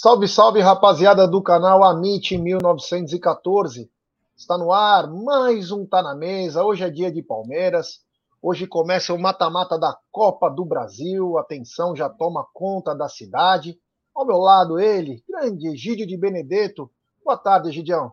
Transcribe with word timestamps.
Salve, 0.00 0.28
salve, 0.28 0.60
rapaziada 0.60 1.26
do 1.26 1.42
canal 1.42 1.82
Amit 1.82 2.38
1914. 2.38 3.90
Está 4.36 4.56
no 4.56 4.70
ar, 4.70 5.08
mais 5.10 5.72
um 5.72 5.84
Tá 5.84 6.00
na 6.00 6.14
Mesa. 6.14 6.62
Hoje 6.62 6.84
é 6.84 6.88
dia 6.88 7.10
de 7.10 7.20
Palmeiras. 7.20 7.98
Hoje 8.40 8.64
começa 8.68 9.12
o 9.12 9.18
mata-mata 9.18 9.76
da 9.76 9.98
Copa 10.12 10.48
do 10.48 10.64
Brasil. 10.64 11.36
Atenção, 11.36 11.96
já 11.96 12.08
toma 12.08 12.46
conta 12.54 12.94
da 12.94 13.08
cidade. 13.08 13.76
Ao 14.14 14.24
meu 14.24 14.36
lado, 14.36 14.78
ele, 14.78 15.20
grande 15.28 15.66
Egídio 15.66 16.06
de 16.06 16.16
Benedetto. 16.16 16.88
Boa 17.24 17.36
tarde, 17.36 17.70
Egidião. 17.70 18.12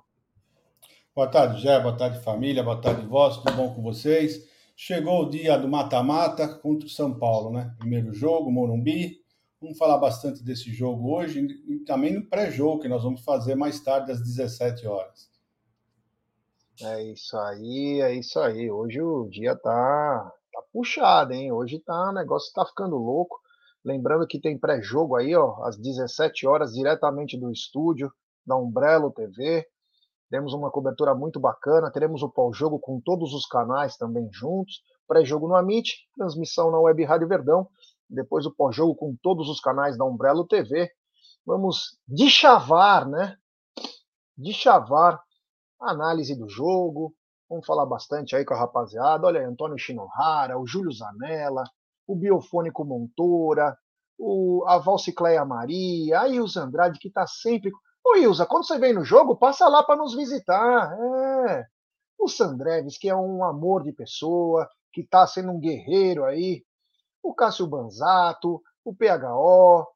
Boa 1.16 1.28
tarde, 1.28 1.62
Jé. 1.62 1.80
Boa 1.80 1.95
tarde, 1.95 2.20
família. 2.20 2.64
Boa 2.64 2.81
tarde, 2.81 3.06
vós. 3.06 3.38
Tudo 3.38 3.54
bom 3.54 3.76
com 3.76 3.84
vocês? 3.84 4.44
Chegou 4.76 5.22
o 5.22 5.30
dia 5.30 5.56
do 5.56 5.67
mata-mata 5.67 6.48
contra 6.48 6.88
o 6.88 6.90
São 6.90 7.14
Paulo, 7.14 7.52
né? 7.52 7.76
Primeiro 7.78 8.12
jogo, 8.12 8.52
Morumbi. 8.52 9.23
Vamos 9.66 9.80
falar 9.80 9.98
bastante 9.98 10.44
desse 10.44 10.72
jogo 10.72 11.16
hoje 11.16 11.40
e 11.68 11.80
também 11.80 12.14
no 12.14 12.23
pré-jogo 12.23 12.84
que 12.84 12.88
nós 12.88 13.02
vamos 13.02 13.23
fazer 13.23 13.56
mais 13.56 13.80
tarde 13.80 14.12
às 14.12 14.22
17 14.22 14.86
horas. 14.86 15.28
É 16.84 17.04
isso 17.06 17.36
aí, 17.36 18.00
é 18.00 18.14
isso 18.14 18.40
aí. 18.40 18.70
Hoje 18.70 19.02
o 19.02 19.28
dia 19.28 19.56
tá, 19.56 20.32
tá 20.54 20.62
puxado, 20.72 21.34
hein? 21.34 21.52
Hoje 21.52 21.80
tá, 21.80 22.12
o 22.12 22.14
negócio 22.14 22.54
tá 22.54 22.64
ficando 22.64 22.95
louco. 22.95 23.42
Lembrando 23.84 24.28
que 24.28 24.39
tem 24.39 24.56
pré-jogo 24.56 25.16
aí, 25.16 25.36
ó, 25.36 25.64
às 25.64 25.78
17 25.78 26.45
horas, 26.45 26.73
diretamente 26.73 27.36
do 27.36 27.52
estúdio 27.52 28.14
da 28.45 28.56
Umbrello 28.56 29.09
TV. 29.09 29.67
Temos 30.30 30.54
uma 30.54 30.70
cobertura 30.70 31.16
muito 31.16 31.39
bacana. 31.39 31.89
Teremos 31.89 32.22
o 32.22 32.30
pós-jogo 32.30 32.78
com 32.78 33.02
todos 33.02 33.34
os 33.34 33.48
canais 33.48 33.98
também 33.98 34.30
juntos. 34.32 34.84
Pré-jogo 35.08 35.48
no 35.48 35.56
Amit, 35.56 36.08
transmissão 36.16 36.70
na 36.70 36.80
Web 36.80 37.04
Rádio 37.04 37.28
Verdão 37.28 37.67
depois 38.09 38.45
o 38.45 38.53
pós-jogo 38.53 38.95
com 38.95 39.16
todos 39.22 39.50
os 39.50 39.59
canais 39.59 39.98
da 39.98 40.06
Umbrello 40.06 40.45
TV. 40.48 40.89
Vamos 41.45 41.98
deschavar, 42.08 43.08
né? 43.08 43.38
Deschavar 44.38 45.22
a 45.81 45.92
análise 45.92 46.36
do 46.36 46.48
jogo. 46.50 47.14
Vamos 47.50 47.66
falar 47.66 47.86
bastante 47.86 48.36
aí 48.36 48.44
com 48.44 48.53
a 48.53 48.59
rapaziada. 48.59 49.28
Olha 49.28 49.39
aí, 49.39 49.45
Antônio 49.45 49.78
Shinohara, 49.78 50.58
o 50.58 50.66
Júlio 50.66 50.92
Zanella, 50.92 51.64
o 52.08 52.16
Biofônico 52.16 52.83
Montoura, 52.83 53.78
o, 54.17 54.64
a 54.67 54.78
Valcicleia 54.78 55.45
Maria, 55.45 56.22
a 56.22 56.28
Ilza 56.28 56.64
Andrade, 56.64 57.00
que 57.00 57.08
está 57.08 57.28
sempre. 57.28 57.72
Ô, 58.03 58.16
Ilza, 58.16 58.45
quando 58.45 58.66
você 58.66 58.80
vem 58.80 58.94
no 58.94 59.03
jogo, 59.03 59.36
passa 59.36 59.67
lá 59.67 59.83
para 59.83 59.98
nos 59.98 60.16
visitar. 60.16 60.95
É. 61.48 61.66
O 62.20 62.28
Sandreves, 62.28 62.98
que 62.98 63.09
é 63.09 63.16
um 63.16 63.44
amor 63.44 63.83
de 63.83 63.92
pessoa, 63.92 64.67
que 64.92 65.02
está 65.02 65.28
sendo 65.28 65.52
um 65.52 65.59
guerreiro 65.59 66.23
aí 66.23 66.64
o 67.26 67.34
Cássio 67.34 67.66
Banzato, 67.66 68.62
o 68.84 68.94
PHO, 68.94 69.88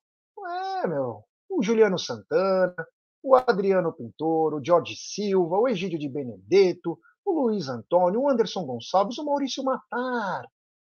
é, 0.81 0.87
meu, 0.87 1.23
o 1.47 1.61
Juliano 1.61 1.99
Santana, 1.99 2.75
o 3.21 3.35
Adriano 3.35 3.93
Pintor, 3.93 4.55
o 4.55 4.65
Jorge 4.65 4.95
Silva, 4.95 5.59
o 5.59 5.67
Egídio 5.67 5.99
de 5.99 6.09
Benedetto, 6.09 6.97
o 7.23 7.31
Luiz 7.31 7.69
Antônio, 7.69 8.21
o 8.21 8.29
Anderson 8.29 8.65
Gonçalves, 8.65 9.19
o 9.19 9.25
Maurício 9.25 9.63
Matar. 9.63 10.43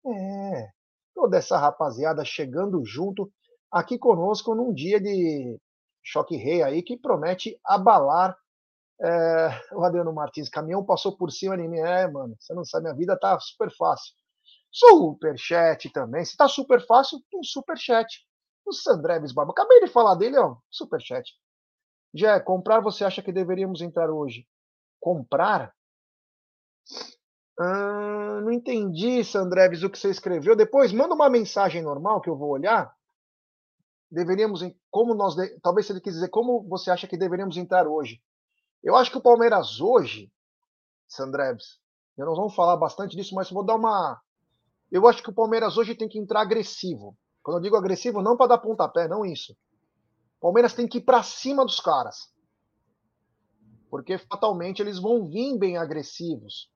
É, 0.07 0.69
toda 1.13 1.39
essa 1.39 1.59
rapaziada 1.59 2.25
chegando 2.25 2.85
junto 2.85 3.31
aqui 3.71 3.99
conosco 3.99 4.55
num 4.55 4.73
dia 4.73 5.01
de 5.01 5.59
choque 6.05 6.37
rei 6.37 6.63
aí 6.63 6.83
que 6.83 6.97
promete 6.97 7.59
abalar 7.65 8.37
é, 9.01 9.49
o 9.73 9.83
Adriano 9.85 10.13
Martins. 10.13 10.49
Caminhão 10.49 10.85
passou 10.85 11.17
por 11.17 11.33
cima 11.33 11.57
de 11.57 11.67
mim. 11.67 11.79
É, 11.79 12.07
mano, 12.07 12.37
você 12.39 12.55
não 12.55 12.65
sabe, 12.65 12.85
minha 12.85 12.95
vida 12.95 13.19
tá 13.19 13.39
super 13.41 13.75
fácil. 13.77 14.15
Superchat 14.71 15.91
também. 15.91 16.25
Se 16.25 16.37
tá 16.37 16.49
super 16.49 16.85
fácil, 16.87 17.19
um 17.35 17.43
superchat. 17.43 18.27
O 18.67 18.73
Sandreves 18.73 19.33
Barba. 19.33 19.53
Acabei 19.53 19.81
de 19.81 19.87
falar 19.89 20.15
dele, 20.15 20.39
ó. 20.39 20.57
Superchat. 20.71 21.33
Já 22.15 22.41
comprar, 22.41 22.81
você 22.81 23.05
acha 23.05 23.23
que 23.23 23.33
deveríamos 23.33 23.81
entrar 23.81 24.11
hoje? 24.11 24.47
Comprar? 25.01 25.75
Ah, 27.59 28.41
não 28.43 28.53
entendi, 28.53 29.25
Sandreves, 29.25 29.83
o 29.83 29.91
que 29.91 29.99
você 29.99 30.11
escreveu. 30.11 30.55
Depois, 30.55 30.93
manda 30.93 31.15
uma 31.15 31.29
mensagem 31.29 31.83
normal 31.83 32.21
que 32.21 32.31
eu 32.31 32.37
vou 32.37 32.51
olhar. 32.51 32.95
Deveríamos, 34.11 34.61
como 34.91 35.15
nós, 35.15 35.35
talvez 35.63 35.89
ele 35.91 36.01
quis 36.01 36.15
dizer, 36.15 36.29
como 36.29 36.63
você 36.69 36.91
acha 36.91 37.07
que 37.07 37.17
deveríamos 37.17 37.57
entrar 37.57 37.87
hoje? 37.87 38.23
Eu 38.83 38.97
acho 38.97 39.11
que 39.11 39.19
o 39.19 39.23
Palmeiras 39.23 39.81
hoje, 39.81 40.33
Sandreves, 41.09 41.79
nós 42.17 42.37
vamos 42.37 42.55
falar 42.55 42.77
bastante 42.77 43.17
disso, 43.17 43.35
mas 43.35 43.51
vou 43.51 43.65
dar 43.65 43.75
uma 43.75 44.21
eu 44.91 45.07
acho 45.07 45.23
que 45.23 45.31
o 45.31 45.35
Palmeiras 45.35 45.77
hoje 45.77 45.95
tem 45.95 46.09
que 46.09 46.19
entrar 46.19 46.41
agressivo. 46.41 47.17
Quando 47.43 47.59
eu 47.59 47.63
digo 47.63 47.77
agressivo, 47.77 48.23
não 48.23 48.37
para 48.37 48.49
dar 48.49 48.59
pontapé, 48.59 49.07
não 49.09 49.25
isso. 49.25 49.53
O 50.39 50.41
Palmeiras 50.41 50.75
tem 50.75 50.87
que 50.87 50.99
ir 50.99 51.03
para 51.03 51.23
cima 51.23 51.65
dos 51.65 51.81
caras. 51.81 52.33
Porque 53.91 54.19
fatalmente 54.19 54.81
eles 54.81 54.99
vão 54.99 55.29
vir 55.29 55.59
bem 55.59 55.77
agressivos 55.77 56.71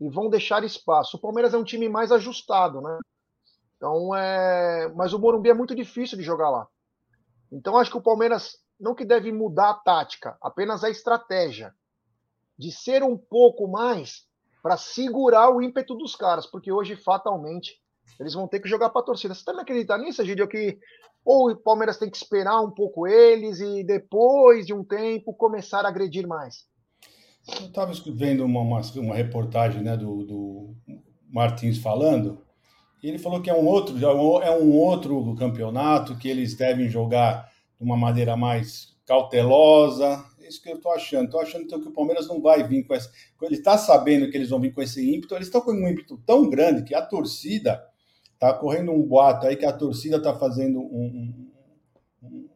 e 0.00 0.08
vão 0.08 0.28
deixar 0.28 0.64
espaço. 0.64 1.16
O 1.16 1.20
Palmeiras 1.20 1.54
é 1.54 1.58
um 1.58 1.64
time 1.64 1.88
mais 1.88 2.10
ajustado, 2.12 2.80
né? 2.80 2.98
Então 3.76 4.14
é, 4.14 4.92
mas 4.94 5.12
o 5.12 5.18
Morumbi 5.18 5.50
é 5.50 5.54
muito 5.54 5.74
difícil 5.74 6.16
de 6.16 6.24
jogar 6.24 6.50
lá. 6.50 6.68
Então 7.50 7.76
acho 7.76 7.90
que 7.90 7.98
o 7.98 8.02
Palmeiras 8.02 8.56
não 8.78 8.94
que 8.94 9.04
deve 9.04 9.30
mudar 9.32 9.70
a 9.70 9.74
tática, 9.74 10.36
apenas 10.40 10.82
a 10.82 10.90
estratégia 10.90 11.74
de 12.58 12.72
ser 12.72 13.02
um 13.02 13.16
pouco 13.16 13.68
mais 13.68 14.26
para 14.62 14.76
segurar 14.76 15.50
o 15.50 15.60
ímpeto 15.60 15.94
dos 15.94 16.14
caras, 16.14 16.46
porque 16.46 16.70
hoje, 16.70 16.94
fatalmente, 16.94 17.80
eles 18.20 18.34
vão 18.34 18.46
ter 18.46 18.60
que 18.60 18.68
jogar 18.68 18.90
para 18.90 19.02
a 19.02 19.04
torcida. 19.04 19.34
Você 19.34 19.44
também 19.44 19.62
acredita 19.62 19.98
nisso, 19.98 20.24
Gidio, 20.24 20.48
que 20.48 20.78
ou 21.24 21.50
o 21.50 21.56
Palmeiras 21.56 21.98
tem 21.98 22.10
que 22.10 22.16
esperar 22.16 22.60
um 22.60 22.70
pouco 22.70 23.06
eles 23.06 23.60
e 23.60 23.84
depois 23.84 24.66
de 24.66 24.74
um 24.74 24.84
tempo 24.84 25.34
começar 25.34 25.84
a 25.84 25.88
agredir 25.88 26.26
mais? 26.26 26.66
Eu 27.60 27.66
estava 27.66 27.92
vendo 28.06 28.44
uma, 28.44 28.60
uma, 28.60 28.80
uma, 28.96 29.14
reportagem 29.14 29.82
né, 29.82 29.96
do, 29.96 30.24
do 30.24 30.74
Martins 31.28 31.78
falando, 31.78 32.40
e 33.02 33.08
ele 33.08 33.18
falou 33.18 33.40
que 33.42 33.50
é 33.50 33.54
um 33.54 33.66
outro 33.66 33.98
é 34.42 34.50
um 34.56 34.76
outro 34.76 35.34
campeonato 35.34 36.16
que 36.16 36.28
eles 36.28 36.54
devem 36.54 36.88
jogar 36.88 37.50
de 37.76 37.84
uma 37.84 37.96
maneira 37.96 38.36
mais 38.36 38.96
cautelosa, 39.04 40.24
isso 40.46 40.62
que 40.62 40.70
eu 40.70 40.76
estou 40.76 40.92
achando. 40.92 41.26
Estou 41.26 41.40
achando 41.40 41.64
então, 41.64 41.80
que 41.80 41.88
o 41.88 41.92
Palmeiras 41.92 42.28
não 42.28 42.40
vai 42.40 42.66
vir 42.66 42.84
com 42.84 42.94
esse. 42.94 43.08
Ele 43.42 43.54
está 43.54 43.76
sabendo 43.78 44.30
que 44.30 44.36
eles 44.36 44.50
vão 44.50 44.60
vir 44.60 44.72
com 44.72 44.82
esse 44.82 45.14
ímpeto, 45.14 45.34
eles 45.34 45.46
estão 45.46 45.60
com 45.60 45.72
um 45.72 45.88
ímpeto 45.88 46.20
tão 46.26 46.48
grande 46.48 46.84
que 46.84 46.94
a 46.94 47.02
torcida 47.02 47.82
está 48.34 48.52
correndo 48.52 48.92
um 48.92 49.02
boato 49.02 49.46
aí 49.46 49.56
que 49.56 49.64
a 49.64 49.72
torcida 49.72 50.16
está 50.16 50.34
fazendo 50.34 50.80
um. 50.80 51.44
um, 52.22 52.28
um 52.28 52.48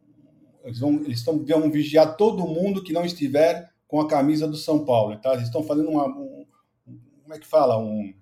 eles 0.65 0.79
vão, 0.79 0.95
eles 0.95 1.19
estão, 1.19 1.45
vão 1.45 1.71
vigiar 1.71 2.17
todo 2.17 2.45
mundo 2.45 2.83
que 2.83 2.91
não 2.91 3.05
estiver 3.05 3.71
com 3.87 4.01
a 4.01 4.07
camisa 4.07 4.47
do 4.47 4.57
São 4.57 4.83
Paulo. 4.83 5.17
Tá? 5.17 5.33
Eles 5.33 5.45
estão 5.45 5.63
fazendo 5.63 5.89
uma. 5.89 6.05
Um, 6.07 6.45
como 7.23 7.33
é 7.33 7.39
que 7.39 7.47
fala? 7.47 7.77
Um 7.77 8.13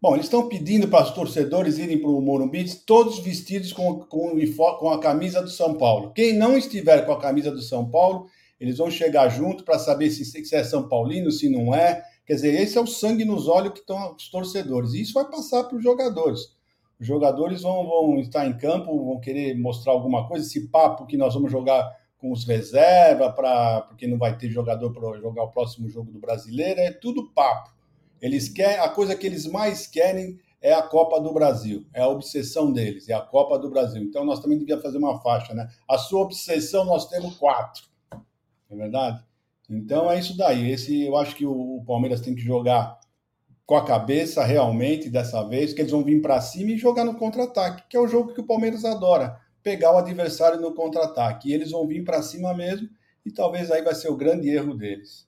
Bom, 0.00 0.14
eles 0.14 0.26
estão 0.26 0.48
pedindo 0.48 0.86
para 0.86 1.02
os 1.02 1.10
torcedores 1.10 1.76
irem 1.76 2.00
para 2.00 2.08
o 2.08 2.20
Morumbi 2.20 2.64
todos 2.86 3.18
vestidos 3.18 3.72
com, 3.72 3.98
com, 3.98 4.38
com 4.78 4.90
a 4.90 5.00
camisa 5.00 5.42
do 5.42 5.50
São 5.50 5.74
Paulo. 5.74 6.12
Quem 6.12 6.34
não 6.34 6.56
estiver 6.56 7.04
com 7.04 7.10
a 7.10 7.18
camisa 7.18 7.50
do 7.50 7.60
São 7.60 7.90
Paulo, 7.90 8.28
eles 8.60 8.78
vão 8.78 8.88
chegar 8.92 9.28
junto 9.28 9.64
para 9.64 9.76
saber 9.76 10.10
se, 10.10 10.24
se 10.24 10.54
é 10.54 10.62
São 10.62 10.88
Paulino, 10.88 11.32
se 11.32 11.48
não 11.48 11.74
é. 11.74 12.00
Quer 12.24 12.34
dizer, 12.34 12.54
esse 12.60 12.78
é 12.78 12.80
o 12.80 12.86
sangue 12.86 13.24
nos 13.24 13.48
olhos 13.48 13.72
que 13.72 13.80
estão 13.80 14.14
os 14.14 14.28
torcedores. 14.30 14.92
E 14.92 15.00
isso 15.00 15.14
vai 15.14 15.28
passar 15.28 15.64
para 15.64 15.76
os 15.76 15.82
jogadores. 15.82 16.56
Os 17.00 17.04
jogadores 17.06 17.62
vão, 17.62 17.84
vão 17.84 18.20
estar 18.20 18.46
em 18.46 18.56
campo, 18.56 19.04
vão 19.04 19.18
querer 19.18 19.58
mostrar 19.58 19.92
alguma 19.92 20.28
coisa. 20.28 20.46
Esse 20.46 20.68
papo 20.68 21.06
que 21.06 21.16
nós 21.16 21.34
vamos 21.34 21.50
jogar 21.50 21.84
com 22.18 22.30
os 22.30 22.44
reserva, 22.44 23.32
para 23.32 23.80
porque 23.82 24.06
não 24.06 24.16
vai 24.16 24.38
ter 24.38 24.48
jogador 24.48 24.92
para 24.92 25.18
jogar 25.18 25.42
o 25.42 25.50
próximo 25.50 25.88
jogo 25.88 26.12
do 26.12 26.20
brasileiro, 26.20 26.78
é 26.78 26.92
tudo 26.92 27.32
papo. 27.32 27.77
Eles 28.20 28.48
querem, 28.48 28.78
a 28.78 28.88
coisa 28.88 29.14
que 29.14 29.26
eles 29.26 29.46
mais 29.46 29.86
querem 29.86 30.38
é 30.60 30.72
a 30.72 30.82
Copa 30.82 31.20
do 31.20 31.32
Brasil, 31.32 31.86
é 31.94 32.00
a 32.00 32.08
obsessão 32.08 32.72
deles, 32.72 33.08
é 33.08 33.14
a 33.14 33.20
Copa 33.20 33.58
do 33.58 33.70
Brasil. 33.70 34.02
Então 34.02 34.24
nós 34.24 34.40
também 34.40 34.58
devíamos 34.58 34.82
fazer 34.82 34.98
uma 34.98 35.20
faixa, 35.20 35.54
né? 35.54 35.68
A 35.88 35.96
sua 35.96 36.20
obsessão 36.20 36.84
nós 36.84 37.08
temos 37.08 37.36
quatro, 37.36 37.84
não 38.12 38.76
é 38.76 38.76
verdade? 38.76 39.24
Então 39.70 40.10
é 40.10 40.18
isso 40.18 40.36
daí. 40.36 40.70
Esse 40.70 41.04
eu 41.04 41.16
acho 41.16 41.36
que 41.36 41.46
o, 41.46 41.82
Palmeiras 41.86 42.20
tem 42.20 42.34
que 42.34 42.40
jogar 42.40 42.98
com 43.66 43.76
a 43.76 43.84
cabeça 43.84 44.42
realmente 44.42 45.10
dessa 45.10 45.46
vez, 45.46 45.74
que 45.74 45.82
eles 45.82 45.92
vão 45.92 46.02
vir 46.02 46.22
para 46.22 46.40
cima 46.40 46.70
e 46.70 46.78
jogar 46.78 47.04
no 47.04 47.14
contra-ataque, 47.14 47.84
que 47.88 47.96
é 47.96 48.00
o 48.00 48.08
jogo 48.08 48.32
que 48.32 48.40
o 48.40 48.46
Palmeiras 48.46 48.84
adora, 48.84 49.38
pegar 49.62 49.92
o 49.92 49.98
adversário 49.98 50.60
no 50.60 50.74
contra-ataque. 50.74 51.50
E 51.50 51.52
eles 51.52 51.70
vão 51.70 51.86
vir 51.86 52.02
para 52.02 52.22
cima 52.22 52.54
mesmo, 52.54 52.88
e 53.26 53.30
talvez 53.30 53.70
aí 53.70 53.82
vai 53.82 53.94
ser 53.94 54.08
o 54.08 54.16
grande 54.16 54.48
erro 54.48 54.74
deles. 54.74 55.27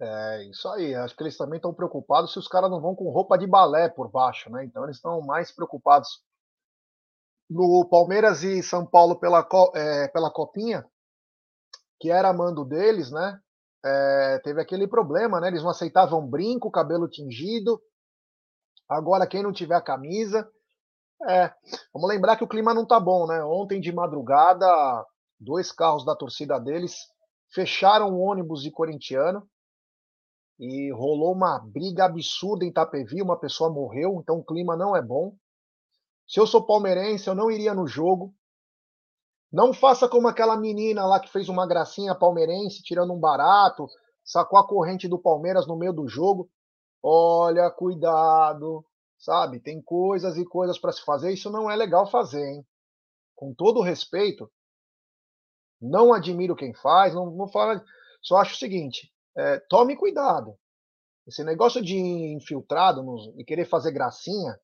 É, 0.00 0.44
isso 0.44 0.68
aí. 0.68 0.94
Acho 0.94 1.16
que 1.16 1.22
eles 1.22 1.36
também 1.36 1.56
estão 1.58 1.74
preocupados 1.74 2.32
se 2.32 2.38
os 2.38 2.48
caras 2.48 2.70
não 2.70 2.80
vão 2.80 2.94
com 2.94 3.10
roupa 3.10 3.36
de 3.38 3.46
balé 3.46 3.88
por 3.88 4.10
baixo, 4.10 4.50
né? 4.50 4.64
Então 4.64 4.84
eles 4.84 4.96
estão 4.96 5.20
mais 5.22 5.50
preocupados. 5.52 6.22
No 7.50 7.86
Palmeiras 7.90 8.42
e 8.42 8.62
São 8.62 8.86
Paulo 8.86 9.18
pela, 9.18 9.46
é, 9.74 10.08
pela 10.08 10.30
Copinha, 10.30 10.84
que 12.00 12.10
era 12.10 12.32
mando 12.32 12.64
deles, 12.64 13.10
né? 13.10 13.40
É, 13.84 14.40
teve 14.44 14.60
aquele 14.60 14.86
problema, 14.86 15.40
né? 15.40 15.48
Eles 15.48 15.62
não 15.62 15.70
aceitavam 15.70 16.26
brinco, 16.26 16.70
cabelo 16.70 17.08
tingido. 17.08 17.80
Agora, 18.88 19.26
quem 19.26 19.42
não 19.42 19.52
tiver 19.52 19.76
a 19.76 19.82
camisa, 19.82 20.48
É, 21.28 21.52
vamos 21.92 22.08
lembrar 22.08 22.36
que 22.36 22.44
o 22.44 22.48
clima 22.48 22.74
não 22.74 22.86
tá 22.86 23.00
bom, 23.00 23.26
né? 23.26 23.42
Ontem 23.44 23.80
de 23.80 23.92
madrugada, 23.92 24.66
dois 25.40 25.72
carros 25.72 26.04
da 26.04 26.14
torcida 26.16 26.58
deles 26.60 26.94
fecharam 27.52 28.12
o 28.12 28.20
ônibus 28.20 28.62
de 28.62 28.70
corintiano 28.70 29.48
e 30.58 30.90
rolou 30.92 31.32
uma 31.32 31.58
briga 31.58 32.04
absurda 32.04 32.64
em 32.64 32.68
Itapevi, 32.68 33.22
uma 33.22 33.38
pessoa 33.38 33.72
morreu, 33.72 34.18
então 34.20 34.38
o 34.38 34.44
clima 34.44 34.76
não 34.76 34.96
é 34.96 35.02
bom. 35.02 35.36
Se 36.26 36.40
eu 36.40 36.46
sou 36.46 36.66
palmeirense, 36.66 37.28
eu 37.28 37.34
não 37.34 37.50
iria 37.50 37.72
no 37.72 37.86
jogo. 37.86 38.34
Não 39.50 39.72
faça 39.72 40.08
como 40.08 40.28
aquela 40.28 40.56
menina 40.56 41.06
lá 41.06 41.20
que 41.20 41.30
fez 41.30 41.48
uma 41.48 41.66
gracinha 41.66 42.14
palmeirense, 42.14 42.82
tirando 42.82 43.12
um 43.14 43.20
barato, 43.20 43.86
sacou 44.24 44.58
a 44.58 44.66
corrente 44.66 45.08
do 45.08 45.18
Palmeiras 45.18 45.66
no 45.66 45.76
meio 45.76 45.92
do 45.92 46.06
jogo. 46.06 46.50
Olha, 47.02 47.70
cuidado, 47.70 48.84
sabe? 49.16 49.60
Tem 49.60 49.80
coisas 49.80 50.36
e 50.36 50.44
coisas 50.44 50.78
para 50.78 50.92
se 50.92 51.02
fazer, 51.02 51.32
isso 51.32 51.50
não 51.50 51.70
é 51.70 51.76
legal 51.76 52.10
fazer, 52.10 52.44
hein? 52.44 52.66
Com 53.34 53.54
todo 53.54 53.80
respeito, 53.80 54.50
não 55.80 56.12
admiro 56.12 56.56
quem 56.56 56.74
faz, 56.74 57.14
não 57.14 57.30
vou 57.30 57.48
falar, 57.48 57.82
só 58.20 58.36
acho 58.36 58.54
o 58.54 58.58
seguinte, 58.58 59.10
é, 59.38 59.60
tome 59.60 59.96
cuidado. 59.96 60.58
Esse 61.26 61.44
negócio 61.44 61.80
de 61.80 61.96
infiltrado 61.96 63.02
nos, 63.02 63.28
e 63.38 63.44
querer 63.44 63.66
fazer 63.66 63.92
gracinha, 63.92 64.58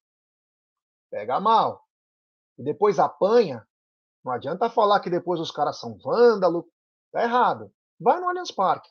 pega 1.11 1.38
mal. 1.38 1.87
E 2.59 2.65
depois 2.65 2.99
apanha, 2.99 3.67
não 4.25 4.32
adianta 4.32 4.69
falar 4.69 4.99
que 5.00 5.11
depois 5.11 5.38
os 5.38 5.53
caras 5.53 5.79
são 5.79 5.97
vândalo, 5.99 6.69
tá 7.12 7.23
errado. 7.23 7.73
Vai 8.00 8.21
no 8.21 8.29
Allianz 8.29 8.50
Parque. 8.50 8.91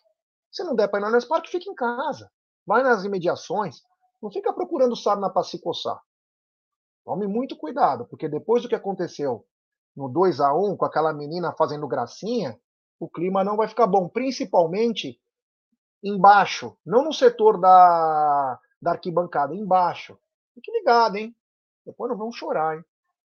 Se 0.49 0.63
não 0.63 0.75
der 0.75 0.87
para 0.87 0.99
ir 0.99 1.01
no 1.01 1.07
Allianz 1.07 1.25
Parque, 1.25 1.49
fica 1.49 1.69
em 1.69 1.75
casa. 1.75 2.31
Vai 2.65 2.81
nas 2.81 3.03
imediações, 3.03 3.81
não 4.21 4.31
fica 4.31 4.53
procurando 4.53 4.95
sarna 4.95 5.29
para 5.29 5.43
se 5.43 5.59
coçar. 5.59 6.01
Tome 7.03 7.27
muito 7.27 7.57
cuidado, 7.57 8.05
porque 8.05 8.29
depois 8.29 8.63
do 8.63 8.69
que 8.69 8.75
aconteceu 8.75 9.45
no 9.93 10.07
2 10.07 10.39
a 10.39 10.53
1 10.53 10.77
com 10.77 10.85
aquela 10.85 11.11
menina 11.11 11.51
fazendo 11.51 11.87
gracinha, 11.87 12.57
o 12.97 13.09
clima 13.09 13.43
não 13.43 13.57
vai 13.57 13.67
ficar 13.67 13.85
bom, 13.85 14.07
principalmente 14.07 15.19
embaixo, 16.03 16.77
não 16.85 17.05
no 17.05 17.13
setor 17.13 17.59
da, 17.59 18.59
da 18.81 18.91
arquibancada, 18.91 19.55
embaixo. 19.55 20.17
Fique 20.53 20.71
ligado, 20.71 21.15
hein? 21.15 21.35
Depois 21.85 22.09
não 22.09 22.17
vão 22.17 22.31
chorar, 22.31 22.75
hein? 22.75 22.85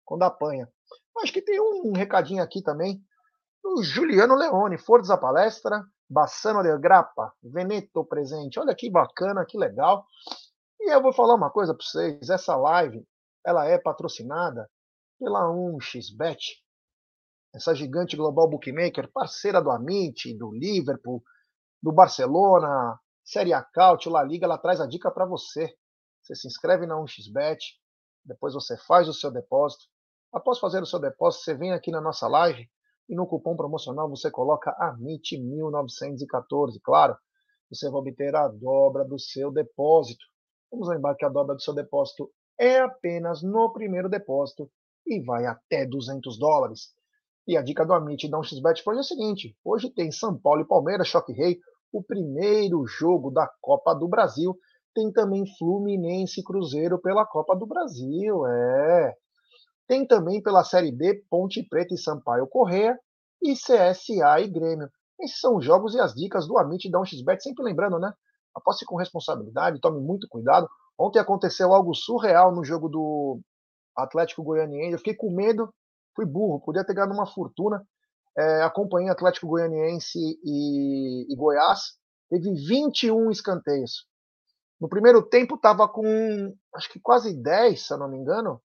Quando 0.06 0.24
apanha. 0.24 0.70
Acho 1.18 1.34
que 1.34 1.42
tem 1.42 1.60
um 1.60 1.92
recadinho 1.94 2.42
aqui 2.44 2.62
também. 2.62 3.02
O 3.64 3.84
Juliano 3.84 4.36
Leone, 4.36 4.78
Forza 4.78 5.18
Palestra, 5.18 5.84
Bassano 6.10 6.64
del 6.64 6.80
Grappa, 6.80 7.34
Veneto 7.44 8.06
presente. 8.06 8.60
Olha 8.60 8.74
que 8.76 8.90
bacana, 8.90 9.46
que 9.46 9.58
legal. 9.58 10.06
E 10.80 10.94
eu 10.94 11.02
vou 11.02 11.12
falar 11.12 11.36
uma 11.36 11.50
coisa 11.50 11.74
para 11.74 11.86
vocês, 11.86 12.30
essa 12.30 12.56
live, 12.56 13.06
ela 13.46 13.66
é 13.66 13.78
patrocinada 13.78 14.70
pela 15.20 15.48
1xBet, 15.50 16.40
essa 17.54 17.76
gigante 17.76 18.16
global 18.16 18.50
bookmaker, 18.50 19.12
parceira 19.12 19.62
do 19.62 19.70
Amit, 19.70 20.34
do 20.38 20.52
Liverpool, 20.52 21.22
do 21.82 21.92
Barcelona, 21.92 23.00
Série 23.24 23.54
A 23.54 23.64
Caut, 23.64 24.08
La 24.10 24.24
Liga, 24.24 24.46
ela 24.46 24.58
traz 24.58 24.82
a 24.82 24.88
dica 24.88 25.12
para 25.12 25.26
você. 25.26 25.74
Você 26.22 26.36
se 26.36 26.48
inscreve 26.48 26.86
na 26.86 26.96
1xBet, 26.96 27.60
depois 28.26 28.54
você 28.54 28.78
faz 28.78 29.08
o 29.08 29.14
seu 29.14 29.32
depósito. 29.32 29.86
Após 30.32 30.60
fazer 30.60 30.82
o 30.82 30.86
seu 30.86 31.00
depósito, 31.00 31.44
você 31.44 31.56
vem 31.56 31.72
aqui 31.72 31.92
na 31.92 32.02
nossa 32.02 32.28
live 32.28 32.70
e 33.08 33.16
no 33.16 33.26
cupom 33.26 33.56
promocional 33.56 34.10
você 34.10 34.30
coloca 34.30 34.76
AMIT1914. 34.80 36.80
Claro, 36.84 37.18
você 37.70 37.90
vai 37.90 38.00
obter 38.00 38.36
a 38.36 38.48
dobra 38.48 39.06
do 39.06 39.18
seu 39.18 39.52
depósito. 39.52 40.24
Vamos 40.72 40.88
lembrar 40.88 41.16
que 41.16 41.26
a 41.26 41.30
dobra 41.30 41.56
do 41.56 41.62
seu 41.62 41.74
depósito 41.74 42.32
é 42.60 42.80
apenas 42.80 43.42
no 43.42 43.72
primeiro 43.72 44.10
depósito 44.10 44.70
e 45.08 45.24
vai 45.24 45.46
até 45.46 45.86
200 45.86 46.38
dólares. 46.38 46.94
E 47.48 47.58
a 47.58 47.62
dica 47.62 47.86
do 47.86 47.94
Amit 47.94 48.30
da 48.30 48.38
1xBet 48.38 48.84
foi 48.84 48.98
o 48.98 49.04
seguinte: 49.04 49.56
hoje 49.64 49.90
tem 49.90 50.12
São 50.12 50.38
Paulo 50.38 50.62
e 50.62 50.68
Palmeiras, 50.68 51.08
Choque 51.08 51.34
Rei, 51.34 51.58
o 51.92 52.04
primeiro 52.04 52.86
jogo 52.86 53.32
da 53.32 53.50
Copa 53.62 53.94
do 53.94 54.08
Brasil. 54.08 54.58
Tem 54.94 55.12
também 55.12 55.46
Fluminense 55.58 56.42
e 56.42 56.44
Cruzeiro 56.44 57.00
pela 57.00 57.26
Copa 57.26 57.56
do 57.56 57.66
Brasil, 57.66 58.46
é. 58.48 59.14
Tem 59.88 60.06
também 60.06 60.42
pela 60.42 60.64
Série 60.64 60.92
B 60.92 61.24
Ponte 61.30 61.64
Preta 61.64 61.94
e 61.94 61.98
Sampaio 61.98 62.48
Correia 62.48 62.98
e 63.42 63.54
CSA 63.54 64.42
e 64.42 64.48
Grêmio. 64.48 64.90
Esses 65.20 65.40
são 65.40 65.58
os 65.58 65.66
jogos 65.66 65.96
e 65.96 66.00
as 66.00 66.14
dicas 66.14 66.48
do 66.48 66.58
Amit 66.58 66.90
da 66.90 67.00
1xBet, 67.00 67.40
sempre 67.40 67.64
lembrando, 67.64 68.00
né? 68.00 68.12
aposte 68.56 68.86
com 68.86 68.96
responsabilidade, 68.96 69.80
tome 69.80 70.00
muito 70.00 70.28
cuidado. 70.28 70.68
Ontem 70.98 71.20
aconteceu 71.20 71.74
algo 71.74 71.94
surreal 71.94 72.54
no 72.54 72.64
jogo 72.64 72.90
do 72.90 73.40
Atlético 73.96 74.44
Goianiense. 74.44 74.94
Eu 74.94 74.98
fiquei 74.98 75.16
com 75.16 75.34
medo, 75.34 75.74
fui 76.16 76.26
burro, 76.26 76.60
podia 76.60 76.84
ter 76.84 76.94
ganhado 76.94 77.14
uma 77.14 77.26
fortuna. 77.26 77.86
É, 78.38 78.64
acompanhei 78.64 79.10
Atlético 79.10 79.48
Goianiense 79.48 80.20
e, 80.44 81.32
e 81.32 81.36
Goiás. 81.36 81.98
Teve 82.30 82.54
21 82.54 83.32
escanteios. 83.32 84.08
No 84.80 84.88
primeiro 84.88 85.22
tempo 85.22 85.56
estava 85.56 85.88
com 85.88 86.56
acho 86.74 86.90
que 86.92 87.00
quase 87.00 87.34
10, 87.34 87.88
se 87.88 87.94
eu 87.94 87.98
não 87.98 88.10
me 88.10 88.18
engano. 88.18 88.62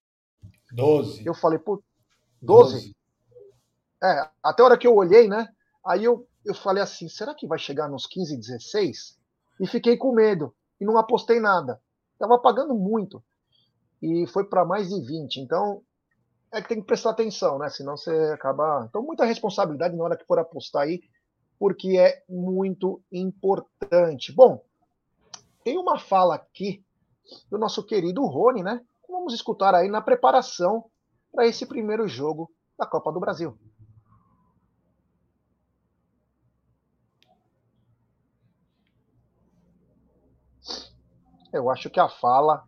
12. 0.71 1.25
Eu 1.25 1.33
falei, 1.33 1.59
pô, 1.59 1.83
12? 2.41 2.73
12. 2.73 2.95
É, 4.03 4.29
até 4.43 4.61
a 4.61 4.65
hora 4.65 4.77
que 4.77 4.87
eu 4.87 4.95
olhei, 4.95 5.27
né? 5.27 5.47
Aí 5.85 6.03
eu, 6.03 6.27
eu 6.45 6.53
falei 6.53 6.81
assim, 6.81 7.09
será 7.09 7.33
que 7.33 7.47
vai 7.47 7.59
chegar 7.59 7.89
nos 7.89 8.07
15, 8.07 8.37
16? 8.37 9.17
e 9.59 9.67
fiquei 9.67 9.97
com 9.97 10.13
medo 10.13 10.53
e 10.79 10.85
não 10.85 10.97
apostei 10.97 11.39
nada. 11.39 11.81
Estava 12.13 12.39
pagando 12.39 12.73
muito 12.73 13.23
e 14.01 14.25
foi 14.27 14.45
para 14.45 14.65
mais 14.65 14.89
de 14.89 15.01
20. 15.01 15.37
Então 15.37 15.81
é 16.51 16.61
que 16.61 16.69
tem 16.69 16.79
que 16.79 16.87
prestar 16.87 17.11
atenção, 17.11 17.57
né? 17.59 17.69
Senão 17.69 17.97
você 17.97 18.11
acaba. 18.33 18.85
Então, 18.89 19.01
muita 19.01 19.25
responsabilidade 19.25 19.95
na 19.95 20.03
hora 20.03 20.17
que 20.17 20.25
for 20.25 20.39
apostar 20.39 20.83
aí, 20.83 21.01
porque 21.59 21.97
é 21.97 22.23
muito 22.29 23.01
importante. 23.11 24.31
Bom, 24.31 24.63
tem 25.63 25.77
uma 25.77 25.99
fala 25.99 26.35
aqui 26.35 26.83
do 27.49 27.57
nosso 27.57 27.83
querido 27.83 28.25
Rony, 28.25 28.63
né? 28.63 28.81
Vamos 29.09 29.33
escutar 29.33 29.73
aí 29.73 29.89
na 29.89 30.01
preparação 30.01 30.85
para 31.31 31.47
esse 31.47 31.65
primeiro 31.65 32.07
jogo 32.07 32.51
da 32.77 32.85
Copa 32.85 33.11
do 33.11 33.19
Brasil. 33.19 33.57
Eu 41.51 41.69
acho 41.69 41.89
que 41.89 41.99
a 41.99 42.09
fala 42.09 42.67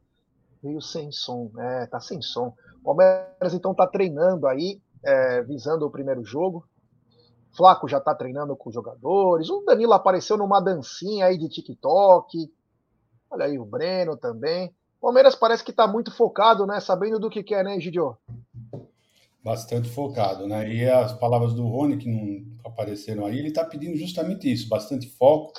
veio 0.63 0.81
sem 0.81 1.11
som, 1.11 1.51
é, 1.57 1.85
tá 1.87 1.99
sem 1.99 2.21
som. 2.21 2.55
Palmeiras 2.87 3.53
então 3.53 3.75
tá 3.75 3.85
treinando 3.85 4.47
aí, 4.47 4.79
é, 5.03 5.43
visando 5.43 5.85
o 5.85 5.91
primeiro 5.91 6.23
jogo. 6.23 6.65
Flaco 7.51 7.85
já 7.85 7.99
tá 7.99 8.15
treinando 8.15 8.55
com 8.55 8.69
os 8.69 8.73
jogadores. 8.73 9.49
O 9.49 9.61
Danilo 9.65 9.91
apareceu 9.91 10.37
numa 10.37 10.61
dancinha 10.61 11.25
aí 11.25 11.37
de 11.37 11.49
TikTok. 11.49 12.49
Olha 13.29 13.43
aí 13.43 13.59
o 13.59 13.65
Breno 13.65 14.15
também. 14.15 14.73
Palmeiras 15.01 15.35
parece 15.35 15.65
que 15.65 15.73
tá 15.73 15.85
muito 15.85 16.15
focado, 16.15 16.65
né? 16.65 16.79
Sabendo 16.79 17.19
do 17.19 17.29
que 17.29 17.43
quer, 17.43 17.61
né, 17.61 17.77
Gidio? 17.77 18.15
Bastante 19.43 19.89
focado, 19.89 20.47
né? 20.47 20.73
E 20.73 20.89
as 20.89 21.11
palavras 21.11 21.53
do 21.53 21.67
Rony, 21.67 21.97
que 21.97 22.09
não 22.09 22.45
apareceram 22.63 23.25
aí, 23.25 23.37
ele 23.37 23.51
tá 23.51 23.65
pedindo 23.65 23.97
justamente 23.97 24.49
isso: 24.49 24.69
bastante 24.69 25.09
foco, 25.09 25.51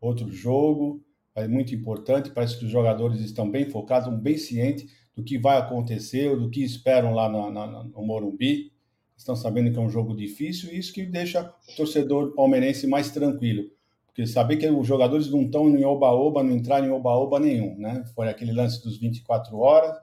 outro 0.00 0.32
jogo, 0.32 1.02
é 1.34 1.46
muito 1.46 1.74
importante. 1.74 2.30
Parece 2.30 2.58
que 2.58 2.64
os 2.64 2.70
jogadores 2.70 3.20
estão 3.20 3.50
bem 3.50 3.68
focados, 3.68 4.10
bem 4.18 4.38
cientes 4.38 5.01
do 5.14 5.22
que 5.22 5.38
vai 5.38 5.58
acontecer, 5.58 6.36
do 6.36 6.48
que 6.50 6.62
esperam 6.62 7.14
lá 7.14 7.28
na, 7.28 7.50
na, 7.50 7.84
no 7.84 8.02
Morumbi. 8.02 8.72
Estão 9.16 9.36
sabendo 9.36 9.70
que 9.70 9.78
é 9.78 9.82
um 9.82 9.90
jogo 9.90 10.16
difícil 10.16 10.72
e 10.72 10.78
isso 10.78 10.92
que 10.92 11.04
deixa 11.04 11.54
o 11.68 11.76
torcedor 11.76 12.34
palmeirense 12.34 12.86
mais 12.86 13.10
tranquilo. 13.10 13.70
Porque 14.06 14.26
saber 14.26 14.56
que 14.56 14.68
os 14.68 14.86
jogadores 14.86 15.30
não 15.30 15.42
estão 15.42 15.68
em 15.68 15.84
oba-oba, 15.84 16.42
não 16.42 16.52
entraram 16.52 16.86
em 16.86 16.90
oba-oba 16.90 17.38
nenhum, 17.38 17.76
né? 17.78 18.04
Foi 18.14 18.28
aquele 18.28 18.52
lance 18.52 18.82
dos 18.82 18.98
24 18.98 19.56
horas. 19.56 19.96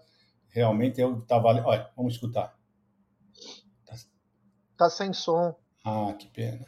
Realmente 0.49 0.99
eu 0.99 1.19
estava. 1.19 1.49
Olha, 1.49 1.89
vamos 1.95 2.13
escutar. 2.13 2.55
Tá... 3.85 3.95
tá 4.77 4.89
sem 4.89 5.13
som. 5.13 5.53
Ah, 5.83 6.15
que 6.17 6.27
pena. 6.27 6.65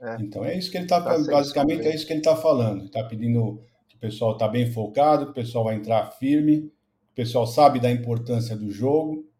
É. 0.00 0.16
Então 0.20 0.44
é 0.44 0.56
isso 0.56 0.70
que 0.70 0.76
ele 0.76 0.84
está. 0.84 1.00
Tá 1.00 1.18
basicamente 1.18 1.86
é 1.86 1.94
isso 1.94 2.06
que 2.06 2.12
ele 2.12 2.20
está 2.20 2.36
falando. 2.36 2.84
Está 2.84 3.02
pedindo 3.04 3.60
pessoal 4.02 4.32
está 4.32 4.48
bem 4.48 4.66
focado, 4.66 5.26
o 5.26 5.32
pessoal 5.32 5.62
vai 5.62 5.76
entrar 5.76 6.10
firme, 6.10 6.72
o 7.12 7.14
pessoal 7.14 7.46
sabe 7.46 7.78
da 7.78 7.90
importância 7.90 8.56
do 8.56 8.72
jogo. 8.72 9.30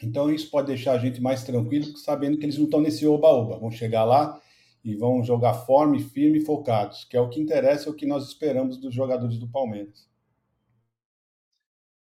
Então 0.00 0.30
isso 0.30 0.48
pode 0.48 0.68
deixar 0.68 0.92
a 0.92 0.98
gente 0.98 1.20
mais 1.20 1.42
tranquilo, 1.42 1.96
sabendo 1.96 2.38
que 2.38 2.44
eles 2.44 2.56
não 2.56 2.66
estão 2.66 2.80
nesse 2.80 3.04
oba-oba. 3.04 3.58
Vão 3.58 3.70
chegar 3.70 4.04
lá 4.04 4.40
e 4.84 4.94
vão 4.94 5.22
jogar 5.24 5.54
forme, 5.54 6.00
firme 6.00 6.38
e 6.38 6.44
focados, 6.44 7.04
que 7.04 7.16
é 7.16 7.20
o 7.20 7.28
que 7.28 7.40
interessa, 7.40 7.88
é 7.88 7.92
o 7.92 7.94
que 7.94 8.06
nós 8.06 8.28
esperamos 8.28 8.76
dos 8.78 8.94
jogadores 8.94 9.38
do 9.38 9.48
Palmeiras. 9.48 10.08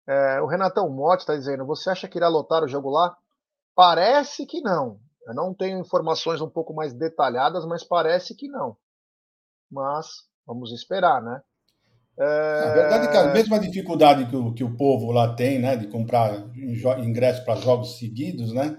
É, 0.06 0.40
o 0.42 0.46
Renatão 0.46 0.90
Motti 0.90 1.22
está 1.22 1.34
dizendo: 1.34 1.64
você 1.64 1.88
acha 1.88 2.06
que 2.06 2.18
irá 2.18 2.28
lotar 2.28 2.62
o 2.62 2.68
jogo 2.68 2.90
lá? 2.90 3.16
Parece 3.74 4.44
que 4.44 4.60
não. 4.60 5.00
Eu 5.26 5.34
não 5.34 5.54
tenho 5.54 5.80
informações 5.80 6.40
um 6.42 6.50
pouco 6.50 6.74
mais 6.74 6.92
detalhadas, 6.92 7.64
mas 7.64 7.82
parece 7.82 8.34
que 8.34 8.46
não. 8.46 8.76
Mas 9.70 10.28
vamos 10.46 10.70
esperar, 10.70 11.22
né? 11.22 11.42
É... 12.18 12.60
Na 12.66 12.74
verdade, 12.74 13.12
cara, 13.12 13.32
mesmo 13.32 13.54
a 13.54 13.58
dificuldade 13.58 14.26
que 14.26 14.36
o, 14.36 14.52
que 14.52 14.64
o 14.64 14.76
povo 14.76 15.12
lá 15.12 15.34
tem, 15.34 15.58
né, 15.58 15.76
de 15.76 15.86
comprar 15.86 16.44
ingresso 16.98 17.44
para 17.44 17.56
jogos 17.56 17.98
seguidos, 17.98 18.52
né, 18.52 18.78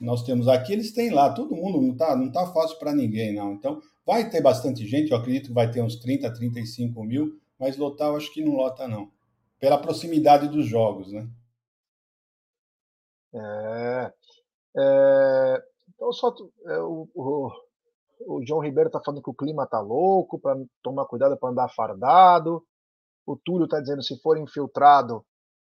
nós 0.00 0.22
temos 0.22 0.46
aqui, 0.46 0.72
eles 0.72 0.92
têm 0.92 1.10
lá. 1.10 1.32
Todo 1.32 1.56
mundo 1.56 1.80
não 1.80 1.96
tá, 1.96 2.14
não 2.14 2.30
tá 2.30 2.46
fácil 2.46 2.78
para 2.78 2.94
ninguém, 2.94 3.34
não. 3.34 3.52
Então, 3.52 3.80
vai 4.06 4.28
ter 4.28 4.40
bastante 4.40 4.86
gente, 4.86 5.10
eu 5.10 5.16
acredito 5.16 5.48
que 5.48 5.54
vai 5.54 5.70
ter 5.70 5.82
uns 5.82 5.96
30, 5.96 6.32
35 6.32 7.02
mil, 7.02 7.40
mas 7.58 7.76
lotar 7.76 8.08
eu 8.08 8.16
acho 8.16 8.32
que 8.32 8.44
não 8.44 8.54
lota, 8.54 8.86
não. 8.86 9.10
Pela 9.58 9.78
proximidade 9.78 10.48
dos 10.48 10.66
jogos, 10.66 11.12
né? 11.12 11.26
É, 13.34 14.12
é, 14.78 15.62
então, 15.94 16.12
só 16.12 16.34
é, 16.66 16.78
o, 16.78 17.08
o, 17.14 17.50
o, 18.26 18.46
João 18.46 18.60
Ribeiro 18.60 18.88
está 18.88 19.00
falando 19.02 19.22
que 19.22 19.30
o 19.30 19.34
clima 19.34 19.66
tá 19.66 19.80
louco, 19.80 20.38
para 20.38 20.56
tomar 20.82 21.06
cuidado 21.06 21.36
para 21.36 21.50
andar 21.50 21.68
fardado. 21.68 22.62
O 23.26 23.36
Túlio 23.36 23.64
está 23.64 23.80
dizendo 23.80 24.02
se 24.02 24.16
for 24.20 24.38
infiltrado, 24.38 25.24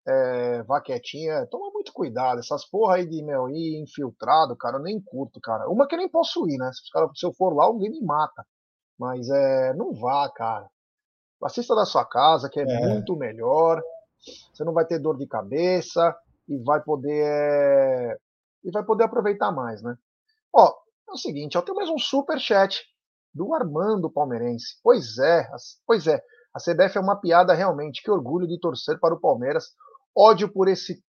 é, 0.07 0.63
vá 0.63 0.81
quietinha. 0.81 1.47
Toma 1.47 1.71
muito 1.73 1.93
cuidado. 1.93 2.39
Essas 2.39 2.65
porra 2.65 2.97
aí 2.97 3.07
de 3.07 3.23
meu, 3.23 3.49
ir 3.49 3.81
infiltrado, 3.81 4.57
cara, 4.57 4.77
eu 4.77 4.83
nem 4.83 5.01
curto, 5.01 5.41
cara. 5.41 5.69
Uma 5.69 5.87
que 5.89 5.95
eu 5.95 5.99
nem 5.99 6.09
posso 6.09 6.49
ir, 6.49 6.59
né? 6.59 6.71
Se, 6.73 6.91
cara, 6.93 7.11
se 7.15 7.25
eu 7.27 7.33
for 7.33 7.55
lá, 7.55 7.65
alguém 7.65 7.91
me 7.91 8.01
mata. 8.01 8.47
Mas 8.99 9.29
é, 9.29 9.75
não 9.75 9.93
vá, 9.95 10.31
cara. 10.31 10.69
Assista 11.43 11.75
da 11.75 11.85
sua 11.85 12.05
casa, 12.05 12.49
que 12.49 12.61
é, 12.61 12.63
é. 12.63 12.89
muito 12.89 13.17
melhor. 13.17 13.83
Você 14.53 14.65
não 14.65 14.73
vai 14.73 14.87
ter 14.87 14.99
dor 14.99 15.17
de 15.17 15.27
cabeça 15.27 16.17
e 16.49 16.57
vai 16.59 16.81
poder 16.83 17.25
é, 17.25 18.17
e 18.65 18.71
vai 18.71 18.85
poder 18.85 19.05
aproveitar 19.05 19.53
mais, 19.53 19.83
né? 19.83 19.97
Ó, 20.53 20.75
é 21.09 21.13
o 21.13 21.17
seguinte, 21.17 21.57
eu 21.57 21.63
tenho 21.63 21.77
mais 21.77 21.89
um 21.89 21.99
super 21.99 22.39
chat 22.41 22.85
do 23.35 23.55
Armando 23.55 24.11
Palmeirense. 24.11 24.79
Pois 24.83 25.19
é, 25.19 25.49
pois 25.87 26.07
é. 26.07 26.21
A 26.57 26.59
CBF 26.59 26.97
é 26.97 27.01
uma 27.03 27.21
piada 27.21 27.53
realmente. 27.53 28.03
Que 28.03 28.11
orgulho 28.11 28.49
de 28.49 28.59
torcer 28.59 28.99
para 28.99 29.15
o 29.15 29.21
Palmeiras. 29.21 29.75
Ódio 30.17 30.51
por 30.51 30.69
esse 30.69 31.05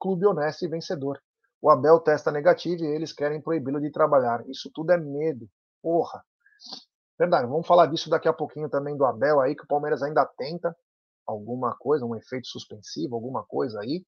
clube 0.00 0.26
honesto 0.26 0.64
e 0.64 0.68
vencedor. 0.68 1.22
O 1.62 1.70
Abel 1.70 2.00
testa 2.00 2.32
negativo 2.32 2.82
e 2.82 2.86
eles 2.88 3.12
querem 3.12 3.40
proibi-lo 3.40 3.80
de 3.80 3.92
trabalhar. 3.92 4.42
Isso 4.48 4.68
tudo 4.74 4.90
é 4.90 4.96
medo. 4.96 5.48
Porra. 5.80 6.24
Verdade, 7.16 7.46
vamos 7.46 7.64
falar 7.64 7.86
disso 7.86 8.10
daqui 8.10 8.26
a 8.26 8.32
pouquinho 8.32 8.68
também 8.68 8.96
do 8.96 9.04
Abel 9.04 9.40
aí, 9.40 9.54
que 9.54 9.62
o 9.62 9.68
Palmeiras 9.68 10.02
ainda 10.02 10.26
tenta 10.36 10.76
alguma 11.24 11.76
coisa, 11.76 12.04
um 12.04 12.16
efeito 12.16 12.48
suspensivo, 12.48 13.14
alguma 13.14 13.44
coisa 13.44 13.78
aí. 13.78 14.04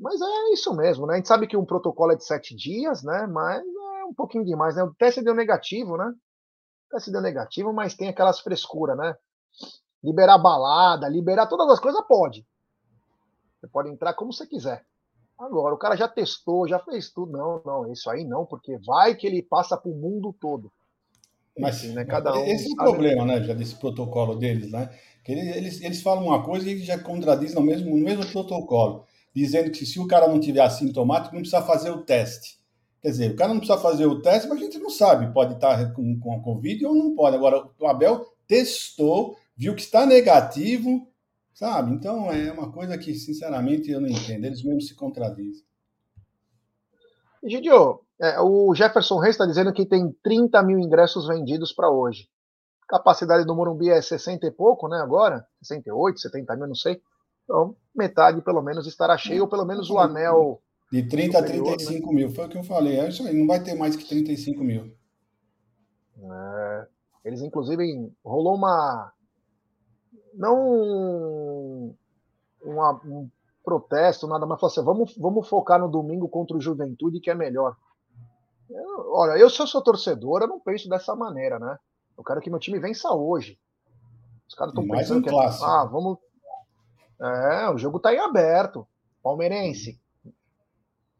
Mas 0.00 0.18
é 0.18 0.52
isso 0.54 0.74
mesmo, 0.74 1.06
né? 1.06 1.14
A 1.14 1.16
gente 1.16 1.28
sabe 1.28 1.46
que 1.46 1.58
um 1.58 1.66
protocolo 1.66 2.12
é 2.12 2.16
de 2.16 2.24
sete 2.24 2.56
dias, 2.56 3.02
né? 3.02 3.26
Mas 3.26 3.60
é 3.62 4.04
um 4.06 4.14
pouquinho 4.14 4.46
demais, 4.46 4.76
né? 4.76 4.82
O 4.82 4.94
teste 4.94 5.22
deu 5.22 5.34
negativo, 5.34 5.98
né? 5.98 6.06
O 6.06 6.94
teste 6.94 7.12
deu 7.12 7.20
negativo, 7.20 7.70
mas 7.70 7.94
tem 7.94 8.08
aquelas 8.08 8.40
frescuras, 8.40 8.96
né? 8.96 9.14
Liberar 10.06 10.38
balada, 10.38 11.08
liberar 11.08 11.46
todas 11.46 11.68
as 11.68 11.80
coisas, 11.80 12.00
pode. 12.06 12.46
Você 13.60 13.66
pode 13.66 13.90
entrar 13.90 14.14
como 14.14 14.32
você 14.32 14.46
quiser. 14.46 14.84
Agora, 15.38 15.74
o 15.74 15.78
cara 15.78 15.96
já 15.96 16.06
testou, 16.06 16.68
já 16.68 16.78
fez 16.78 17.10
tudo. 17.10 17.32
Não, 17.32 17.60
não, 17.64 17.92
isso 17.92 18.08
aí 18.08 18.24
não, 18.24 18.46
porque 18.46 18.78
vai 18.78 19.14
que 19.16 19.26
ele 19.26 19.42
passa 19.42 19.76
para 19.76 19.90
o 19.90 19.94
mundo 19.94 20.34
todo. 20.40 20.72
Mas 21.58 21.82
Enfim, 21.82 21.94
né, 21.94 22.04
cada 22.04 22.32
um 22.32 22.44
esse 22.44 22.68
é 22.68 22.72
o 22.72 22.76
problema, 22.76 23.24
né, 23.24 23.42
já 23.42 23.54
desse 23.54 23.74
protocolo 23.74 24.36
deles, 24.36 24.70
né? 24.70 24.90
Que 25.24 25.32
eles, 25.32 25.56
eles, 25.56 25.80
eles 25.82 26.02
falam 26.02 26.26
uma 26.26 26.42
coisa 26.42 26.70
e 26.70 26.78
já 26.78 26.98
contradizem 26.98 27.56
no 27.56 27.62
mesmo, 27.62 27.96
no 27.96 28.04
mesmo 28.04 28.26
protocolo 28.26 29.06
dizendo 29.36 29.70
que 29.70 29.84
se 29.84 30.00
o 30.00 30.06
cara 30.06 30.26
não 30.26 30.40
tiver 30.40 30.62
assintomático, 30.62 31.34
não 31.34 31.42
precisa 31.42 31.60
fazer 31.60 31.90
o 31.90 32.00
teste. 32.02 32.58
Quer 33.02 33.10
dizer, 33.10 33.32
o 33.32 33.36
cara 33.36 33.52
não 33.52 33.60
precisa 33.60 33.78
fazer 33.78 34.06
o 34.06 34.22
teste, 34.22 34.48
mas 34.48 34.58
a 34.58 34.62
gente 34.62 34.78
não 34.78 34.88
sabe, 34.88 35.30
pode 35.30 35.52
estar 35.52 35.92
com, 35.92 36.18
com 36.18 36.32
a 36.32 36.40
Covid 36.40 36.86
ou 36.86 36.94
não 36.94 37.14
pode. 37.14 37.36
Agora, 37.36 37.68
o 37.78 37.86
Abel 37.86 38.24
testou, 38.48 39.36
viu 39.56 39.74
que 39.74 39.82
está 39.82 40.04
negativo, 40.04 41.08
sabe? 41.54 41.92
Então, 41.92 42.30
é 42.30 42.52
uma 42.52 42.70
coisa 42.70 42.98
que, 42.98 43.14
sinceramente, 43.14 43.90
eu 43.90 44.00
não 44.00 44.08
entendo. 44.08 44.44
Eles 44.44 44.62
mesmos 44.62 44.88
se 44.88 44.94
contradizem. 44.94 45.64
Gidio, 47.44 48.00
é, 48.20 48.40
o 48.40 48.74
Jefferson 48.74 49.18
Reis 49.18 49.34
está 49.34 49.46
dizendo 49.46 49.72
que 49.72 49.86
tem 49.86 50.12
30 50.22 50.62
mil 50.62 50.78
ingressos 50.78 51.26
vendidos 51.26 51.72
para 51.72 51.90
hoje. 51.90 52.28
Capacidade 52.88 53.44
do 53.44 53.54
Morumbi 53.54 53.90
é 53.90 54.00
60 54.00 54.46
e 54.46 54.50
pouco, 54.50 54.88
né? 54.88 54.98
Agora? 54.98 55.46
68, 55.62 56.20
70 56.20 56.56
mil, 56.56 56.66
não 56.68 56.74
sei. 56.74 57.00
Então, 57.44 57.76
metade 57.94 58.42
pelo 58.42 58.62
menos 58.62 58.86
estará 58.86 59.16
cheio, 59.16 59.42
ou 59.42 59.48
pelo 59.48 59.64
menos 59.64 59.88
o 59.90 59.98
anel. 59.98 60.60
De 60.90 61.08
30 61.08 61.38
superior, 61.38 61.68
a 61.68 61.76
35 61.76 62.06
né? 62.06 62.14
mil, 62.14 62.30
foi 62.30 62.46
o 62.46 62.48
que 62.48 62.58
eu 62.58 62.64
falei. 62.64 62.98
É 62.98 63.08
isso 63.08 63.26
aí, 63.26 63.36
não 63.36 63.46
vai 63.46 63.62
ter 63.62 63.74
mais 63.74 63.96
que 63.96 64.04
35 64.04 64.62
mil. 64.62 64.92
É, 66.18 66.86
eles, 67.24 67.42
inclusive, 67.42 68.12
rolou 68.24 68.54
uma. 68.54 69.12
Não 70.36 71.94
uma, 72.62 73.00
um 73.04 73.28
protesto, 73.64 74.26
nada 74.26 74.46
mais. 74.46 74.60
Falou 74.60 74.72
assim: 74.72 74.84
vamos, 74.84 75.16
vamos 75.16 75.48
focar 75.48 75.80
no 75.80 75.88
domingo 75.88 76.28
contra 76.28 76.56
o 76.56 76.60
Juventude, 76.60 77.20
que 77.20 77.30
é 77.30 77.34
melhor. 77.34 77.76
Eu, 78.68 79.12
olha, 79.12 79.38
eu, 79.38 79.48
se 79.48 79.60
eu 79.60 79.66
sou 79.66 79.82
torcedor, 79.82 80.42
eu 80.42 80.48
não 80.48 80.60
penso 80.60 80.88
dessa 80.88 81.14
maneira, 81.14 81.58
né? 81.58 81.78
Eu 82.16 82.24
quero 82.24 82.40
que 82.40 82.50
meu 82.50 82.58
time 82.58 82.78
vença 82.78 83.12
hoje. 83.12 83.58
Os 84.48 84.54
caras 84.54 84.72
estão 84.72 84.86
pensando 84.88 85.18
um 85.18 85.22
que 85.22 85.30
é, 85.30 85.64
ah, 85.64 85.84
vamos, 85.84 86.18
é, 87.20 87.70
o 87.70 87.78
jogo 87.78 87.96
está 87.96 88.12
em 88.12 88.18
aberto. 88.18 88.86
Palmeirense, 89.22 90.00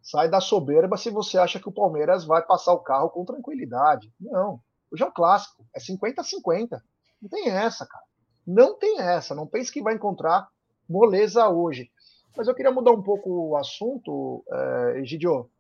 sai 0.01 0.29
da 0.29 0.41
soberba 0.41 0.97
se 0.97 1.11
você 1.11 1.39
acha 1.39 1.59
que 1.59 1.69
o 1.69 1.73
Palmeiras 1.73 2.25
vai 2.25 2.41
passar 2.43 2.73
o 2.73 2.79
carro 2.79 3.11
com 3.11 3.25
tranquilidade. 3.25 4.13
Não. 4.21 4.61
Hoje 4.93 5.03
é 5.03 5.07
um 5.07 5.13
clássico. 5.13 5.67
É 5.75 5.81
50-50. 5.81 6.81
Não 7.21 7.29
tem 7.29 7.51
essa, 7.51 7.85
cara. 7.85 8.05
Não 8.47 8.75
tem 8.79 9.01
essa. 9.01 9.35
Não 9.35 9.47
pense 9.47 9.73
que 9.73 9.83
vai 9.83 9.95
encontrar 9.95 10.49
moleza 10.89 11.49
hoje. 11.49 11.91
Mas 12.37 12.47
eu 12.47 12.55
queria 12.55 12.71
mudar 12.71 12.93
um 12.93 13.03
pouco 13.03 13.31
o 13.31 13.57
assunto, 13.57 14.45
é, 14.51 15.01
Egidio, 15.01 15.51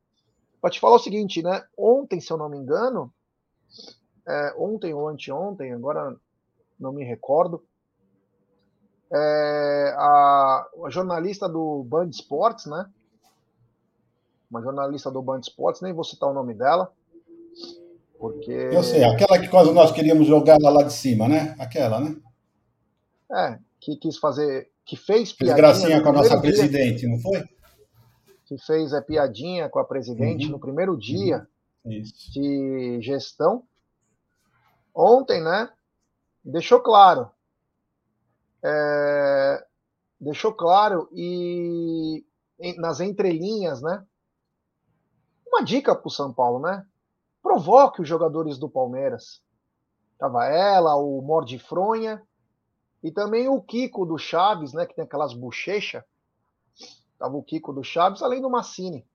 para 0.60 0.70
te 0.70 0.78
falar 0.78 0.96
o 0.96 1.00
seguinte, 1.00 1.42
né? 1.42 1.64
Ontem, 1.76 2.20
se 2.20 2.30
eu 2.30 2.36
não 2.36 2.48
me 2.48 2.58
engano, 2.58 3.12
é, 4.28 4.54
ontem 4.58 4.92
ou 4.92 5.08
anteontem, 5.08 5.72
agora 5.72 6.14
não 6.78 6.92
me 6.92 7.02
recordo, 7.02 7.64
é, 9.12 9.94
a, 9.96 10.66
a, 10.84 10.90
jornalista 10.90 11.48
do 11.48 11.82
Band 11.84 12.10
Sports, 12.10 12.66
né? 12.66 12.90
Uma 14.50 14.60
jornalista 14.60 15.10
do 15.10 15.22
Band 15.22 15.40
Sports, 15.40 15.80
nem 15.80 15.92
vou 15.92 16.04
citar 16.04 16.28
o 16.28 16.34
nome 16.34 16.54
dela, 16.54 16.92
porque... 18.18 18.52
Eu 18.52 18.82
sei, 18.82 19.04
aquela 19.04 19.38
que 19.38 19.48
quase 19.48 19.72
nós 19.72 19.92
queríamos 19.92 20.26
jogar 20.26 20.58
lá 20.60 20.82
de 20.82 20.92
cima, 20.92 21.28
né? 21.28 21.54
Aquela, 21.58 22.00
né? 22.00 22.16
É, 23.32 23.58
que 23.80 23.96
quis 23.96 24.18
fazer, 24.18 24.70
que 24.84 24.96
fez 24.96 25.32
piadinha... 25.32 25.56
gracinha 25.56 26.02
com 26.02 26.08
a 26.10 26.12
nossa 26.12 26.40
presidente, 26.40 27.00
dia, 27.00 27.08
não 27.08 27.18
foi? 27.18 27.44
Que 28.46 28.56
fez 28.58 28.94
a 28.94 28.98
é, 28.98 29.00
piadinha 29.00 29.68
com 29.68 29.78
a 29.78 29.84
presidente 29.84 30.46
uhum. 30.46 30.52
no 30.52 30.60
primeiro 30.60 30.96
dia 30.96 31.46
uhum. 31.84 32.02
de 32.32 33.00
gestão. 33.02 33.64
Ontem, 34.94 35.42
né? 35.42 35.68
Deixou 36.44 36.80
claro 36.80 37.30
é, 38.66 39.64
deixou 40.20 40.52
claro 40.52 41.08
e 41.12 42.24
nas 42.78 43.00
entrelinhas, 43.00 43.80
né? 43.80 44.04
Uma 45.46 45.62
dica 45.62 45.94
para 45.94 46.08
o 46.08 46.10
São 46.10 46.32
Paulo, 46.32 46.58
né? 46.58 46.84
Provoque 47.42 48.02
os 48.02 48.08
jogadores 48.08 48.58
do 48.58 48.68
Palmeiras. 48.68 49.40
Tava 50.18 50.46
ela, 50.46 50.96
o 50.96 51.20
Morde 51.22 51.58
Fronha 51.58 52.25
e 53.06 53.12
também 53.12 53.48
o 53.48 53.62
Kiko 53.62 54.04
do 54.04 54.18
Chaves, 54.18 54.72
né? 54.72 54.84
Que 54.84 54.92
tem 54.92 55.04
aquelas 55.04 55.32
bochechas. 55.32 56.02
Tava 57.16 57.36
o 57.36 57.42
Kiko 57.42 57.72
do 57.72 57.84
Chaves, 57.84 58.20
além 58.20 58.42
do 58.42 58.50
Massini. 58.50 59.06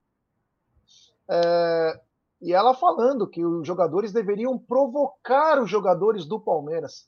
É, 1.28 2.00
e 2.40 2.54
ela 2.54 2.72
falando 2.72 3.28
que 3.28 3.44
os 3.44 3.66
jogadores 3.66 4.10
deveriam 4.10 4.58
provocar 4.58 5.62
os 5.62 5.68
jogadores 5.68 6.24
do 6.24 6.40
Palmeiras. 6.40 7.06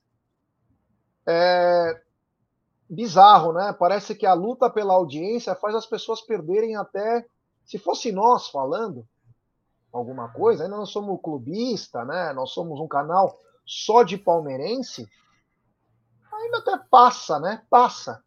É, 1.26 2.02
bizarro, 2.88 3.54
né? 3.54 3.74
Parece 3.78 4.14
que 4.14 4.26
a 4.26 4.34
luta 4.34 4.68
pela 4.68 4.92
audiência 4.92 5.54
faz 5.54 5.74
as 5.74 5.86
pessoas 5.86 6.20
perderem 6.20 6.76
até. 6.76 7.26
Se 7.64 7.78
fosse 7.78 8.12
nós 8.12 8.48
falando 8.48 9.08
alguma 9.90 10.28
coisa, 10.28 10.64
ainda 10.64 10.76
nós 10.76 10.90
somos 10.90 11.18
clubista, 11.22 12.04
né? 12.04 12.34
Nós 12.34 12.50
somos 12.50 12.78
um 12.78 12.86
canal 12.86 13.40
só 13.64 14.02
de 14.02 14.18
palmeirense, 14.18 15.08
ainda 16.44 16.58
até 16.58 16.78
passa, 16.90 17.38
né? 17.38 17.62
Passa. 17.68 18.22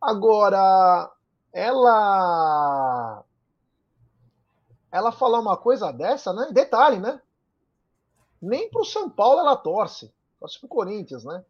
Agora, 0.00 1.10
ela. 1.52 3.24
Ela 4.90 5.12
falar 5.12 5.40
uma 5.40 5.56
coisa 5.56 5.92
dessa, 5.92 6.32
né? 6.32 6.48
Detalhe, 6.52 6.98
né? 6.98 7.20
Nem 8.40 8.70
pro 8.70 8.84
São 8.84 9.10
Paulo 9.10 9.40
ela 9.40 9.56
torce. 9.56 10.12
Torce 10.40 10.58
pro 10.58 10.68
Corinthians, 10.68 11.24
né? 11.24 11.44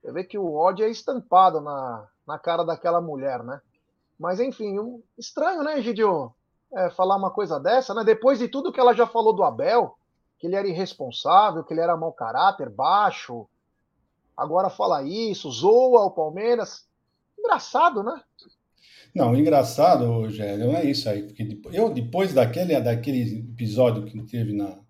Você 0.00 0.12
vê 0.12 0.24
que 0.24 0.38
o 0.38 0.54
ódio 0.54 0.84
é 0.84 0.90
estampado 0.90 1.60
na, 1.60 2.06
na 2.26 2.38
cara 2.38 2.64
daquela 2.64 3.00
mulher, 3.00 3.42
né? 3.42 3.60
Mas 4.18 4.40
enfim, 4.40 4.78
um, 4.78 5.02
estranho, 5.16 5.62
né, 5.62 5.80
Gidio? 5.80 6.34
É, 6.72 6.90
falar 6.90 7.16
uma 7.16 7.30
coisa 7.30 7.60
dessa, 7.60 7.94
né? 7.94 8.02
Depois 8.02 8.38
de 8.38 8.48
tudo 8.48 8.72
que 8.72 8.80
ela 8.80 8.94
já 8.94 9.06
falou 9.06 9.32
do 9.32 9.44
Abel, 9.44 9.96
que 10.38 10.46
ele 10.46 10.56
era 10.56 10.66
irresponsável, 10.66 11.62
que 11.62 11.72
ele 11.72 11.80
era 11.80 11.96
mau 11.96 12.12
caráter, 12.12 12.68
baixo. 12.68 13.46
Agora 14.36 14.70
fala 14.70 15.02
isso, 15.02 15.50
zoa 15.50 16.04
o 16.04 16.10
Palmeiras. 16.10 16.86
Engraçado, 17.38 18.02
né? 18.02 18.20
Não, 19.14 19.34
engraçado, 19.36 20.06
Rogério, 20.06 20.66
não 20.66 20.76
é 20.76 20.84
isso 20.84 21.08
aí. 21.08 21.22
Porque 21.22 21.60
eu, 21.72 21.92
depois 21.92 22.34
daquele, 22.34 22.78
daquele 22.80 23.38
episódio 23.38 24.04
que 24.04 24.20
teve 24.24 24.52
na. 24.52 24.80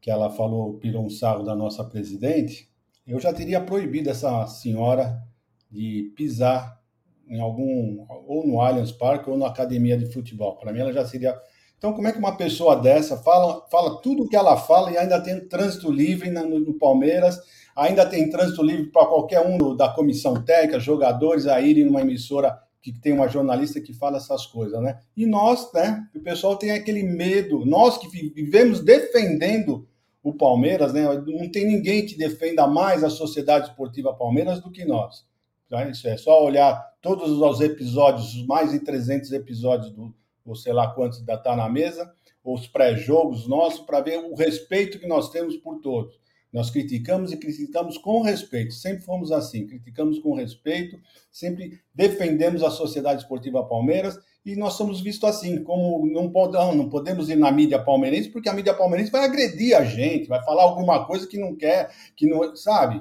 que 0.00 0.10
ela 0.10 0.28
falou, 0.30 0.78
pirou 0.78 1.04
um 1.04 1.10
sarro 1.10 1.44
da 1.44 1.54
nossa 1.54 1.84
presidente, 1.84 2.68
eu 3.06 3.20
já 3.20 3.32
teria 3.32 3.60
proibido 3.60 4.10
essa 4.10 4.46
senhora 4.48 5.22
de 5.70 6.12
pisar 6.16 6.80
em 7.28 7.40
algum. 7.40 8.04
ou 8.26 8.44
no 8.44 8.60
Allianz 8.60 8.90
Parque 8.90 9.30
ou 9.30 9.38
na 9.38 9.46
academia 9.46 9.96
de 9.96 10.06
futebol. 10.12 10.56
Para 10.56 10.72
mim, 10.72 10.80
ela 10.80 10.92
já 10.92 11.06
seria. 11.06 11.38
Então, 11.80 11.94
como 11.94 12.06
é 12.06 12.12
que 12.12 12.18
uma 12.18 12.36
pessoa 12.36 12.76
dessa 12.76 13.16
fala, 13.16 13.66
fala 13.70 14.02
tudo 14.02 14.24
o 14.24 14.28
que 14.28 14.36
ela 14.36 14.54
fala 14.54 14.92
e 14.92 14.98
ainda 14.98 15.18
tem 15.18 15.40
trânsito 15.48 15.90
livre 15.90 16.28
no, 16.28 16.60
no 16.60 16.74
Palmeiras, 16.74 17.40
ainda 17.74 18.04
tem 18.04 18.28
trânsito 18.28 18.62
livre 18.62 18.90
para 18.90 19.06
qualquer 19.06 19.40
um 19.40 19.74
da 19.74 19.88
comissão 19.88 20.44
técnica, 20.44 20.78
jogadores 20.78 21.46
a 21.46 21.58
irem 21.58 21.86
numa 21.86 22.02
emissora 22.02 22.54
que 22.82 22.92
tem 22.92 23.14
uma 23.14 23.28
jornalista 23.28 23.80
que 23.80 23.94
fala 23.94 24.18
essas 24.18 24.44
coisas, 24.44 24.78
né? 24.82 25.00
E 25.16 25.24
nós, 25.24 25.72
né? 25.72 26.06
O 26.14 26.20
pessoal 26.20 26.58
tem 26.58 26.72
aquele 26.72 27.02
medo. 27.02 27.64
Nós 27.64 27.96
que 27.96 28.08
vivemos 28.08 28.80
defendendo 28.80 29.88
o 30.22 30.34
Palmeiras, 30.34 30.92
né? 30.92 31.02
Não 31.26 31.50
tem 31.50 31.66
ninguém 31.66 32.04
que 32.04 32.14
defenda 32.14 32.66
mais 32.66 33.02
a 33.02 33.08
Sociedade 33.08 33.68
Esportiva 33.68 34.12
Palmeiras 34.12 34.60
do 34.60 34.70
que 34.70 34.84
nós. 34.84 35.24
Tá? 35.66 35.88
Isso 35.88 36.06
é 36.06 36.18
só 36.18 36.44
olhar 36.44 36.78
todos 37.00 37.30
os 37.30 37.60
episódios, 37.62 38.44
mais 38.46 38.70
de 38.72 38.80
300 38.80 39.32
episódios 39.32 39.90
do, 39.92 40.14
ou 40.44 40.54
sei 40.54 40.72
lá 40.72 40.88
quantos 40.88 41.20
está 41.20 41.56
na 41.56 41.68
mesa, 41.68 42.12
os 42.44 42.66
pré-jogos 42.66 43.46
nossos, 43.46 43.80
para 43.80 44.00
ver 44.00 44.18
o 44.18 44.34
respeito 44.34 44.98
que 44.98 45.06
nós 45.06 45.30
temos 45.30 45.56
por 45.56 45.80
todos. 45.80 46.18
Nós 46.52 46.68
criticamos 46.68 47.30
e 47.30 47.36
criticamos 47.36 47.96
com 47.96 48.22
respeito, 48.22 48.74
sempre 48.74 49.04
fomos 49.04 49.30
assim, 49.30 49.66
criticamos 49.66 50.18
com 50.18 50.34
respeito, 50.34 50.98
sempre 51.30 51.80
defendemos 51.94 52.62
a 52.64 52.70
Sociedade 52.70 53.22
Esportiva 53.22 53.64
Palmeiras 53.64 54.18
e 54.44 54.56
nós 54.56 54.72
somos 54.72 55.00
vistos 55.00 55.28
assim, 55.28 55.62
como 55.62 56.04
não, 56.06 56.28
podemos, 56.30 56.74
não 56.74 56.88
podemos 56.88 57.28
ir 57.28 57.36
na 57.36 57.52
mídia 57.52 57.78
palmeirense, 57.78 58.30
porque 58.30 58.48
a 58.48 58.52
mídia 58.52 58.74
palmeirense 58.74 59.12
vai 59.12 59.24
agredir 59.24 59.76
a 59.76 59.84
gente, 59.84 60.28
vai 60.28 60.42
falar 60.44 60.64
alguma 60.64 61.06
coisa 61.06 61.26
que 61.26 61.38
não 61.38 61.54
quer, 61.54 61.90
que 62.16 62.26
não, 62.26 62.56
sabe? 62.56 63.00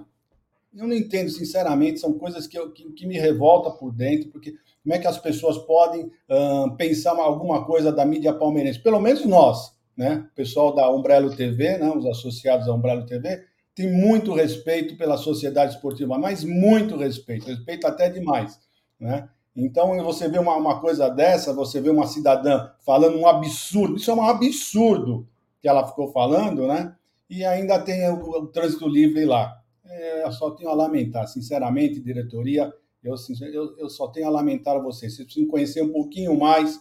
Eu 0.75 0.87
não 0.87 0.95
entendo, 0.95 1.31
sinceramente, 1.31 1.99
são 1.99 2.13
coisas 2.13 2.45
que, 2.45 2.57
eu, 2.57 2.71
que, 2.71 2.91
que 2.91 3.07
me 3.07 3.17
revolta 3.17 3.71
por 3.71 3.91
dentro, 3.91 4.29
porque 4.29 4.55
como 4.83 4.95
é 4.95 4.99
que 4.99 5.07
as 5.07 5.17
pessoas 5.17 5.57
podem 5.57 6.05
uh, 6.05 6.75
pensar 6.77 7.15
alguma 7.15 7.65
coisa 7.65 7.91
da 7.91 8.05
mídia 8.05 8.33
palmeirense? 8.33 8.79
Pelo 8.79 8.99
menos 8.99 9.25
nós, 9.25 9.75
né? 9.95 10.25
O 10.31 10.35
pessoal 10.35 10.73
da 10.73 10.89
Umbrello 10.89 11.35
TV, 11.35 11.77
né? 11.77 11.89
os 11.89 12.05
associados 12.05 12.67
à 12.67 12.73
Umbrello 12.73 13.05
TV, 13.05 13.43
tem 13.75 13.91
muito 13.91 14.33
respeito 14.33 14.97
pela 14.97 15.17
sociedade 15.17 15.75
esportiva, 15.75 16.17
mas 16.17 16.43
muito 16.43 16.97
respeito, 16.97 17.47
respeito 17.47 17.85
até 17.87 18.09
demais, 18.09 18.59
né? 18.99 19.29
Então, 19.55 20.01
você 20.03 20.27
vê 20.29 20.39
uma, 20.39 20.55
uma 20.55 20.79
coisa 20.79 21.09
dessa, 21.09 21.53
você 21.53 21.81
vê 21.81 21.89
uma 21.89 22.07
cidadã 22.07 22.71
falando 22.85 23.17
um 23.17 23.27
absurdo, 23.27 23.97
isso 23.97 24.09
é 24.09 24.13
um 24.13 24.23
absurdo 24.23 25.27
que 25.61 25.67
ela 25.67 25.85
ficou 25.85 26.11
falando, 26.11 26.65
né? 26.67 26.95
E 27.29 27.43
ainda 27.43 27.79
tem 27.79 28.09
o, 28.09 28.19
o 28.21 28.47
trânsito 28.47 28.87
livre 28.87 29.25
lá. 29.25 29.61
É, 29.85 30.25
eu 30.25 30.31
só 30.31 30.51
tenho 30.51 30.69
a 30.69 30.73
lamentar, 30.73 31.27
sinceramente, 31.27 31.99
diretoria, 31.99 32.73
eu, 33.03 33.15
eu, 33.53 33.77
eu 33.77 33.89
só 33.89 34.07
tenho 34.07 34.27
a 34.27 34.31
lamentar 34.31 34.75
a 34.75 34.79
vocês. 34.79 35.15
Vocês 35.15 35.25
precisam 35.25 35.49
conhecer 35.49 35.81
um 35.81 35.91
pouquinho 35.91 36.37
mais 36.37 36.79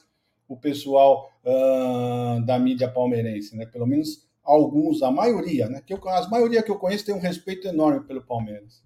o 0.48 0.56
pessoal 0.56 1.30
uh, 1.44 2.44
da 2.44 2.58
mídia 2.58 2.90
palmeirense, 2.90 3.56
né? 3.56 3.66
Pelo 3.66 3.86
menos 3.86 4.26
alguns, 4.42 5.02
a 5.02 5.10
maioria, 5.10 5.68
né? 5.68 5.82
Que 5.82 5.92
eu, 5.92 6.08
a 6.08 6.28
maioria 6.28 6.62
que 6.62 6.70
eu 6.70 6.78
conheço 6.78 7.04
tem 7.04 7.14
um 7.14 7.20
respeito 7.20 7.68
enorme 7.68 8.06
pelo 8.06 8.24
Palmeiras. 8.24 8.82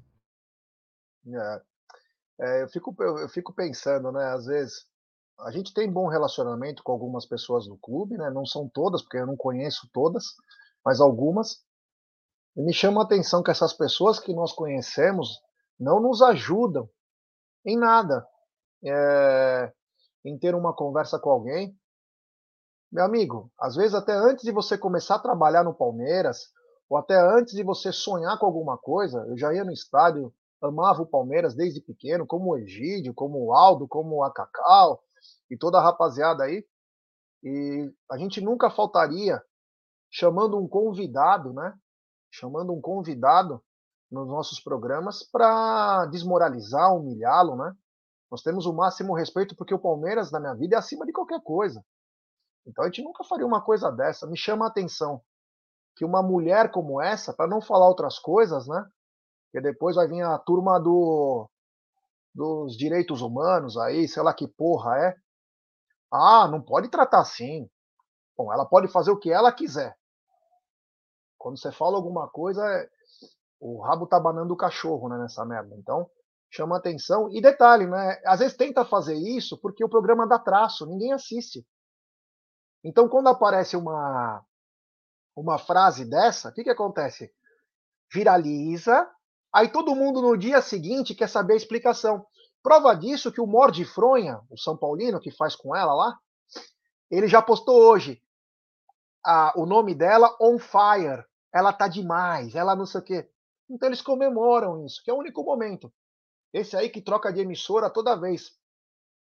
É. 1.27 1.62
É, 2.40 2.62
eu, 2.62 2.68
fico, 2.68 2.95
eu, 2.99 3.18
eu, 3.18 3.29
fico 3.29 3.55
pensando, 3.55 4.11
né? 4.11 4.25
Às 4.25 4.47
vezes 4.47 4.87
a 5.38 5.51
gente 5.53 5.73
tem 5.73 5.90
bom 5.90 6.09
relacionamento 6.09 6.83
com 6.83 6.92
algumas 6.92 7.25
pessoas 7.25 7.66
do 7.66 7.77
clube, 7.77 8.16
né? 8.18 8.31
Não 8.31 8.45
são 8.45 8.68
todas, 8.68 9.03
porque 9.03 9.18
eu 9.18 9.27
não 9.27 9.37
conheço 9.37 9.88
todas, 9.92 10.25
mas 10.85 11.01
algumas. 11.01 11.62
E 12.57 12.62
me 12.62 12.73
chama 12.73 13.01
a 13.01 13.05
atenção 13.05 13.42
que 13.42 13.51
essas 13.51 13.73
pessoas 13.73 14.18
que 14.18 14.35
nós 14.35 14.53
conhecemos 14.53 15.40
não 15.79 16.01
nos 16.01 16.21
ajudam 16.21 16.88
em 17.64 17.77
nada. 17.77 18.27
É, 18.85 19.72
em 20.25 20.38
ter 20.38 20.55
uma 20.55 20.75
conversa 20.75 21.18
com 21.18 21.31
alguém. 21.31 21.77
Meu 22.90 23.05
amigo, 23.05 23.51
às 23.59 23.75
vezes 23.75 23.94
até 23.94 24.12
antes 24.12 24.44
de 24.44 24.53
você 24.53 24.77
começar 24.77 25.16
a 25.16 25.22
trabalhar 25.22 25.64
no 25.64 25.75
Palmeiras, 25.75 26.51
ou 26.88 26.98
até 26.98 27.18
antes 27.18 27.55
de 27.55 27.62
você 27.62 27.90
sonhar 27.92 28.38
com 28.38 28.46
alguma 28.46 28.77
coisa, 28.77 29.25
eu 29.29 29.37
já 29.37 29.53
ia 29.55 29.64
no 29.64 29.72
estádio, 29.72 30.33
amava 30.61 31.03
o 31.03 31.07
Palmeiras 31.07 31.55
desde 31.55 31.81
pequeno, 31.81 32.27
como 32.27 32.51
o 32.51 32.59
Egídio, 32.59 33.14
como 33.14 33.46
o 33.46 33.53
Aldo, 33.53 33.88
como 33.88 34.22
a 34.22 34.33
Cacau 34.33 35.03
e 35.51 35.57
toda 35.57 35.79
a 35.79 35.83
rapaziada 35.83 36.44
aí. 36.44 36.64
E 37.42 37.92
a 38.11 38.18
gente 38.18 38.40
nunca 38.40 38.70
faltaria 38.70 39.42
chamando 40.11 40.59
um 40.59 40.68
convidado, 40.68 41.53
né? 41.53 41.75
Chamando 42.31 42.72
um 42.72 42.81
convidado 42.81 43.62
nos 44.12 44.29
nossos 44.29 44.61
programas 44.61 45.22
para 45.22 46.05
desmoralizar, 46.07 46.94
humilhá-lo, 46.94 47.57
né? 47.57 47.75
Nós 48.31 48.42
temos 48.42 48.66
o 48.66 48.72
máximo 48.72 49.14
respeito 49.14 49.57
porque 49.57 49.75
o 49.75 49.79
Palmeiras, 49.79 50.31
na 50.31 50.38
minha 50.38 50.55
vida, 50.55 50.77
é 50.77 50.79
acima 50.79 51.07
de 51.07 51.12
qualquer 51.12 51.40
coisa. 51.42 51.83
Então 52.66 52.85
a 52.85 52.88
gente 52.88 53.03
nunca 53.03 53.25
faria 53.25 53.46
uma 53.46 53.62
coisa 53.62 53.90
dessa. 53.90 54.27
Me 54.27 54.37
chama 54.37 54.66
a 54.66 54.68
atenção 54.68 55.22
que 55.96 56.05
uma 56.05 56.22
mulher 56.22 56.70
como 56.70 57.01
essa, 57.01 57.33
para 57.33 57.48
não 57.48 57.62
falar 57.62 57.88
outras 57.88 58.18
coisas, 58.18 58.68
né? 58.68 58.87
Que 59.51 59.61
depois 59.62 59.96
vai 59.96 60.07
vir 60.07 60.22
a 60.22 60.38
turma 60.38 60.79
do, 60.79 61.48
dos 62.35 62.77
direitos 62.77 63.22
humanos 63.22 63.79
aí, 63.79 64.07
sei 64.07 64.22
lá 64.22 64.35
que 64.35 64.46
porra 64.46 64.98
é. 64.98 65.16
Ah, 66.12 66.46
não 66.48 66.61
pode 66.61 66.88
tratar 66.88 67.20
assim. 67.20 67.68
Bom, 68.37 68.53
ela 68.53 68.66
pode 68.66 68.88
fazer 68.88 69.11
o 69.11 69.18
que 69.18 69.31
ela 69.31 69.51
quiser. 69.53 69.96
Quando 71.38 71.59
você 71.59 71.72
fala 71.72 71.96
alguma 71.96 72.29
coisa, 72.29 72.62
é, 72.64 72.88
o 73.62 73.81
rabo 73.81 74.09
tá 74.09 74.18
banando 74.18 74.53
o 74.53 74.57
cachorro, 74.57 75.09
né, 75.09 75.16
nessa 75.16 75.44
merda. 75.44 75.77
Então, 75.77 76.11
chama 76.51 76.77
atenção. 76.77 77.31
E 77.31 77.40
detalhe, 77.40 77.87
né? 77.87 78.20
Às 78.27 78.40
vezes 78.40 78.57
tenta 78.57 78.85
fazer 78.85 79.14
isso 79.14 79.57
porque 79.57 79.85
o 79.85 79.88
programa 79.88 80.27
dá 80.27 80.37
traço, 80.37 80.85
ninguém 80.85 81.12
assiste. 81.12 81.64
Então, 82.83 83.09
quando 83.09 83.29
aparece 83.29 83.77
uma, 83.77 84.44
uma 85.37 85.59
frase 85.59 86.05
dessa, 86.05 86.48
o 86.48 86.53
que, 86.53 86.64
que 86.64 86.70
acontece? 86.70 87.33
Viraliza, 88.12 89.09
aí 89.53 89.68
todo 89.68 89.94
mundo 89.94 90.20
no 90.20 90.37
dia 90.37 90.61
seguinte 90.61 91.14
quer 91.14 91.29
saber 91.29 91.55
a 91.55 91.57
explicação. 91.57 92.27
Prova 92.64 92.94
disso 92.94 93.31
que 93.31 93.40
o 93.40 93.46
Morde 93.46 93.85
Fronha, 93.85 94.40
o 94.51 94.59
São 94.59 94.77
Paulino, 94.77 95.20
que 95.20 95.31
faz 95.31 95.55
com 95.55 95.75
ela 95.75 95.94
lá, 95.94 96.18
ele 97.09 97.29
já 97.29 97.40
postou 97.40 97.81
hoje 97.81 98.20
a, 99.25 99.53
o 99.57 99.64
nome 99.66 99.94
dela 99.94 100.37
on 100.40 100.59
fire. 100.59 101.25
Ela 101.55 101.72
tá 101.72 101.87
demais, 101.87 102.57
ela 102.57 102.75
não 102.75 102.87
sei 102.87 103.01
o 103.01 103.05
quê. 103.05 103.32
Então 103.73 103.89
eles 103.89 104.03
comemoram 104.03 104.85
isso, 104.85 105.03
que 105.03 105.11
é 105.11 105.15
o 105.15 105.19
único 105.19 105.43
momento. 105.43 105.91
Esse 106.53 106.77
aí 106.77 106.91
que 106.91 107.01
troca 107.01 107.33
de 107.33 107.41
emissora 107.41 107.89
toda 107.89 108.21
vez. 108.21 108.51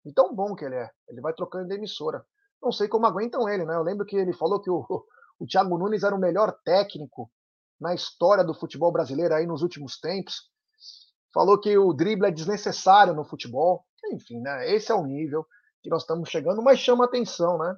E 0.03 0.11
tão 0.11 0.33
bom 0.33 0.55
que 0.55 0.65
ele 0.65 0.75
é. 0.75 0.89
Ele 1.07 1.21
vai 1.21 1.33
trocando 1.33 1.67
de 1.67 1.75
emissora. 1.75 2.25
Não 2.61 2.71
sei 2.71 2.87
como 2.87 3.05
aguentam 3.05 3.47
ele, 3.47 3.63
né? 3.63 3.75
Eu 3.75 3.83
lembro 3.83 4.05
que 4.07 4.15
ele 4.15 4.33
falou 4.33 4.59
que 4.59 4.69
o, 4.69 4.83
o 5.39 5.45
Thiago 5.45 5.77
Nunes 5.77 6.01
era 6.01 6.15
o 6.15 6.19
melhor 6.19 6.51
técnico 6.65 7.31
na 7.79 7.93
história 7.93 8.43
do 8.43 8.55
futebol 8.55 8.91
brasileiro 8.91 9.35
aí 9.35 9.45
nos 9.45 9.61
últimos 9.61 9.99
tempos. 9.99 10.49
Falou 11.31 11.59
que 11.59 11.77
o 11.77 11.93
drible 11.93 12.27
é 12.27 12.31
desnecessário 12.31 13.13
no 13.13 13.23
futebol. 13.23 13.85
Enfim, 14.11 14.41
né? 14.41 14.73
Esse 14.73 14.91
é 14.91 14.95
o 14.95 15.05
nível 15.05 15.45
que 15.83 15.91
nós 15.91 16.01
estamos 16.01 16.27
chegando, 16.27 16.63
mas 16.63 16.79
chama 16.79 17.05
atenção, 17.05 17.59
né? 17.59 17.75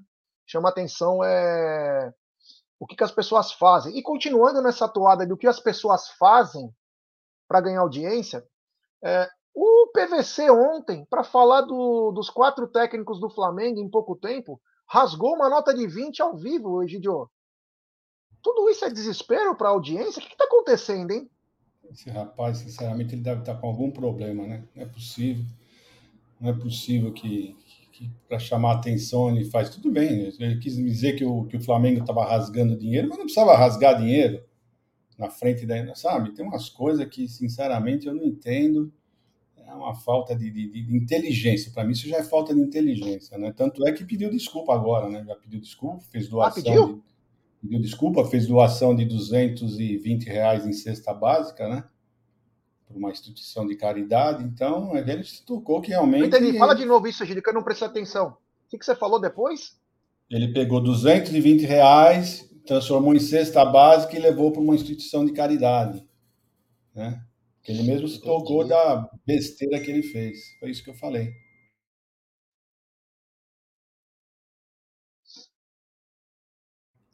Chama 0.47 0.69
atenção 0.69 1.21
é 1.21 2.13
o 2.81 2.87
que, 2.87 2.95
que 2.95 3.03
as 3.03 3.11
pessoas 3.11 3.51
fazem. 3.51 3.95
E 3.95 4.01
continuando 4.01 4.59
nessa 4.59 4.89
toada 4.89 5.23
do 5.23 5.37
que 5.37 5.45
as 5.45 5.59
pessoas 5.59 6.09
fazem 6.17 6.73
para 7.47 7.61
ganhar 7.61 7.81
audiência, 7.81 8.43
é, 9.03 9.29
o 9.53 9.91
PVC 9.93 10.49
ontem, 10.49 11.05
para 11.05 11.23
falar 11.23 11.61
do, 11.61 12.11
dos 12.11 12.27
quatro 12.31 12.67
técnicos 12.67 13.19
do 13.19 13.29
Flamengo 13.29 13.79
em 13.79 13.87
pouco 13.87 14.15
tempo, 14.15 14.59
rasgou 14.87 15.35
uma 15.35 15.47
nota 15.47 15.75
de 15.75 15.85
20 15.85 16.23
ao 16.23 16.35
vivo, 16.35 16.81
Egidio. 16.81 17.29
Tudo 18.41 18.67
isso 18.67 18.83
é 18.83 18.89
desespero 18.89 19.55
para 19.55 19.67
a 19.67 19.71
audiência? 19.71 20.19
O 20.19 20.25
que 20.25 20.31
está 20.31 20.45
acontecendo, 20.45 21.11
hein? 21.11 21.29
Esse 21.91 22.09
rapaz, 22.09 22.57
sinceramente, 22.57 23.13
ele 23.13 23.21
deve 23.21 23.41
estar 23.41 23.53
tá 23.53 23.61
com 23.61 23.67
algum 23.67 23.91
problema, 23.91 24.47
né? 24.47 24.67
Não 24.75 24.81
é 24.81 24.87
possível. 24.87 25.45
Não 26.39 26.49
é 26.49 26.53
possível 26.53 27.13
que 27.13 27.55
para 28.27 28.39
chamar 28.39 28.73
atenção 28.73 29.29
ele 29.29 29.45
faz. 29.45 29.69
Tudo 29.69 29.91
bem, 29.91 30.31
ele 30.39 30.57
quis 30.57 30.75
dizer 30.75 31.13
que 31.13 31.25
o, 31.25 31.45
que 31.45 31.57
o 31.57 31.61
Flamengo 31.61 32.01
estava 32.01 32.25
rasgando 32.25 32.77
dinheiro, 32.77 33.09
mas 33.09 33.17
não 33.17 33.25
precisava 33.25 33.57
rasgar 33.57 33.97
dinheiro 33.97 34.43
na 35.17 35.29
frente 35.29 35.65
da. 35.65 35.93
Sabe? 35.95 36.31
Tem 36.33 36.45
umas 36.45 36.69
coisas 36.69 37.05
que, 37.07 37.27
sinceramente, 37.27 38.07
eu 38.07 38.13
não 38.13 38.23
entendo 38.23 38.91
é 39.71 39.73
uma 39.73 39.95
falta 39.95 40.35
de, 40.35 40.51
de, 40.51 40.69
de 40.69 40.95
inteligência. 40.95 41.71
Para 41.71 41.85
mim, 41.85 41.93
isso 41.93 42.07
já 42.07 42.17
é 42.17 42.23
falta 42.23 42.53
de 42.53 42.59
inteligência, 42.59 43.37
né? 43.37 43.53
Tanto 43.55 43.87
é 43.87 43.91
que 43.91 44.03
pediu 44.03 44.29
desculpa 44.29 44.73
agora, 44.73 45.09
né? 45.09 45.23
Já 45.25 45.35
pediu 45.35 45.59
desculpa, 45.59 46.03
fez 46.11 46.27
ah, 46.27 46.29
doação. 46.29 46.61
Ah, 46.61 46.65
pediu? 46.65 46.95
De, 46.95 47.01
pediu 47.61 47.81
desculpa, 47.81 48.25
fez 48.25 48.47
doação 48.47 48.95
de 48.95 49.05
220 49.05 50.25
reais 50.25 50.65
em 50.65 50.73
cesta 50.73 51.13
básica, 51.13 51.67
né? 51.69 51.83
Por 52.91 52.97
uma 52.97 53.11
instituição 53.11 53.65
de 53.65 53.75
caridade. 53.75 54.43
Então, 54.43 54.95
ele 54.95 55.23
se 55.23 55.43
tocou 55.45 55.81
que 55.81 55.89
realmente. 55.89 56.27
Entendi. 56.27 56.57
Fala 56.57 56.75
de 56.75 56.85
novo 56.85 57.07
isso, 57.07 57.25
Gil, 57.25 57.41
que 57.41 57.49
eu 57.49 57.53
não 57.53 57.63
prestei 57.63 57.87
atenção. 57.87 58.37
O 58.65 58.77
que 58.77 58.83
você 58.83 58.95
falou 58.95 59.19
depois? 59.19 59.79
Ele 60.29 60.53
pegou 60.53 60.81
220 60.81 61.65
reais, 61.65 62.49
transformou 62.65 63.13
em 63.13 63.19
cesta 63.19 63.65
básica 63.65 64.15
e 64.15 64.19
levou 64.19 64.51
para 64.51 64.61
uma 64.61 64.75
instituição 64.75 65.25
de 65.25 65.33
caridade. 65.33 66.05
Né? 66.93 67.21
Ele 67.67 67.83
mesmo 67.83 68.07
se 68.07 68.21
tocou 68.21 68.67
da 68.67 69.09
besteira 69.25 69.79
que 69.79 69.89
ele 69.89 70.03
fez. 70.03 70.57
Foi 70.59 70.69
isso 70.69 70.83
que 70.83 70.89
eu 70.89 70.95
falei. 70.95 71.33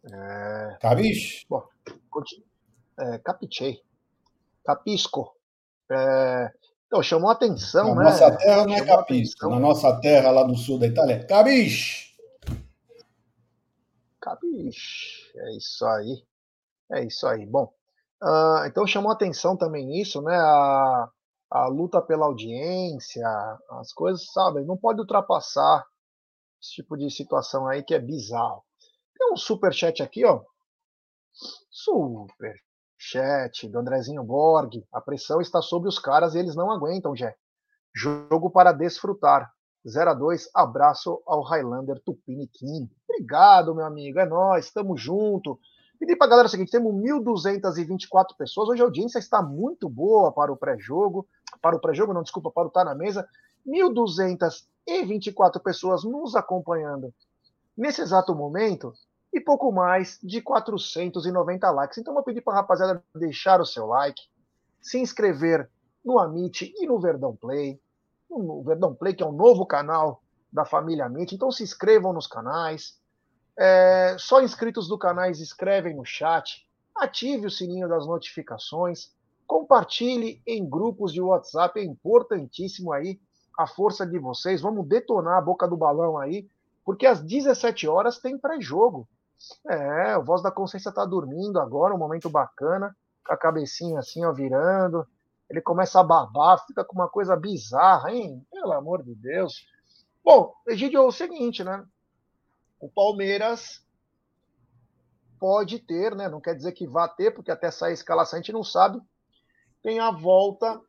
É... 0.06 0.78
Capiche? 0.80 1.46
Bom, 1.50 1.64
é, 3.00 3.18
capichei. 3.20 3.82
Capisco. 4.64 5.37
É... 5.92 6.52
Então, 6.88 7.04
chamou 7.04 7.30
atenção, 7.30 7.94
Na 7.94 8.04
né? 8.04 8.10
nossa 8.10 8.38
terra 8.38 8.66
não 8.66 8.76
é 8.76 8.86
capisco. 8.86 9.50
Na 9.50 9.60
nossa 9.60 10.00
terra, 10.00 10.32
lá 10.32 10.44
do 10.44 10.56
sul 10.56 10.80
da 10.80 10.88
Itália, 10.88 11.16
é 11.16 11.24
cabiche. 11.24 12.16
Cabiche. 14.22 15.32
É 15.36 15.58
isso 15.58 15.86
aí. 15.86 16.24
É 16.94 17.04
isso 17.04 17.28
aí. 17.28 17.46
Bom, 17.46 17.74
uh, 18.24 18.66
então 18.66 18.88
chamou 18.88 19.12
atenção 19.12 19.58
também 19.58 20.00
isso, 20.00 20.22
né? 20.22 20.36
A, 20.36 21.10
a 21.52 21.68
luta 21.68 22.02
pela 22.02 22.26
audiência, 22.26 23.28
as 23.72 23.92
coisas, 23.92 24.26
sabe? 24.32 24.64
Não 24.64 24.78
pode 24.78 25.02
ultrapassar 25.02 25.86
esse 26.62 26.76
tipo 26.76 26.98
de 26.98 27.10
situação 27.12 27.68
aí 27.68 27.84
que 27.84 27.94
é 27.94 28.00
bizarro. 28.00 28.64
Tem 29.18 29.32
um 29.34 29.36
super 29.36 29.74
chat 29.74 30.02
aqui, 30.02 30.26
ó. 30.26 30.42
Super 31.70 32.56
chat 32.98 33.68
do 33.68 33.80
Andrezinho 33.80 34.24
Borg. 34.24 34.84
A 34.92 35.00
pressão 35.00 35.40
está 35.40 35.62
sobre 35.62 35.88
os 35.88 36.00
caras 36.00 36.34
e 36.34 36.40
eles 36.40 36.56
não 36.56 36.72
aguentam, 36.72 37.16
Jé. 37.16 37.36
Jogo 37.94 38.50
para 38.50 38.72
desfrutar. 38.72 39.52
0 39.88 40.10
a 40.10 40.14
2 40.14 40.50
abraço 40.54 41.22
ao 41.26 41.42
Highlander 41.42 42.02
Tupiniquim. 42.04 42.90
Obrigado, 43.08 43.74
meu 43.74 43.86
amigo. 43.86 44.20
É 44.20 44.26
nós, 44.26 44.66
estamos 44.66 45.00
junto. 45.00 45.58
Pedi 46.00 46.16
para 46.16 46.28
a 46.28 46.30
galera 46.30 46.48
o 46.48 46.50
seguinte: 46.50 46.72
temos 46.72 46.94
1.224 46.94 48.36
pessoas. 48.38 48.70
Hoje 48.70 48.82
a 48.82 48.86
audiência 48.86 49.20
está 49.20 49.42
muito 49.42 49.88
boa 49.88 50.32
para 50.32 50.52
o 50.52 50.58
pré-jogo. 50.58 51.28
Para 51.62 51.76
o 51.76 51.80
pré-jogo, 51.80 52.14
não, 52.14 52.24
desculpa, 52.24 52.52
para 52.52 52.68
o 52.68 52.72
Tá 52.72 52.84
na 52.84 52.94
Mesa. 52.94 53.28
1.224 53.66 55.62
pessoas 55.62 56.04
nos 56.04 56.36
acompanhando 56.36 57.14
nesse 57.78 58.02
exato 58.02 58.34
momento 58.34 58.94
e 59.38 59.42
pouco 59.42 59.72
mais 59.72 60.20
de 60.22 60.42
490 60.42 61.70
likes. 61.72 61.98
Então, 61.98 62.14
vou 62.14 62.24
pedir 62.24 62.42
para 62.42 62.54
a 62.54 62.56
rapaziada 62.58 63.04
deixar 63.16 63.62
o 63.62 63.66
seu 63.66 63.86
like, 63.86 64.22
se 64.82 65.00
inscrever 65.00 65.70
no 66.04 66.20
Amit 66.20 66.74
e 66.78 66.88
no 66.88 67.00
Verdão 67.00 67.36
Play. 67.36 67.80
No 68.30 68.64
Verdão 68.64 68.94
Play, 68.94 69.14
que 69.14 69.24
é 69.24 69.26
um 69.26 69.32
novo 69.32 69.66
canal 69.66 70.22
da 70.52 70.66
família 70.66 71.06
Amit. 71.06 71.34
Então, 71.34 71.52
se 71.52 71.64
inscrevam 71.64 72.14
nos 72.14 72.28
canais. 72.28 73.00
É, 73.58 74.16
só 74.20 74.42
inscritos 74.42 74.88
do 74.88 74.98
canal 74.98 75.30
escrevem 75.30 75.96
no 75.96 76.06
chat. 76.06 76.68
Ative 76.96 77.48
o 77.48 77.52
sininho 77.52 77.88
das 77.88 78.06
notificações. 78.08 79.12
Compartilhe 79.46 80.42
em 80.46 80.68
grupos 80.68 81.14
de 81.14 81.22
WhatsApp. 81.22 81.80
É 81.80 81.84
importantíssimo 81.84 82.92
aí 82.92 83.20
a 83.58 83.68
força 83.68 84.06
de 84.06 84.18
vocês. 84.18 84.62
Vamos 84.62 84.88
detonar 84.88 85.38
a 85.38 85.42
boca 85.42 85.68
do 85.68 85.78
balão 85.78 86.18
aí, 86.18 86.48
porque 86.84 87.06
às 87.06 87.22
17 87.22 87.88
horas 87.88 88.20
tem 88.20 88.38
pré-jogo. 88.38 89.08
É, 89.68 90.18
o 90.18 90.24
Voz 90.24 90.42
da 90.42 90.52
Consciência 90.52 90.92
tá 90.92 91.06
dormindo 91.06 91.60
agora, 91.60 91.94
um 91.94 91.98
momento 91.98 92.30
bacana, 92.30 92.96
com 93.26 93.34
a 93.34 93.38
cabecinha 93.38 94.00
assim, 94.00 94.26
ó, 94.26 94.34
virando. 94.34 95.06
Ele 95.50 95.62
começa 95.62 96.00
a 96.00 96.04
babar, 96.04 96.66
fica 96.66 96.84
com 96.84 96.94
uma 96.94 97.08
coisa 97.08 97.36
bizarra, 97.36 98.12
hein? 98.12 98.46
Pelo 98.52 98.74
amor 98.74 99.04
de 99.04 99.16
Deus. 99.16 99.66
Bom, 100.24 100.54
Egidio, 100.68 101.00
é 101.00 101.02
o 101.02 101.12
seguinte, 101.12 101.64
né? 101.64 101.86
O 102.80 102.90
Palmeiras 102.90 103.82
pode 105.40 105.80
ter, 105.80 106.16
né? 106.16 106.28
Não 106.28 106.42
quer 106.42 106.56
dizer 106.56 106.74
que 106.74 106.88
vá 106.88 107.08
ter, 107.08 107.32
porque 107.32 107.52
até 107.52 107.72
sair 107.72 107.92
a 107.92 107.94
escalação 107.94 108.38
a 108.38 108.42
gente 108.42 108.52
não 108.52 108.64
sabe. 108.64 109.02
Tem 109.82 110.00
a 110.00 110.12
volta 110.12 110.82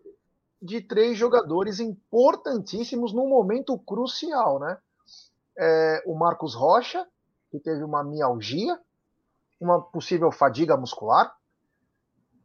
de 0.61 0.81
três 0.81 1.17
jogadores 1.17 1.79
importantíssimos 1.79 3.13
num 3.13 3.29
momento 3.29 3.79
crucial, 3.79 4.59
né? 4.59 4.79
É, 5.57 6.03
o 6.07 6.15
Marcos 6.17 6.55
Rocha, 6.55 7.07
que 7.51 7.59
teve 7.59 7.83
uma 7.83 8.05
mialgia, 8.05 8.79
uma 9.61 9.81
possível 9.81 10.31
fadiga 10.31 10.77
muscular. 10.77 11.35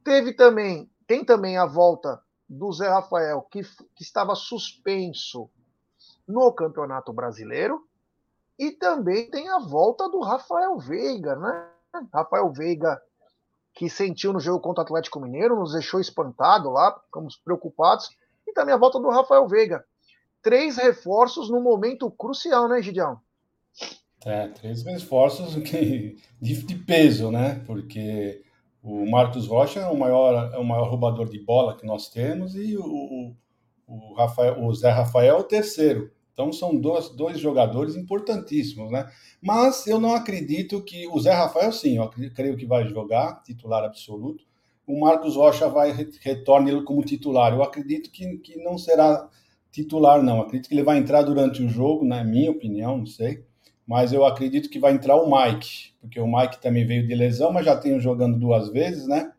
Teve 0.03 0.33
também, 0.33 0.89
tem 1.07 1.23
também 1.23 1.57
a 1.57 1.65
volta 1.65 2.21
do 2.47 2.71
Zé 2.71 2.89
Rafael, 2.89 3.41
que, 3.49 3.61
que 3.95 4.03
estava 4.03 4.35
suspenso 4.35 5.49
no 6.27 6.51
Campeonato 6.51 7.11
Brasileiro. 7.13 7.87
E 8.57 8.71
também 8.71 9.29
tem 9.29 9.49
a 9.49 9.59
volta 9.59 10.07
do 10.09 10.19
Rafael 10.19 10.77
Veiga, 10.77 11.35
né? 11.35 11.69
Rafael 12.13 12.51
Veiga, 12.51 13.01
que 13.73 13.89
sentiu 13.89 14.31
no 14.31 14.39
jogo 14.39 14.59
contra 14.59 14.83
o 14.83 14.85
Atlético 14.85 15.19
Mineiro, 15.19 15.55
nos 15.55 15.73
deixou 15.73 15.99
espantado 15.99 16.69
lá, 16.69 16.99
ficamos 17.05 17.35
preocupados. 17.37 18.09
E 18.47 18.53
também 18.53 18.73
a 18.73 18.77
volta 18.77 18.99
do 18.99 19.09
Rafael 19.09 19.47
Veiga. 19.47 19.83
Três 20.41 20.77
reforços 20.77 21.49
no 21.49 21.61
momento 21.61 22.11
crucial, 22.11 22.67
né, 22.67 22.81
Gideão? 22.81 23.19
É, 24.25 24.47
três 24.47 24.83
reforços 24.83 25.53
de, 26.41 26.75
peso, 26.87 27.29
né? 27.29 27.61
Porque 27.65 28.41
o 28.81 29.09
Marcos 29.09 29.47
Rocha 29.47 29.81
é 29.81 29.87
o 29.87 29.97
maior, 29.97 30.53
é 30.53 30.57
o 30.57 30.63
maior 30.63 30.89
roubador 30.89 31.27
de 31.29 31.39
bola 31.39 31.75
que 31.75 31.85
nós 31.85 32.09
temos 32.09 32.55
e 32.55 32.77
o, 32.77 33.33
o, 33.87 34.13
Rafael, 34.13 34.63
o 34.63 34.73
Zé 34.73 34.89
Rafael 34.89 35.35
é 35.35 35.39
o 35.39 35.43
terceiro. 35.43 36.11
Então 36.31 36.51
são 36.51 36.75
dois, 36.75 37.09
dois 37.09 37.39
jogadores 37.39 37.95
importantíssimos, 37.95 38.91
né? 38.91 39.07
Mas 39.41 39.85
eu 39.87 39.99
não 39.99 40.15
acredito 40.15 40.81
que 40.81 41.07
o 41.07 41.19
Zé 41.19 41.31
Rafael, 41.33 41.71
sim, 41.71 41.97
eu 41.97 42.09
creio 42.33 42.57
que 42.57 42.65
vai 42.65 42.87
jogar, 42.87 43.43
titular 43.43 43.83
absoluto. 43.83 44.43
O 44.87 44.99
Marcos 44.99 45.35
Rocha 45.35 45.69
vai 45.69 45.91
retorne 46.21 46.71
ele 46.71 46.83
como 46.83 47.03
titular. 47.03 47.53
Eu 47.53 47.61
acredito 47.61 48.09
que, 48.09 48.37
que 48.37 48.57
não 48.63 48.77
será 48.77 49.29
titular, 49.71 50.23
não. 50.23 50.37
Eu 50.37 50.43
acredito 50.43 50.69
que 50.69 50.75
ele 50.75 50.83
vai 50.83 50.97
entrar 50.97 51.21
durante 51.23 51.61
o 51.61 51.69
jogo, 51.69 52.05
na 52.05 52.23
minha 52.23 52.51
opinião, 52.51 52.97
não 52.97 53.05
sei 53.05 53.43
mas 53.85 54.13
eu 54.13 54.25
acredito 54.25 54.69
que 54.69 54.79
vai 54.79 54.93
entrar 54.93 55.15
o 55.15 55.29
Mike, 55.29 55.93
porque 55.99 56.19
o 56.19 56.27
Mike 56.27 56.61
também 56.61 56.85
veio 56.85 57.07
de 57.07 57.13
lesão, 57.13 57.51
mas 57.51 57.65
já 57.65 57.75
tem 57.75 57.99
jogando 57.99 58.39
duas 58.39 58.69
vezes, 58.69 59.07
né? 59.07 59.31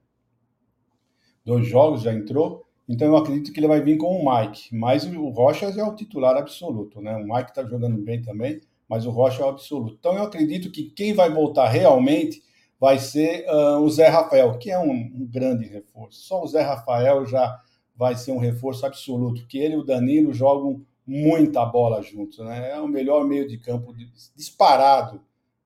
Dois 1.44 1.66
jogos 1.66 2.02
já 2.02 2.12
entrou, 2.12 2.64
então 2.88 3.08
eu 3.08 3.16
acredito 3.16 3.52
que 3.52 3.60
ele 3.60 3.68
vai 3.68 3.80
vir 3.80 3.96
com 3.96 4.18
o 4.18 4.24
Mike. 4.24 4.74
Mas 4.74 5.04
o 5.04 5.28
Rocha 5.30 5.66
é 5.66 5.84
o 5.84 5.94
titular 5.94 6.36
absoluto, 6.36 7.00
né? 7.00 7.16
O 7.16 7.24
Mike 7.24 7.50
está 7.50 7.64
jogando 7.64 7.96
bem 8.02 8.20
também, 8.20 8.60
mas 8.88 9.06
o 9.06 9.10
Rocha 9.10 9.42
é 9.42 9.46
o 9.46 9.48
absoluto. 9.48 9.96
Então 9.98 10.14
eu 10.14 10.22
acredito 10.22 10.70
que 10.70 10.90
quem 10.90 11.14
vai 11.14 11.30
voltar 11.30 11.68
realmente 11.68 12.42
vai 12.78 12.98
ser 12.98 13.46
uh, 13.48 13.78
o 13.78 13.88
Zé 13.88 14.08
Rafael, 14.08 14.58
que 14.58 14.70
é 14.70 14.78
um, 14.78 14.90
um 14.90 15.26
grande 15.30 15.66
reforço. 15.66 16.22
Só 16.22 16.42
o 16.42 16.46
Zé 16.46 16.60
Rafael 16.60 17.24
já 17.24 17.58
vai 17.96 18.14
ser 18.16 18.32
um 18.32 18.38
reforço 18.38 18.84
absoluto, 18.84 19.46
que 19.46 19.58
ele 19.58 19.74
e 19.74 19.78
o 19.78 19.84
Danilo 19.84 20.32
jogam 20.32 20.84
muita 21.06 21.64
bola 21.64 22.02
juntos, 22.02 22.38
né? 22.38 22.70
É 22.70 22.80
o 22.80 22.88
melhor 22.88 23.24
meio 23.26 23.46
de 23.46 23.58
campo 23.58 23.94
disparado, 24.34 25.20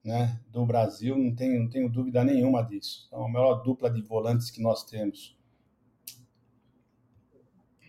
né, 0.04 0.40
do 0.50 0.64
Brasil, 0.64 1.16
não 1.18 1.34
tenho, 1.34 1.60
não 1.60 1.68
tenho 1.68 1.88
dúvida 1.88 2.24
nenhuma 2.24 2.62
disso. 2.62 3.08
É 3.12 3.16
a 3.16 3.28
melhor 3.28 3.62
dupla 3.62 3.90
de 3.90 4.00
volantes 4.00 4.50
que 4.50 4.62
nós 4.62 4.84
temos. 4.84 5.36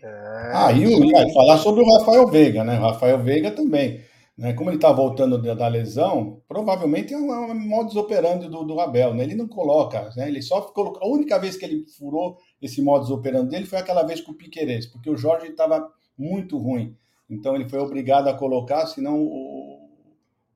É... 0.02 0.52
Ah, 0.54 0.72
e, 0.72 0.84
e 0.84 1.34
falar 1.34 1.58
sobre 1.58 1.82
o 1.82 1.98
Rafael 1.98 2.28
Veiga, 2.28 2.64
né? 2.64 2.78
O 2.80 2.84
Rafael 2.84 3.24
Veiga 3.24 3.52
também. 3.52 4.02
Né? 4.38 4.54
Como 4.54 4.70
ele 4.70 4.78
está 4.78 4.92
voltando 4.92 5.38
da, 5.38 5.68
lesão, 5.68 6.42
provavelmente 6.48 7.14
é 7.14 7.18
um, 7.18 7.30
um 7.30 7.56
modus 7.56 7.98
operandi 7.98 8.48
do, 8.48 8.64
do 8.64 8.80
Abel. 8.80 9.14
Né? 9.14 9.24
Ele 9.24 9.36
não 9.36 9.50
coloca, 9.50 10.10
né? 10.16 10.30
ele 10.30 10.42
só 10.42 10.62
colocou. 10.62 11.04
A 11.04 11.08
única 11.12 11.38
vez 11.38 11.58
que 11.58 11.66
ele 11.66 11.86
furou 11.98 12.38
esse 12.62 12.82
modus 12.82 13.12
operandi 13.12 13.50
dele 13.50 13.66
foi 13.66 13.78
aquela 13.78 14.04
vez 14.04 14.22
com 14.22 14.32
o 14.32 14.36
Piqueires, 14.36 14.86
porque 14.86 15.10
o 15.10 15.18
Jorge 15.18 15.48
estava 15.48 15.92
muito 16.18 16.58
ruim. 16.58 16.96
Então 17.30 17.56
ele 17.56 17.70
foi 17.70 17.80
obrigado 17.80 18.28
a 18.28 18.34
colocar, 18.34 18.88
senão 18.88 19.22
o, 19.22 19.89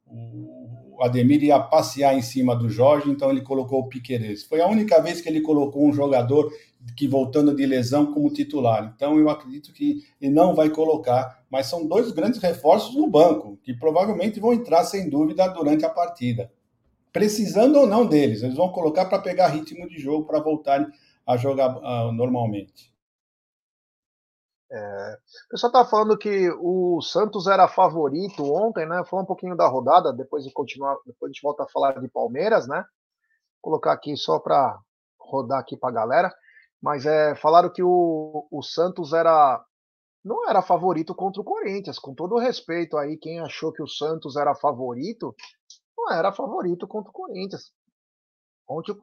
o 0.07 1.03
Ademir 1.03 1.43
ia 1.43 1.59
passear 1.59 2.17
em 2.17 2.21
cima 2.21 2.55
do 2.55 2.69
Jorge, 2.69 3.09
então 3.09 3.29
ele 3.29 3.41
colocou 3.41 3.81
o 3.81 3.87
Piqueires. 3.87 4.43
Foi 4.43 4.61
a 4.61 4.67
única 4.67 5.01
vez 5.01 5.21
que 5.21 5.27
ele 5.27 5.41
colocou 5.41 5.85
um 5.85 5.93
jogador 5.93 6.51
que 6.95 7.07
voltando 7.07 7.55
de 7.55 7.65
lesão 7.65 8.11
como 8.13 8.31
titular. 8.31 8.93
Então 8.95 9.17
eu 9.17 9.29
acredito 9.29 9.73
que 9.73 10.03
ele 10.21 10.31
não 10.31 10.55
vai 10.55 10.69
colocar, 10.69 11.43
mas 11.49 11.67
são 11.67 11.87
dois 11.87 12.11
grandes 12.11 12.39
reforços 12.39 12.95
no 12.95 13.07
banco, 13.07 13.57
que 13.63 13.73
provavelmente 13.73 14.39
vão 14.39 14.53
entrar 14.53 14.83
sem 14.83 15.09
dúvida 15.09 15.47
durante 15.49 15.85
a 15.85 15.89
partida. 15.89 16.51
Precisando 17.11 17.79
ou 17.79 17.87
não 17.87 18.05
deles, 18.05 18.41
eles 18.41 18.55
vão 18.55 18.69
colocar 18.69 19.05
para 19.05 19.19
pegar 19.19 19.47
ritmo 19.47 19.87
de 19.87 19.99
jogo 19.99 20.25
para 20.25 20.39
voltarem 20.39 20.87
a 21.25 21.37
jogar 21.37 21.77
uh, 21.77 22.11
normalmente. 22.11 22.92
É, 24.75 25.17
o 25.45 25.49
pessoal 25.51 25.71
tá 25.71 25.85
falando 25.85 26.17
que 26.17 26.49
o 26.59 26.99
Santos 26.99 27.45
era 27.45 27.67
favorito 27.67 28.43
ontem, 28.51 28.87
né? 28.87 29.03
Falar 29.05 29.21
um 29.21 29.27
pouquinho 29.27 29.55
da 29.55 29.67
rodada, 29.67 30.11
depois 30.11 30.43
de 30.43 30.51
continuar, 30.51 30.97
depois 31.05 31.29
a 31.29 31.33
gente 31.33 31.43
volta 31.43 31.63
a 31.63 31.69
falar 31.69 31.99
de 31.99 32.07
Palmeiras, 32.07 32.67
né? 32.67 32.77
Vou 33.61 33.71
colocar 33.71 33.93
aqui 33.93 34.17
só 34.17 34.39
para 34.39 34.79
rodar 35.19 35.59
aqui 35.59 35.77
para 35.77 35.89
a 35.89 35.93
galera. 35.93 36.35
Mas 36.81 37.05
é, 37.05 37.35
falaram 37.35 37.71
que 37.71 37.83
o, 37.83 38.47
o 38.51 38.63
Santos 38.63 39.13
era 39.13 39.63
não 40.23 40.49
era 40.49 40.61
favorito 40.61 41.13
contra 41.13 41.41
o 41.41 41.45
Corinthians. 41.45 41.99
Com 41.99 42.15
todo 42.15 42.39
respeito 42.39 42.97
aí, 42.97 43.17
quem 43.17 43.41
achou 43.41 43.71
que 43.71 43.83
o 43.83 43.87
Santos 43.87 44.35
era 44.37 44.55
favorito, 44.55 45.35
não 45.95 46.11
era 46.11 46.31
favorito 46.31 46.87
contra 46.87 47.11
o 47.11 47.13
Corinthians. 47.13 47.71
Ontem 48.67 48.95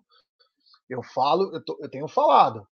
eu 0.88 1.02
falo, 1.02 1.54
eu, 1.54 1.64
tô, 1.64 1.78
eu 1.80 1.88
tenho 1.88 2.09
falado. 2.09 2.66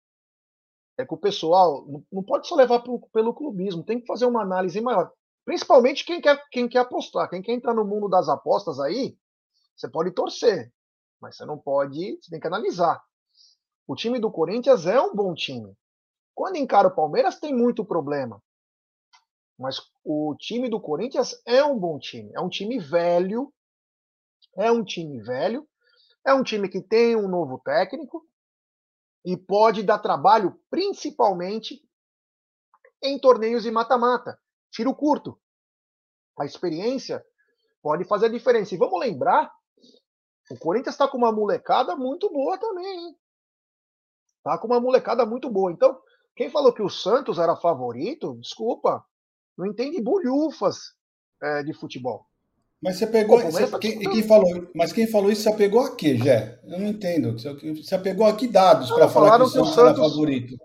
É 0.99 1.07
que 1.07 1.15
o 1.15 1.19
pessoal 1.19 1.87
não, 2.11 2.23
pode 2.25 2.49
só 2.49 2.57
levar 2.57 2.81
pro, 2.81 2.99
pelo 3.13 3.33
clubismo, 3.33 3.85
tem 3.85 4.01
que 4.01 4.07
fazer 4.07 4.27
uma 4.27 4.43
análise 4.43 4.81
maior. 4.81 5.13
Principalmente 5.45 6.05
quem 6.05 6.21
quer, 6.21 6.43
quem 6.51 6.69
quer 6.69 6.81
apostar, 6.81 7.31
quem 7.31 7.41
quer 7.41 7.53
entrar 7.53 7.73
no 7.73 7.85
mundo 7.85 8.09
das 8.09 8.29
apostas 8.29 8.81
aí, 8.81 9.17
você 9.77 9.89
pode 9.89 10.11
torcer, 10.11 10.73
mas 11.21 11.37
você 11.37 11.47
não 11.47 11.57
pode, 11.57 12.19
você 12.21 12.31
tem 12.31 12.41
que 12.41 12.47
analisar. 12.49 13.01
O 13.87 13.95
time 13.95 14.19
do 14.19 14.31
Corinthians 14.31 14.87
é 14.87 15.01
um 15.01 15.15
bom 15.15 15.33
time. 15.35 15.73
Quando 16.35 16.57
encara 16.57 16.89
o 16.89 16.95
Palmeiras, 16.95 17.39
tem 17.39 17.55
muito 17.55 17.85
problema. 17.85 18.43
Mas 19.59 19.81
o 20.05 20.37
time 20.39 20.69
do 20.69 20.81
Corinthians 20.81 21.41
é 21.47 21.65
um 21.65 21.79
bom 21.79 21.99
time. 21.99 22.31
É 22.35 22.41
um 22.41 22.49
time 22.49 22.79
velho. 22.79 23.53
É 24.57 24.71
um 24.71 24.85
time 24.85 25.21
velho. 25.23 25.67
É 26.27 26.35
um 26.35 26.43
time 26.43 26.69
que 26.69 26.83
tem 26.83 27.17
um 27.17 27.29
novo 27.29 27.59
técnico 27.65 28.25
e 29.29 29.37
pode 29.37 29.83
dar 29.83 29.99
trabalho, 29.99 30.59
principalmente 30.71 31.87
em 33.03 33.19
torneios 33.19 33.63
de 33.63 33.71
mata-mata. 33.71 34.41
Tiro 34.71 34.95
curto. 34.95 35.39
A 36.39 36.47
experiência 36.47 37.23
pode 37.83 38.07
fazer 38.07 38.27
a 38.27 38.31
diferença. 38.31 38.75
E 38.75 38.79
vamos 38.79 38.99
lembrar, 38.99 39.53
o 40.51 40.59
Corinthians 40.59 40.95
está 40.95 41.07
com 41.07 41.19
uma 41.19 41.31
molecada 41.31 41.95
muito 41.95 42.31
boa 42.31 42.57
também, 42.57 42.87
hein? 42.87 43.19
Tá 44.43 44.57
com 44.57 44.67
uma 44.67 44.81
molecada 44.81 45.27
muito 45.27 45.51
boa. 45.51 45.71
Então, 45.71 46.01
quem 46.35 46.49
falou 46.49 46.73
que 46.73 46.81
o 46.81 46.89
Santos 46.89 47.39
era 47.39 47.55
favorito, 47.55 48.35
desculpa, 48.41 49.05
não 49.59 49.67
entende 49.67 50.01
bolhufas 50.01 50.95
é, 51.43 51.63
de 51.63 51.75
futebol. 51.75 52.27
Mas 52.81 52.97
você 52.97 53.07
pegou. 53.07 53.41
Pô, 53.41 53.51
você, 53.51 53.67
tá 53.67 53.79
quem, 53.79 53.99
quem, 53.99 54.23
falou, 54.23 54.69
mas 54.75 54.93
quem 54.93 55.07
falou 55.07 55.31
isso, 55.31 55.43
você 55.43 55.53
pegou 55.53 55.81
a 55.81 55.97
quê, 55.97 56.17
Jé? 56.17 56.61
Eu 56.65 56.79
não 56.79 56.87
entendo. 56.87 57.33
Você 57.33 57.99
pegou 57.99 58.27
aqui 58.27 58.47
dados 58.47 58.91
para 58.91 59.09
falar 59.09 59.37
que 59.37 59.43
o 59.43 59.47
Santos, 59.49 59.53
que 59.53 59.61
o 59.61 59.75
Santos 59.75 59.99
era 59.99 60.09
favorito? 60.09 60.57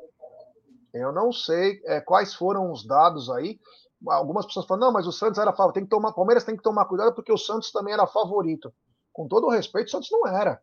Eu 0.94 1.12
não 1.12 1.32
sei 1.32 1.82
é, 1.86 2.00
quais 2.00 2.36
foram 2.36 2.72
os 2.72 2.86
dados 2.86 3.30
aí. 3.32 3.60
Algumas 4.08 4.46
pessoas 4.46 4.68
falam, 4.68 4.88
não, 4.88 4.94
mas 4.94 5.08
o 5.08 5.12
Santos 5.12 5.40
era 5.40 5.54
favorito. 5.54 5.76
Tem 5.76 5.84
que 5.86 5.90
tomar, 5.90 6.14
Palmeiras 6.14 6.44
tem 6.44 6.56
que 6.56 6.62
tomar 6.62 6.86
cuidado 6.86 7.16
porque 7.16 7.32
o 7.32 7.38
Santos 7.38 7.72
também 7.72 7.94
era 7.94 8.06
favorito. 8.06 8.72
Com 9.12 9.28
todo 9.28 9.48
o 9.48 9.50
respeito, 9.50 9.88
o 9.88 9.92
Santos 9.92 10.10
não 10.12 10.28
era. 10.28 10.62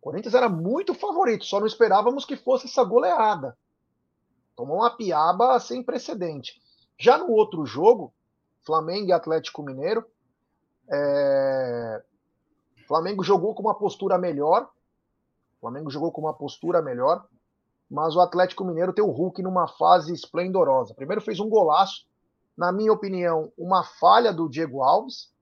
O 0.00 0.02
Corinthians 0.02 0.34
era 0.34 0.48
muito 0.48 0.94
favorito, 0.94 1.44
só 1.44 1.60
não 1.60 1.66
esperávamos 1.66 2.24
que 2.24 2.36
fosse 2.36 2.66
essa 2.66 2.82
goleada. 2.82 3.56
Tomou 4.56 4.78
uma 4.78 4.90
piaba 4.90 5.58
sem 5.60 5.82
precedente. 5.82 6.60
Já 6.98 7.16
no 7.16 7.30
outro 7.30 7.64
jogo, 7.64 8.12
Flamengo 8.64 9.08
e 9.08 9.12
Atlético 9.12 9.62
Mineiro, 9.62 10.04
é... 10.90 12.02
Flamengo 12.86 13.22
jogou 13.22 13.54
com 13.54 13.62
uma 13.62 13.74
postura 13.74 14.18
melhor. 14.18 14.68
Flamengo 15.60 15.90
jogou 15.90 16.10
com 16.10 16.22
uma 16.22 16.34
postura 16.34 16.82
melhor, 16.82 17.24
mas 17.88 18.16
o 18.16 18.20
Atlético 18.20 18.64
Mineiro 18.64 18.92
tem 18.92 19.04
o 19.04 19.10
Hulk 19.10 19.42
numa 19.42 19.68
fase 19.68 20.12
esplendorosa. 20.12 20.94
Primeiro 20.94 21.20
fez 21.20 21.38
um 21.38 21.48
golaço, 21.48 22.06
na 22.56 22.72
minha 22.72 22.92
opinião, 22.92 23.52
uma 23.56 23.84
falha 23.84 24.32
do 24.32 24.48
Diego 24.48 24.82
Alves. 24.82 25.32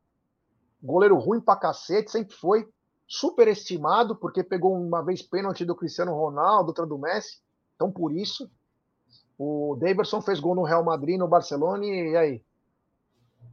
Goleiro 0.83 1.17
ruim 1.17 1.41
pra 1.41 1.57
cacete, 1.57 2.11
sempre 2.11 2.35
foi 2.35 2.69
superestimado, 3.07 4.15
porque 4.15 4.45
pegou 4.45 4.77
uma 4.77 5.03
vez 5.03 5.23
pênalti 5.23 5.65
do 5.65 5.75
Cristiano 5.75 6.15
Ronaldo, 6.15 6.69
outra 6.69 6.85
do 6.85 6.99
Messi. 6.99 7.41
Então, 7.75 7.91
por 7.91 8.13
isso, 8.13 8.51
o 9.39 9.77
Daverson 9.81 10.21
fez 10.21 10.39
gol 10.39 10.55
no 10.55 10.65
Real 10.65 10.85
Madrid, 10.85 11.19
no 11.19 11.27
Barcelona, 11.27 11.87
e 11.87 12.17
aí? 12.17 12.45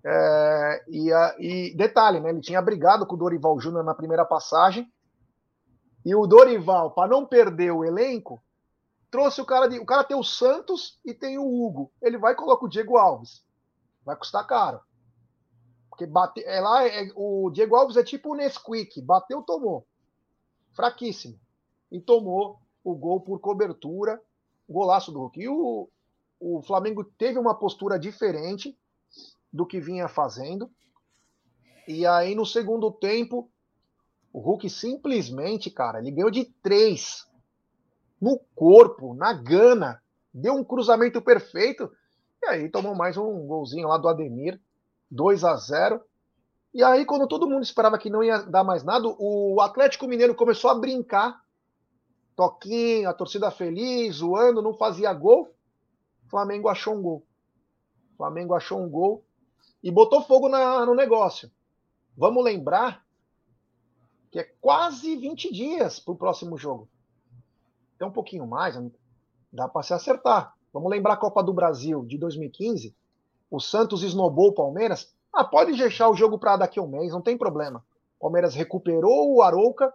É, 0.07 0.83
e, 0.87 1.11
a, 1.11 1.35
e, 1.39 1.75
detalhe, 1.75 2.19
né? 2.19 2.29
Ele 2.29 2.39
tinha 2.39 2.61
brigado 2.61 3.07
com 3.07 3.15
o 3.15 3.17
Dorival 3.17 3.59
Júnior 3.59 3.83
na 3.83 3.95
primeira 3.95 4.23
passagem. 4.23 4.87
E 6.05 6.13
o 6.13 6.27
Dorival, 6.27 6.91
para 6.91 7.09
não 7.09 7.25
perder 7.25 7.71
o 7.71 7.83
elenco, 7.83 8.43
trouxe 9.09 9.41
o 9.41 9.45
cara 9.45 9.67
de. 9.67 9.79
O 9.79 9.85
cara 9.85 10.03
tem 10.03 10.15
o 10.15 10.23
Santos 10.23 10.99
e 11.03 11.11
tem 11.11 11.39
o 11.39 11.47
Hugo. 11.47 11.91
Ele 11.99 12.19
vai 12.19 12.33
e 12.33 12.35
coloca 12.35 12.65
o 12.65 12.69
Diego 12.69 12.97
Alves. 12.97 13.43
Vai 14.05 14.15
custar 14.15 14.45
caro. 14.45 14.79
Porque 15.89 16.05
bate, 16.05 16.43
é 16.45 16.59
lá, 16.61 16.85
é, 16.85 17.09
o 17.15 17.49
Diego 17.49 17.75
Alves 17.75 17.97
é 17.97 18.03
tipo 18.03 18.33
o 18.33 18.35
Nesquik. 18.35 19.01
Bateu, 19.01 19.41
tomou. 19.41 19.87
Fraquíssimo. 20.73 21.39
E 21.91 21.99
tomou 21.99 22.59
o 22.83 22.93
gol 22.93 23.21
por 23.21 23.39
cobertura 23.39 24.21
golaço 24.69 25.11
do 25.11 25.19
Hulk. 25.19 25.41
E 25.41 25.49
o, 25.49 25.89
o 26.39 26.61
Flamengo 26.61 27.03
teve 27.03 27.39
uma 27.39 27.55
postura 27.55 27.97
diferente 27.97 28.77
do 29.55 29.65
que 29.65 29.79
vinha 29.79 30.09
fazendo. 30.09 30.69
E 31.87 32.05
aí, 32.05 32.35
no 32.35 32.45
segundo 32.45 32.91
tempo, 32.91 33.49
o 34.33 34.39
Hulk 34.39 34.69
simplesmente, 34.69 35.71
cara, 35.71 35.99
ele 35.99 36.11
ganhou 36.11 36.29
de 36.29 36.43
três 36.61 37.25
no 38.19 38.37
corpo, 38.53 39.13
na 39.13 39.31
gana, 39.31 40.01
deu 40.33 40.55
um 40.55 40.63
cruzamento 40.63 41.21
perfeito. 41.21 41.89
E 42.43 42.47
aí 42.47 42.69
tomou 42.69 42.93
mais 42.93 43.15
um 43.15 43.47
golzinho 43.47 43.87
lá 43.87 43.97
do 43.97 44.09
Ademir, 44.09 44.59
2 45.09 45.43
a 45.45 45.55
0 45.55 46.01
E 46.73 46.83
aí, 46.83 47.05
quando 47.05 47.27
todo 47.27 47.49
mundo 47.49 47.63
esperava 47.63 47.97
que 47.97 48.09
não 48.09 48.21
ia 48.21 48.39
dar 48.39 48.63
mais 48.63 48.83
nada, 48.83 49.07
o 49.07 49.61
Atlético 49.61 50.07
Mineiro 50.07 50.35
começou 50.35 50.69
a 50.69 50.75
brincar 50.75 51.41
toquinho, 52.35 53.09
a 53.09 53.13
torcida 53.13 53.49
feliz, 53.49 54.15
zoando, 54.17 54.61
não 54.61 54.73
fazia 54.73 55.13
gol. 55.13 55.55
Flamengo 56.29 56.67
achou 56.67 56.93
um 56.93 57.01
gol. 57.01 57.25
Flamengo 58.17 58.53
achou 58.53 58.81
um 58.81 58.89
gol 58.89 59.23
e 59.85 59.91
botou 59.91 60.19
fogo 60.23 60.49
na, 60.49 60.83
no 60.83 60.95
negócio. 60.95 61.51
Vamos 62.17 62.43
lembrar 62.43 63.05
que 64.31 64.39
é 64.39 64.43
quase 64.59 65.15
20 65.15 65.53
dias 65.53 65.99
para 65.99 66.11
o 66.11 66.17
próximo 66.17 66.57
jogo. 66.57 66.89
Tem 67.95 68.07
um 68.07 68.11
pouquinho 68.11 68.47
mais, 68.47 68.75
dá 69.53 69.67
para 69.67 69.83
se 69.83 69.93
acertar. 69.93 70.55
Vamos 70.73 70.89
lembrar 70.89 71.13
a 71.13 71.17
Copa 71.17 71.43
do 71.43 71.53
Brasil 71.53 72.03
de 72.03 72.17
2015. 72.17 72.95
O 73.51 73.59
Santos 73.59 74.01
esnobou 74.01 74.47
o 74.47 74.55
Palmeiras. 74.55 75.13
Ah, 75.31 75.43
pode 75.43 75.77
deixar 75.77 76.09
o 76.09 76.15
jogo 76.15 76.39
para 76.39 76.57
daqui 76.57 76.79
a 76.79 76.81
um 76.81 76.87
mês, 76.87 77.13
não 77.13 77.21
tem 77.21 77.37
problema. 77.37 77.85
O 78.17 78.23
Palmeiras 78.23 78.55
recuperou 78.55 79.35
o 79.35 79.43
Arouca 79.43 79.93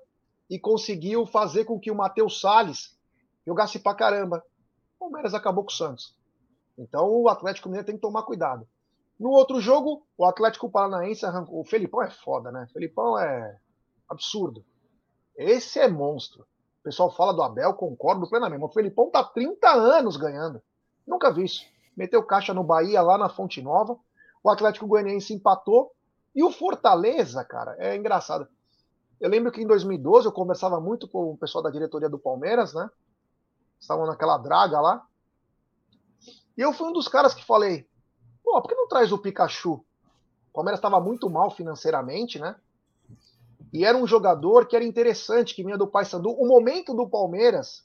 e 0.48 0.56
conseguiu 0.56 1.26
fazer 1.26 1.64
com 1.64 1.80
que 1.80 1.90
o 1.90 1.96
Matheus 1.96 2.40
Salles 2.40 2.96
jogasse 3.44 3.80
pra 3.80 3.92
caramba. 3.92 4.44
O 4.96 5.00
Palmeiras 5.00 5.34
acabou 5.34 5.64
com 5.64 5.70
o 5.70 5.74
Santos. 5.74 6.14
Então 6.78 7.10
o 7.10 7.28
Atlético 7.28 7.68
Mineiro 7.68 7.86
tem 7.86 7.96
que 7.96 8.00
tomar 8.00 8.22
cuidado. 8.22 8.68
No 9.20 9.28
outro 9.28 9.60
jogo, 9.60 10.06
o 10.16 10.24
Atlético 10.24 10.70
Paranaense 10.70 11.26
arrancou. 11.26 11.60
O 11.60 11.64
Felipão 11.64 12.00
é 12.00 12.10
foda, 12.10 12.50
né? 12.50 12.66
O 12.66 12.72
Felipão 12.72 13.18
é 13.18 13.60
absurdo. 14.08 14.64
Esse 15.36 15.78
é 15.78 15.86
monstro. 15.86 16.42
O 16.80 16.82
pessoal 16.82 17.14
fala 17.14 17.34
do 17.34 17.42
Abel, 17.42 17.74
concordo 17.74 18.26
plenamente. 18.26 18.64
O 18.64 18.68
Felipão 18.70 19.10
tá 19.10 19.22
30 19.22 19.70
anos 19.70 20.16
ganhando. 20.16 20.62
Nunca 21.06 21.30
vi 21.30 21.44
isso. 21.44 21.62
Meteu 21.94 22.22
caixa 22.22 22.54
no 22.54 22.64
Bahia, 22.64 23.02
lá 23.02 23.18
na 23.18 23.28
Fonte 23.28 23.60
Nova. 23.60 23.98
O 24.42 24.48
Atlético 24.48 24.86
Goianiense 24.86 25.34
empatou. 25.34 25.92
E 26.34 26.42
o 26.42 26.50
Fortaleza, 26.50 27.44
cara, 27.44 27.76
é 27.78 27.94
engraçado. 27.94 28.48
Eu 29.20 29.28
lembro 29.28 29.52
que 29.52 29.60
em 29.60 29.66
2012 29.66 30.28
eu 30.28 30.32
conversava 30.32 30.80
muito 30.80 31.06
com 31.06 31.32
o 31.32 31.36
pessoal 31.36 31.62
da 31.62 31.68
diretoria 31.68 32.08
do 32.08 32.18
Palmeiras, 32.18 32.72
né? 32.72 32.88
Estavam 33.78 34.06
naquela 34.06 34.38
draga 34.38 34.80
lá. 34.80 35.06
E 36.56 36.62
eu 36.62 36.72
fui 36.72 36.88
um 36.88 36.92
dos 36.92 37.06
caras 37.06 37.34
que 37.34 37.44
falei: 37.44 37.89
pô, 38.50 38.60
por 38.60 38.68
que 38.68 38.74
não 38.74 38.88
traz 38.88 39.12
o 39.12 39.18
Pikachu? 39.18 39.74
O 39.74 40.52
Palmeiras 40.52 40.78
estava 40.78 41.00
muito 41.00 41.30
mal 41.30 41.50
financeiramente, 41.52 42.40
né? 42.40 42.56
E 43.72 43.84
era 43.84 43.96
um 43.96 44.06
jogador 44.06 44.66
que 44.66 44.74
era 44.74 44.84
interessante, 44.84 45.54
que 45.54 45.62
vinha 45.62 45.78
do 45.78 45.86
Paysandu. 45.86 46.30
O 46.30 46.48
momento 46.48 46.92
do 46.92 47.08
Palmeiras 47.08 47.84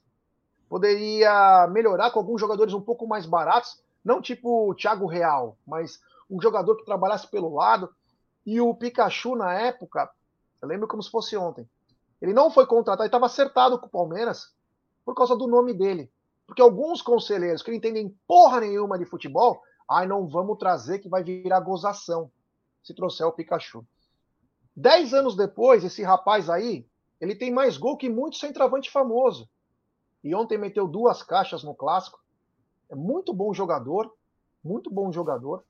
poderia 0.68 1.68
melhorar 1.68 2.10
com 2.10 2.18
alguns 2.18 2.42
jogadores 2.42 2.74
um 2.74 2.82
pouco 2.82 3.06
mais 3.06 3.28
baratos, 3.28 3.80
não 4.04 4.20
tipo 4.20 4.72
o 4.72 4.74
Thiago 4.74 5.06
Real, 5.06 5.56
mas 5.68 6.02
um 6.30 6.42
jogador 6.42 6.76
que 6.76 6.86
trabalhasse 6.86 7.28
pelo 7.30 7.54
lado. 7.54 7.94
E 8.44 8.60
o 8.60 8.74
Pikachu, 8.74 9.36
na 9.36 9.54
época, 9.54 10.10
eu 10.60 10.68
lembro 10.68 10.88
como 10.88 11.04
se 11.04 11.12
fosse 11.12 11.38
ontem. 11.38 11.70
Ele 12.20 12.34
não 12.34 12.50
foi 12.50 12.66
contratado, 12.66 13.04
ele 13.04 13.10
estava 13.10 13.28
acertado 13.28 13.78
com 13.78 13.86
o 13.86 13.90
Palmeiras 13.90 14.52
por 15.06 15.14
causa 15.14 15.36
do 15.36 15.46
nome 15.46 15.74
dele. 15.74 16.12
Porque 16.48 16.62
alguns 16.62 17.04
conselheiros 17.04 17.62
que 17.62 17.70
não 17.70 17.78
entendem 17.78 18.16
porra 18.28 18.62
nenhuma 18.62 18.98
de 18.98 19.06
futebol, 19.06 19.62
ai, 19.90 20.08
não 20.08 20.28
vamos 20.28 20.58
trazer 20.58 21.00
que 21.00 21.10
vai 21.10 21.24
virar 21.24 21.60
gozação 21.60 22.32
se 22.84 22.94
trouxer 22.94 23.26
o 23.26 23.32
Pikachu. 23.32 23.86
Dez 24.76 25.14
anos 25.14 25.36
depois, 25.36 25.84
esse 25.84 26.04
rapaz 26.04 26.50
aí, 26.50 26.86
ele 27.20 27.36
tem 27.36 27.52
mais 27.52 27.78
gol 27.78 27.98
que 27.98 28.10
muito 28.10 28.38
centroavante 28.38 28.92
famoso. 28.92 29.50
E 30.24 30.36
ontem 30.36 30.58
meteu 30.58 30.88
duas 30.88 31.24
caixas 31.24 31.64
no 31.64 31.74
clássico. 31.74 32.20
É 32.90 32.96
muito 32.96 33.34
bom 33.34 33.54
jogador, 33.54 34.14
muito 34.64 34.92
bom 34.92 35.12
jogador. 35.12 35.64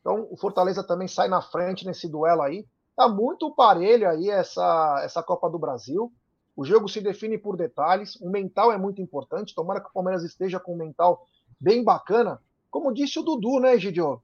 Então 0.00 0.28
o 0.30 0.36
Fortaleza 0.36 0.84
também 0.84 1.08
sai 1.08 1.28
na 1.28 1.42
frente 1.42 1.86
nesse 1.86 2.08
duelo 2.08 2.42
aí. 2.42 2.66
Tá 2.94 3.08
muito 3.08 3.54
parelho 3.54 4.08
aí 4.08 4.30
essa, 4.30 5.00
essa 5.04 5.22
Copa 5.22 5.48
do 5.48 5.58
Brasil. 5.58 6.12
O 6.56 6.64
jogo 6.64 6.88
se 6.88 7.00
define 7.00 7.38
por 7.38 7.56
detalhes, 7.56 8.16
o 8.16 8.28
mental 8.28 8.72
é 8.72 8.78
muito 8.78 9.00
importante. 9.00 9.54
Tomara 9.54 9.80
que 9.80 9.88
o 9.88 9.92
Palmeiras 9.92 10.24
esteja 10.24 10.58
com 10.58 10.74
um 10.74 10.78
mental 10.78 11.24
bem 11.60 11.84
bacana. 11.84 12.42
Como 12.70 12.92
disse 12.92 13.18
o 13.18 13.22
Dudu, 13.22 13.60
né, 13.60 13.78
Gidio? 13.78 14.06
Não 14.08 14.20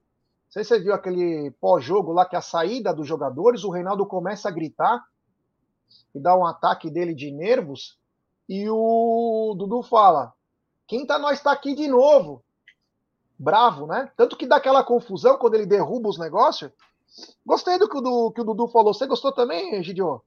sei 0.49 0.63
se 0.63 0.69
você 0.69 0.79
viu 0.79 0.93
aquele 0.93 1.51
pós-jogo 1.59 2.11
lá 2.11 2.25
que 2.25 2.35
a 2.35 2.41
saída 2.41 2.93
dos 2.93 3.07
jogadores, 3.07 3.63
o 3.63 3.69
Reinaldo 3.69 4.05
começa 4.05 4.47
a 4.47 4.51
gritar 4.51 5.03
e 6.13 6.19
dá 6.19 6.35
um 6.37 6.45
ataque 6.45 6.89
dele 6.89 7.13
de 7.13 7.31
nervos. 7.31 7.97
E 8.47 8.69
o 8.69 9.55
Dudu 9.57 9.81
fala: 9.83 10.33
Quinta, 10.87 11.17
nós 11.17 11.39
está 11.39 11.51
aqui 11.51 11.73
de 11.75 11.87
novo. 11.87 12.43
Bravo, 13.37 13.85
né? 13.85 14.09
Tanto 14.15 14.37
que 14.37 14.47
dá 14.47 14.57
aquela 14.57 14.83
confusão 14.83 15.37
quando 15.37 15.55
ele 15.55 15.65
derruba 15.65 16.07
os 16.07 16.17
negócios. 16.17 16.71
Gostei 17.45 17.77
do 17.77 17.89
que 17.89 17.97
o, 17.97 18.31
que 18.31 18.41
o 18.41 18.43
Dudu 18.43 18.67
falou. 18.67 18.93
Você 18.93 19.07
gostou 19.07 19.31
também, 19.31 19.83
Gidio? 19.83 20.21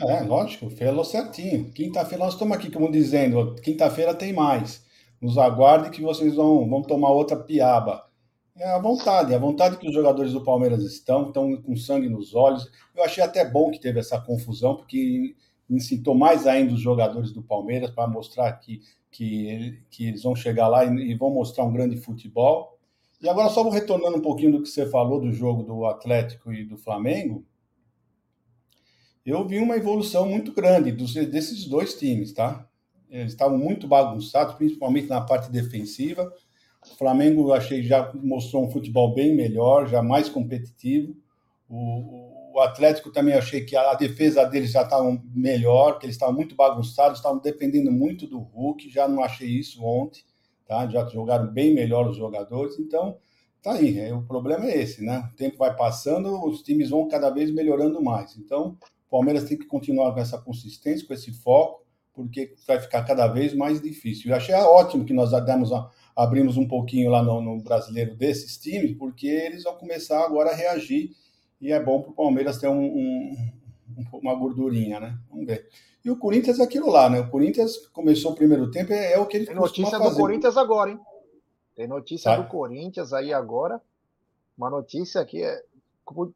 É, 0.00 0.20
lógico, 0.20 0.68
falou 0.70 1.04
certinho. 1.04 1.72
Quinta-feira 1.72 2.24
nós 2.24 2.34
estamos 2.34 2.56
aqui, 2.56 2.70
como 2.70 2.90
dizendo, 2.90 3.54
quinta-feira 3.62 4.14
tem 4.14 4.32
mais. 4.32 4.85
Nos 5.20 5.38
aguarde 5.38 5.90
que 5.90 6.02
vocês 6.02 6.34
vão, 6.34 6.68
vão 6.68 6.82
tomar 6.82 7.10
outra 7.10 7.36
piaba. 7.36 8.06
É 8.56 8.68
a 8.68 8.78
vontade, 8.78 9.34
a 9.34 9.38
vontade 9.38 9.76
que 9.76 9.86
os 9.86 9.94
jogadores 9.94 10.32
do 10.32 10.42
Palmeiras 10.42 10.82
estão, 10.82 11.28
estão 11.28 11.56
com 11.60 11.76
sangue 11.76 12.08
nos 12.08 12.34
olhos. 12.34 12.70
Eu 12.94 13.04
achei 13.04 13.22
até 13.22 13.44
bom 13.44 13.70
que 13.70 13.78
teve 13.78 14.00
essa 14.00 14.20
confusão, 14.20 14.76
porque 14.76 15.34
incitou 15.68 16.14
mais 16.14 16.46
ainda 16.46 16.72
os 16.72 16.80
jogadores 16.80 17.32
do 17.32 17.42
Palmeiras 17.42 17.90
para 17.90 18.08
mostrar 18.08 18.50
que, 18.52 18.80
que, 19.10 19.82
que 19.90 20.08
eles 20.08 20.22
vão 20.22 20.34
chegar 20.34 20.68
lá 20.68 20.84
e, 20.84 21.10
e 21.10 21.14
vão 21.14 21.30
mostrar 21.30 21.64
um 21.64 21.72
grande 21.72 21.96
futebol. 21.96 22.78
E 23.20 23.28
agora, 23.28 23.50
só 23.50 23.68
retornando 23.68 24.16
um 24.16 24.22
pouquinho 24.22 24.52
do 24.52 24.62
que 24.62 24.68
você 24.68 24.86
falou 24.86 25.20
do 25.20 25.32
jogo 25.32 25.62
do 25.62 25.84
Atlético 25.84 26.52
e 26.52 26.64
do 26.64 26.76
Flamengo 26.76 27.44
eu 29.26 29.44
vi 29.46 29.58
uma 29.58 29.76
evolução 29.76 30.28
muito 30.28 30.52
grande 30.52 30.92
dos, 30.92 31.12
desses 31.14 31.66
dois 31.66 31.94
times, 31.94 32.32
tá? 32.32 32.64
Eles 33.10 33.32
estavam 33.32 33.58
muito 33.58 33.86
bagunçados, 33.86 34.54
principalmente 34.54 35.08
na 35.08 35.20
parte 35.20 35.50
defensiva. 35.50 36.32
O 36.82 36.96
Flamengo, 36.96 37.52
achei, 37.52 37.82
já 37.82 38.12
mostrou 38.14 38.64
um 38.64 38.70
futebol 38.70 39.14
bem 39.14 39.34
melhor, 39.34 39.88
já 39.88 40.02
mais 40.02 40.28
competitivo. 40.28 41.16
O, 41.68 42.54
o 42.56 42.60
Atlético 42.60 43.10
também 43.10 43.34
achei 43.34 43.64
que 43.64 43.76
a, 43.76 43.90
a 43.90 43.94
defesa 43.94 44.44
deles 44.44 44.70
já 44.70 44.82
estava 44.82 45.20
melhor, 45.34 45.98
que 45.98 46.06
eles 46.06 46.16
estavam 46.16 46.34
muito 46.34 46.54
bagunçados, 46.54 47.18
estavam 47.18 47.38
dependendo 47.38 47.92
muito 47.92 48.26
do 48.26 48.38
Hulk, 48.38 48.88
já 48.88 49.06
não 49.06 49.22
achei 49.22 49.48
isso 49.48 49.84
ontem, 49.84 50.22
tá? 50.64 50.88
Já 50.88 51.06
jogaram 51.08 51.52
bem 51.52 51.74
melhor 51.74 52.08
os 52.08 52.16
jogadores, 52.16 52.78
então 52.78 53.18
tá 53.60 53.72
aí. 53.72 53.98
É, 53.98 54.14
o 54.14 54.22
problema 54.22 54.66
é 54.66 54.78
esse, 54.80 55.04
né? 55.04 55.28
O 55.32 55.36
tempo 55.36 55.58
vai 55.58 55.74
passando, 55.74 56.44
os 56.46 56.62
times 56.62 56.90
vão 56.90 57.08
cada 57.08 57.30
vez 57.30 57.50
melhorando 57.50 58.02
mais. 58.02 58.36
Então, 58.36 58.78
o 59.06 59.10
Palmeiras 59.10 59.44
tem 59.44 59.58
que 59.58 59.66
continuar 59.66 60.12
com 60.14 60.20
essa 60.20 60.38
consistência, 60.38 61.06
com 61.06 61.14
esse 61.14 61.32
foco, 61.32 61.85
porque 62.16 62.54
vai 62.66 62.80
ficar 62.80 63.04
cada 63.04 63.26
vez 63.28 63.54
mais 63.54 63.80
difícil. 63.80 64.30
Eu 64.30 64.36
achei 64.36 64.54
ótimo 64.54 65.04
que 65.04 65.12
nós 65.12 65.30
demos, 65.44 65.70
abrimos 66.16 66.56
um 66.56 66.66
pouquinho 66.66 67.10
lá 67.10 67.22
no, 67.22 67.42
no 67.42 67.62
brasileiro 67.62 68.16
desses 68.16 68.56
times, 68.56 68.96
porque 68.96 69.26
eles 69.26 69.64
vão 69.64 69.76
começar 69.76 70.24
agora 70.24 70.50
a 70.50 70.54
reagir 70.54 71.10
e 71.60 71.70
é 71.70 71.78
bom 71.78 72.00
para 72.00 72.10
o 72.10 72.14
Palmeiras 72.14 72.58
ter 72.58 72.68
um, 72.68 72.84
um, 72.86 73.36
uma 74.14 74.34
gordurinha, 74.34 74.98
né? 74.98 75.18
Vamos 75.30 75.46
ver. 75.46 75.68
E 76.02 76.10
o 76.10 76.16
Corinthians 76.16 76.58
é 76.58 76.62
aquilo 76.62 76.88
lá, 76.88 77.10
né? 77.10 77.20
O 77.20 77.30
Corinthians 77.30 77.76
começou 77.88 78.32
o 78.32 78.34
primeiro 78.34 78.70
tempo, 78.70 78.94
é, 78.94 79.12
é 79.12 79.18
o 79.18 79.26
que 79.26 79.36
ele 79.36 79.46
Tem 79.46 79.54
notícia 79.54 79.98
do 79.98 80.14
Corinthians 80.14 80.56
agora, 80.56 80.90
hein? 80.90 81.00
Tem 81.74 81.86
notícia 81.86 82.30
Sabe? 82.30 82.44
do 82.44 82.48
Corinthians 82.48 83.12
aí 83.12 83.34
agora. 83.34 83.82
Uma 84.56 84.70
notícia 84.70 85.20
aqui 85.20 85.42
é 85.42 85.62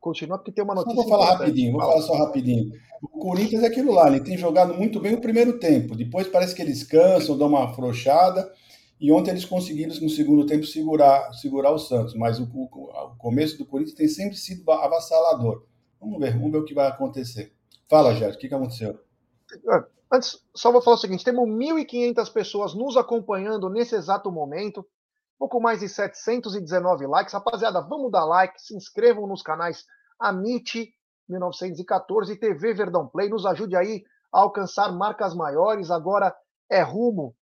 continua 0.00 0.38
porque 0.38 0.52
tem 0.52 0.64
uma 0.64 0.74
notícia. 0.74 0.96
Só 0.96 1.02
vou 1.02 1.10
falar 1.10 1.36
rapidinho, 1.36 1.72
vou 1.72 1.80
falar 1.80 2.02
só 2.02 2.14
rapidinho. 2.14 2.72
O 3.02 3.08
Corinthians 3.08 3.62
é 3.62 3.66
aquilo 3.66 3.92
lá, 3.92 4.08
ele 4.08 4.20
tem 4.20 4.36
jogado 4.36 4.74
muito 4.74 5.00
bem 5.00 5.14
o 5.14 5.20
primeiro 5.20 5.58
tempo. 5.58 5.96
Depois 5.96 6.26
parece 6.26 6.54
que 6.54 6.62
eles 6.62 6.82
cansam, 6.82 7.38
dão 7.38 7.48
uma 7.48 7.64
afrouxada. 7.64 8.52
E 9.00 9.10
ontem 9.10 9.30
eles 9.30 9.46
conseguiram, 9.46 9.94
no 10.02 10.10
segundo 10.10 10.44
tempo, 10.44 10.66
segurar, 10.66 11.32
segurar 11.32 11.70
o 11.70 11.78
Santos. 11.78 12.14
Mas 12.14 12.38
o, 12.38 12.44
o, 12.44 12.64
o 12.64 13.16
começo 13.16 13.56
do 13.56 13.64
Corinthians 13.64 13.96
tem 13.96 14.08
sempre 14.08 14.36
sido 14.36 14.70
avassalador. 14.70 15.64
Vamos 15.98 16.18
ver, 16.18 16.34
vamos 16.34 16.52
ver 16.52 16.58
o 16.58 16.64
que 16.64 16.74
vai 16.74 16.86
acontecer. 16.86 17.52
Fala, 17.88 18.14
Gerson, 18.14 18.36
o 18.36 18.40
que, 18.40 18.48
que 18.48 18.54
aconteceu? 18.54 18.98
É, 19.72 19.84
antes, 20.12 20.38
só 20.54 20.70
vou 20.70 20.82
falar 20.82 20.96
o 20.96 21.00
seguinte: 21.00 21.24
temos 21.24 21.48
1.500 21.48 22.32
pessoas 22.32 22.74
nos 22.74 22.96
acompanhando 22.96 23.70
nesse 23.70 23.94
exato 23.94 24.30
momento 24.30 24.86
pouco 25.40 25.58
mais 25.58 25.80
de 25.80 25.88
719 25.88 27.06
likes. 27.06 27.32
Rapaziada, 27.32 27.80
vamos 27.80 28.12
dar 28.12 28.26
like, 28.26 28.60
se 28.60 28.76
inscrevam 28.76 29.26
nos 29.26 29.42
canais 29.42 29.86
Amit 30.20 30.92
1914 31.26 32.34
e 32.34 32.36
TV 32.36 32.74
Verdão 32.74 33.08
Play. 33.08 33.30
Nos 33.30 33.46
ajude 33.46 33.74
aí 33.74 34.04
a 34.30 34.40
alcançar 34.40 34.92
marcas 34.92 35.34
maiores. 35.34 35.90
Agora 35.90 36.36
é 36.70 36.82
rumo 36.82 37.34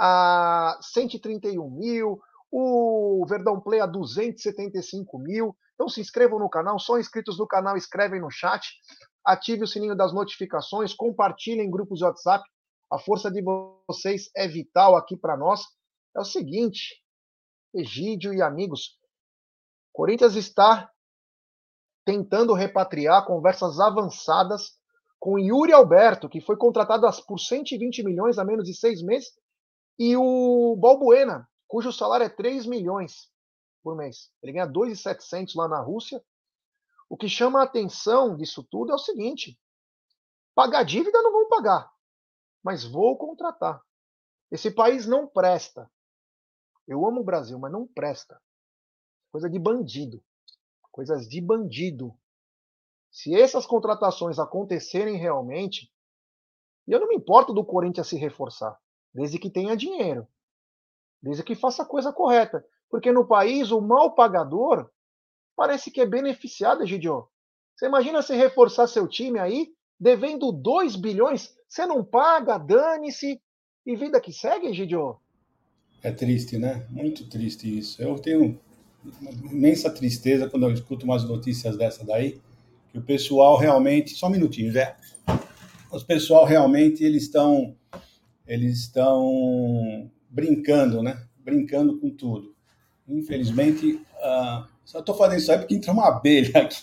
a 0.00 0.78
131 0.80 1.70
mil, 1.70 2.18
o 2.50 3.26
Verdão 3.28 3.60
Play 3.60 3.82
a 3.82 3.86
275 3.86 5.18
mil. 5.18 5.54
Então 5.74 5.90
se 5.90 6.00
inscrevam 6.00 6.38
no 6.38 6.48
canal, 6.48 6.78
só 6.78 6.98
inscritos 6.98 7.38
no 7.38 7.46
canal 7.46 7.76
escrevem 7.76 8.20
no 8.20 8.30
chat, 8.30 8.66
ative 9.26 9.64
o 9.64 9.66
sininho 9.66 9.94
das 9.94 10.14
notificações, 10.14 10.94
compartilhem 10.94 11.66
em 11.66 11.70
grupos 11.70 11.98
de 11.98 12.04
WhatsApp. 12.06 12.42
A 12.90 12.98
força 12.98 13.30
de 13.30 13.42
vocês 13.88 14.30
é 14.34 14.48
vital 14.48 14.96
aqui 14.96 15.18
para 15.18 15.36
nós. 15.36 15.60
É 16.16 16.20
o 16.20 16.24
seguinte, 16.24 17.01
Egídio 17.74 18.34
e 18.34 18.42
amigos. 18.42 18.98
Corinthians 19.92 20.34
está 20.34 20.90
tentando 22.04 22.52
repatriar 22.54 23.24
conversas 23.26 23.78
avançadas 23.78 24.78
com 25.18 25.38
Yuri 25.38 25.72
Alberto, 25.72 26.28
que 26.28 26.40
foi 26.40 26.56
contratado 26.56 27.06
por 27.26 27.38
120 27.38 28.02
milhões 28.02 28.38
a 28.38 28.44
menos 28.44 28.64
de 28.64 28.74
seis 28.74 29.00
meses, 29.00 29.32
e 29.98 30.16
o 30.16 30.74
Balbuena, 30.76 31.48
cujo 31.68 31.92
salário 31.92 32.26
é 32.26 32.28
3 32.28 32.66
milhões 32.66 33.30
por 33.82 33.96
mês. 33.96 34.30
Ele 34.42 34.52
ganha 34.52 34.66
2,700 34.66 35.54
lá 35.54 35.68
na 35.68 35.80
Rússia. 35.80 36.22
O 37.08 37.16
que 37.16 37.28
chama 37.28 37.60
a 37.60 37.64
atenção 37.64 38.36
disso 38.36 38.66
tudo 38.68 38.90
é 38.90 38.94
o 38.94 38.98
seguinte: 38.98 39.58
pagar 40.54 40.82
dívida 40.82 41.22
não 41.22 41.32
vão 41.32 41.48
pagar, 41.48 41.90
mas 42.62 42.84
vou 42.84 43.16
contratar. 43.16 43.80
Esse 44.50 44.70
país 44.70 45.06
não 45.06 45.26
presta. 45.26 45.90
Eu 46.86 47.06
amo 47.06 47.20
o 47.20 47.24
Brasil, 47.24 47.58
mas 47.58 47.72
não 47.72 47.86
presta. 47.86 48.40
Coisa 49.30 49.48
de 49.48 49.58
bandido. 49.58 50.22
Coisas 50.90 51.28
de 51.28 51.40
bandido. 51.40 52.14
Se 53.10 53.34
essas 53.34 53.66
contratações 53.66 54.38
acontecerem 54.38 55.16
realmente, 55.16 55.92
eu 56.86 56.98
não 56.98 57.08
me 57.08 57.16
importo 57.16 57.52
do 57.52 57.64
Corinthians 57.64 58.08
se 58.08 58.16
reforçar, 58.16 58.78
desde 59.14 59.38
que 59.38 59.50
tenha 59.50 59.76
dinheiro, 59.76 60.26
desde 61.22 61.44
que 61.44 61.54
faça 61.54 61.82
a 61.82 61.86
coisa 61.86 62.12
correta. 62.12 62.66
Porque 62.90 63.12
no 63.12 63.26
país, 63.26 63.70
o 63.70 63.80
mal 63.80 64.14
pagador 64.14 64.90
parece 65.56 65.90
que 65.90 66.00
é 66.00 66.06
beneficiado, 66.06 66.84
Gidio. 66.84 67.28
Você 67.74 67.86
imagina 67.86 68.20
se 68.20 68.34
reforçar 68.34 68.86
seu 68.86 69.08
time 69.08 69.38
aí, 69.38 69.74
devendo 69.98 70.52
2 70.52 70.96
bilhões, 70.96 71.56
você 71.68 71.86
não 71.86 72.04
paga, 72.04 72.58
dane-se, 72.58 73.40
e 73.86 73.96
vida 73.96 74.20
que 74.20 74.32
segue, 74.32 74.74
Gidio. 74.74 75.21
É 76.02 76.10
triste, 76.10 76.58
né? 76.58 76.84
Muito 76.90 77.26
triste 77.26 77.78
isso. 77.78 78.02
Eu 78.02 78.18
tenho 78.18 78.58
imensa 79.50 79.88
tristeza 79.88 80.48
quando 80.48 80.64
eu 80.64 80.72
escuto 80.72 81.04
umas 81.04 81.24
notícias 81.24 81.76
dessa 81.76 82.04
daí, 82.04 82.40
que 82.90 82.98
o 82.98 83.02
pessoal 83.02 83.56
realmente, 83.56 84.14
só 84.14 84.26
um 84.26 84.30
minutinho, 84.30 84.72
Zé. 84.72 84.96
Os 85.90 86.02
pessoal 86.02 86.44
realmente 86.44 87.04
eles 87.04 87.24
estão 87.24 87.76
eles 88.46 88.80
estão 88.80 90.10
brincando, 90.28 91.02
né? 91.02 91.22
Brincando 91.38 91.98
com 91.98 92.10
tudo. 92.10 92.54
Infelizmente, 93.08 93.94
uh, 93.94 94.66
só 94.84 94.98
estou 94.98 95.14
fazendo 95.14 95.38
isso 95.38 95.52
aí 95.52 95.58
porque 95.58 95.74
entra 95.74 95.92
uma 95.92 96.08
abelha 96.08 96.52
aqui. 96.60 96.82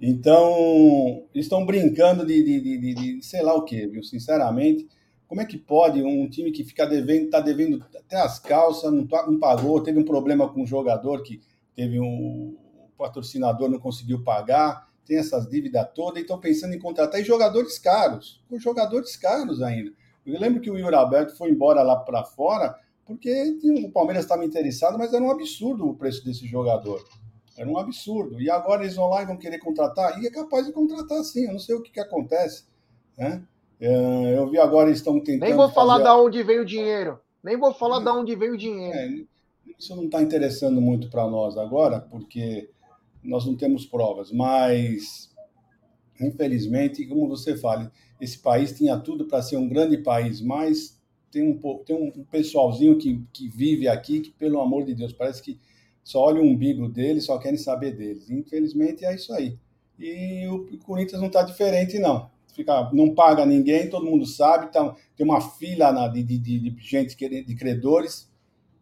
então, 0.00 1.24
estão 1.34 1.66
brincando 1.66 2.24
de, 2.24 2.42
de, 2.42 2.60
de, 2.60 2.78
de, 2.78 2.94
de 2.94 3.22
sei 3.22 3.42
lá 3.42 3.54
o 3.54 3.64
que, 3.64 3.86
viu? 3.86 4.02
Sinceramente, 4.02 4.88
como 5.26 5.40
é 5.40 5.44
que 5.44 5.58
pode 5.58 6.02
um 6.02 6.28
time 6.28 6.50
que 6.52 6.64
fica 6.64 6.86
devendo, 6.86 7.26
está 7.26 7.40
devendo 7.40 7.84
até 7.94 8.16
as 8.16 8.38
calças, 8.38 8.92
não, 8.92 9.06
não, 9.26 9.38
pagou, 9.38 9.82
teve 9.82 9.98
um 9.98 10.04
problema 10.04 10.48
com 10.48 10.62
o 10.62 10.66
jogador 10.66 11.22
que 11.22 11.40
teve 11.74 11.98
um 11.98 12.56
patrocinador 12.96 13.68
não 13.68 13.78
conseguiu 13.78 14.22
pagar, 14.22 14.88
tem 15.04 15.18
essas 15.18 15.48
dívidas 15.48 15.88
todas, 15.94 16.18
e 16.18 16.22
estão 16.22 16.38
pensando 16.38 16.74
em 16.74 16.78
contratar 16.78 17.20
e 17.20 17.24
jogadores 17.24 17.78
caros, 17.78 18.42
com 18.48 18.58
jogadores 18.58 19.16
caros 19.16 19.60
ainda. 19.60 19.92
Eu 20.24 20.40
lembro 20.40 20.60
que 20.60 20.70
o 20.70 20.78
Yuri 20.78 20.94
Alberto 20.94 21.36
foi 21.36 21.50
embora 21.50 21.82
lá 21.82 21.96
para 21.96 22.24
fora 22.24 22.74
porque 23.04 23.58
o 23.84 23.90
Palmeiras 23.90 24.24
estava 24.24 24.44
interessado, 24.44 24.96
mas 24.96 25.12
era 25.12 25.22
um 25.22 25.30
absurdo 25.30 25.86
o 25.86 25.94
preço 25.94 26.24
desse 26.24 26.46
jogador. 26.46 27.04
Era 27.56 27.68
um 27.68 27.76
absurdo. 27.76 28.40
E 28.40 28.50
agora 28.50 28.82
eles 28.82 28.96
vão 28.96 29.08
lá 29.08 29.22
e 29.22 29.26
vão 29.26 29.36
querer 29.36 29.58
contratar, 29.58 30.20
e 30.22 30.26
é 30.26 30.30
capaz 30.30 30.66
de 30.66 30.72
contratar 30.72 31.22
sim, 31.22 31.46
eu 31.46 31.52
não 31.52 31.58
sei 31.58 31.74
o 31.74 31.82
que, 31.82 31.92
que 31.92 32.00
acontece. 32.00 32.64
Né? 33.16 33.42
É, 33.80 34.38
eu 34.38 34.48
vi 34.48 34.58
agora 34.58 34.88
eles 34.88 34.98
estão 34.98 35.20
tentando. 35.20 35.48
Nem 35.48 35.56
vou 35.56 35.68
falar 35.68 35.98
fazer... 35.98 36.04
de 36.04 36.10
onde 36.10 36.42
veio 36.42 36.62
o 36.62 36.66
dinheiro. 36.66 37.18
Nem 37.42 37.58
vou 37.58 37.74
falar 37.74 38.00
de 38.00 38.08
onde 38.08 38.34
veio 38.34 38.54
o 38.54 38.58
dinheiro. 38.58 38.96
É, 38.96 39.24
isso 39.78 39.94
não 39.94 40.04
está 40.04 40.22
interessando 40.22 40.80
muito 40.80 41.10
para 41.10 41.28
nós 41.28 41.56
agora, 41.56 42.00
porque 42.00 42.70
nós 43.22 43.44
não 43.44 43.56
temos 43.56 43.84
provas. 43.84 44.30
Mas 44.30 45.34
infelizmente, 46.20 47.04
como 47.06 47.28
você 47.28 47.56
fala, 47.56 47.90
esse 48.20 48.38
país 48.38 48.72
tinha 48.72 48.98
tudo 48.98 49.26
para 49.26 49.42
ser 49.42 49.56
um 49.56 49.68
grande 49.68 49.98
país, 49.98 50.40
mas 50.40 51.00
tem 51.30 51.42
um, 51.42 51.78
tem 51.84 51.96
um 51.96 52.24
pessoalzinho 52.24 52.96
que, 52.96 53.24
que 53.32 53.48
vive 53.48 53.88
aqui 53.88 54.20
que, 54.20 54.30
pelo 54.30 54.60
amor 54.60 54.84
de 54.84 54.94
Deus, 54.94 55.12
parece 55.12 55.42
que 55.42 55.58
só 56.02 56.20
olha 56.20 56.40
o 56.40 56.44
umbigo 56.44 56.88
deles, 56.88 57.24
só 57.24 57.38
querem 57.38 57.58
saber 57.58 57.96
deles. 57.96 58.30
Infelizmente 58.30 59.04
é 59.04 59.14
isso 59.14 59.32
aí. 59.32 59.58
E 59.98 60.46
o 60.48 60.78
Corinthians 60.78 61.20
não 61.20 61.28
está 61.28 61.42
diferente, 61.42 61.98
não. 61.98 62.30
Fica, 62.54 62.90
não 62.92 63.14
paga 63.14 63.44
ninguém, 63.44 63.90
todo 63.90 64.06
mundo 64.06 64.26
sabe, 64.26 64.72
tá, 64.72 64.94
tem 65.16 65.26
uma 65.26 65.40
fila 65.40 65.92
na, 65.92 66.08
de, 66.08 66.22
de, 66.22 66.38
de, 66.38 66.76
gente, 66.78 67.16
de 67.16 67.54
credores, 67.56 68.30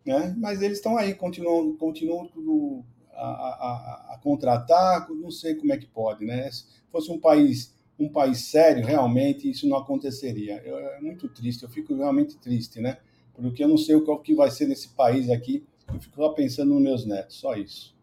né? 0.04 0.34
mas 0.38 0.60
eles 0.60 0.78
estão 0.78 0.96
aí, 0.96 1.14
continuam, 1.14 1.74
continuam 1.76 2.84
a, 3.14 3.24
a, 3.24 4.14
a, 4.14 4.18
contratar, 4.22 5.08
não 5.10 5.30
sei 5.30 5.54
como 5.54 5.72
é 5.72 5.78
que 5.78 5.86
pode. 5.86 6.24
Né? 6.24 6.50
Se 6.50 6.66
fosse 6.90 7.10
um 7.10 7.18
país 7.18 7.74
um 7.98 8.08
país 8.08 8.46
sério, 8.46 8.84
realmente 8.84 9.48
isso 9.48 9.68
não 9.68 9.76
aconteceria. 9.76 10.60
Eu, 10.64 10.76
é 10.78 11.00
muito 11.00 11.28
triste, 11.28 11.62
eu 11.62 11.68
fico 11.68 11.94
realmente 11.94 12.36
triste, 12.36 12.80
né? 12.80 12.98
Porque 13.34 13.62
eu 13.62 13.68
não 13.68 13.78
sei 13.78 13.94
o 13.94 14.18
que 14.18 14.34
vai 14.34 14.50
ser 14.50 14.66
nesse 14.66 14.88
país 14.88 15.30
aqui, 15.30 15.64
eu 15.92 16.00
fico 16.00 16.16
só 16.16 16.30
pensando 16.30 16.74
nos 16.74 16.82
meus 16.82 17.06
netos, 17.06 17.36
só 17.36 17.54
isso. 17.54 17.94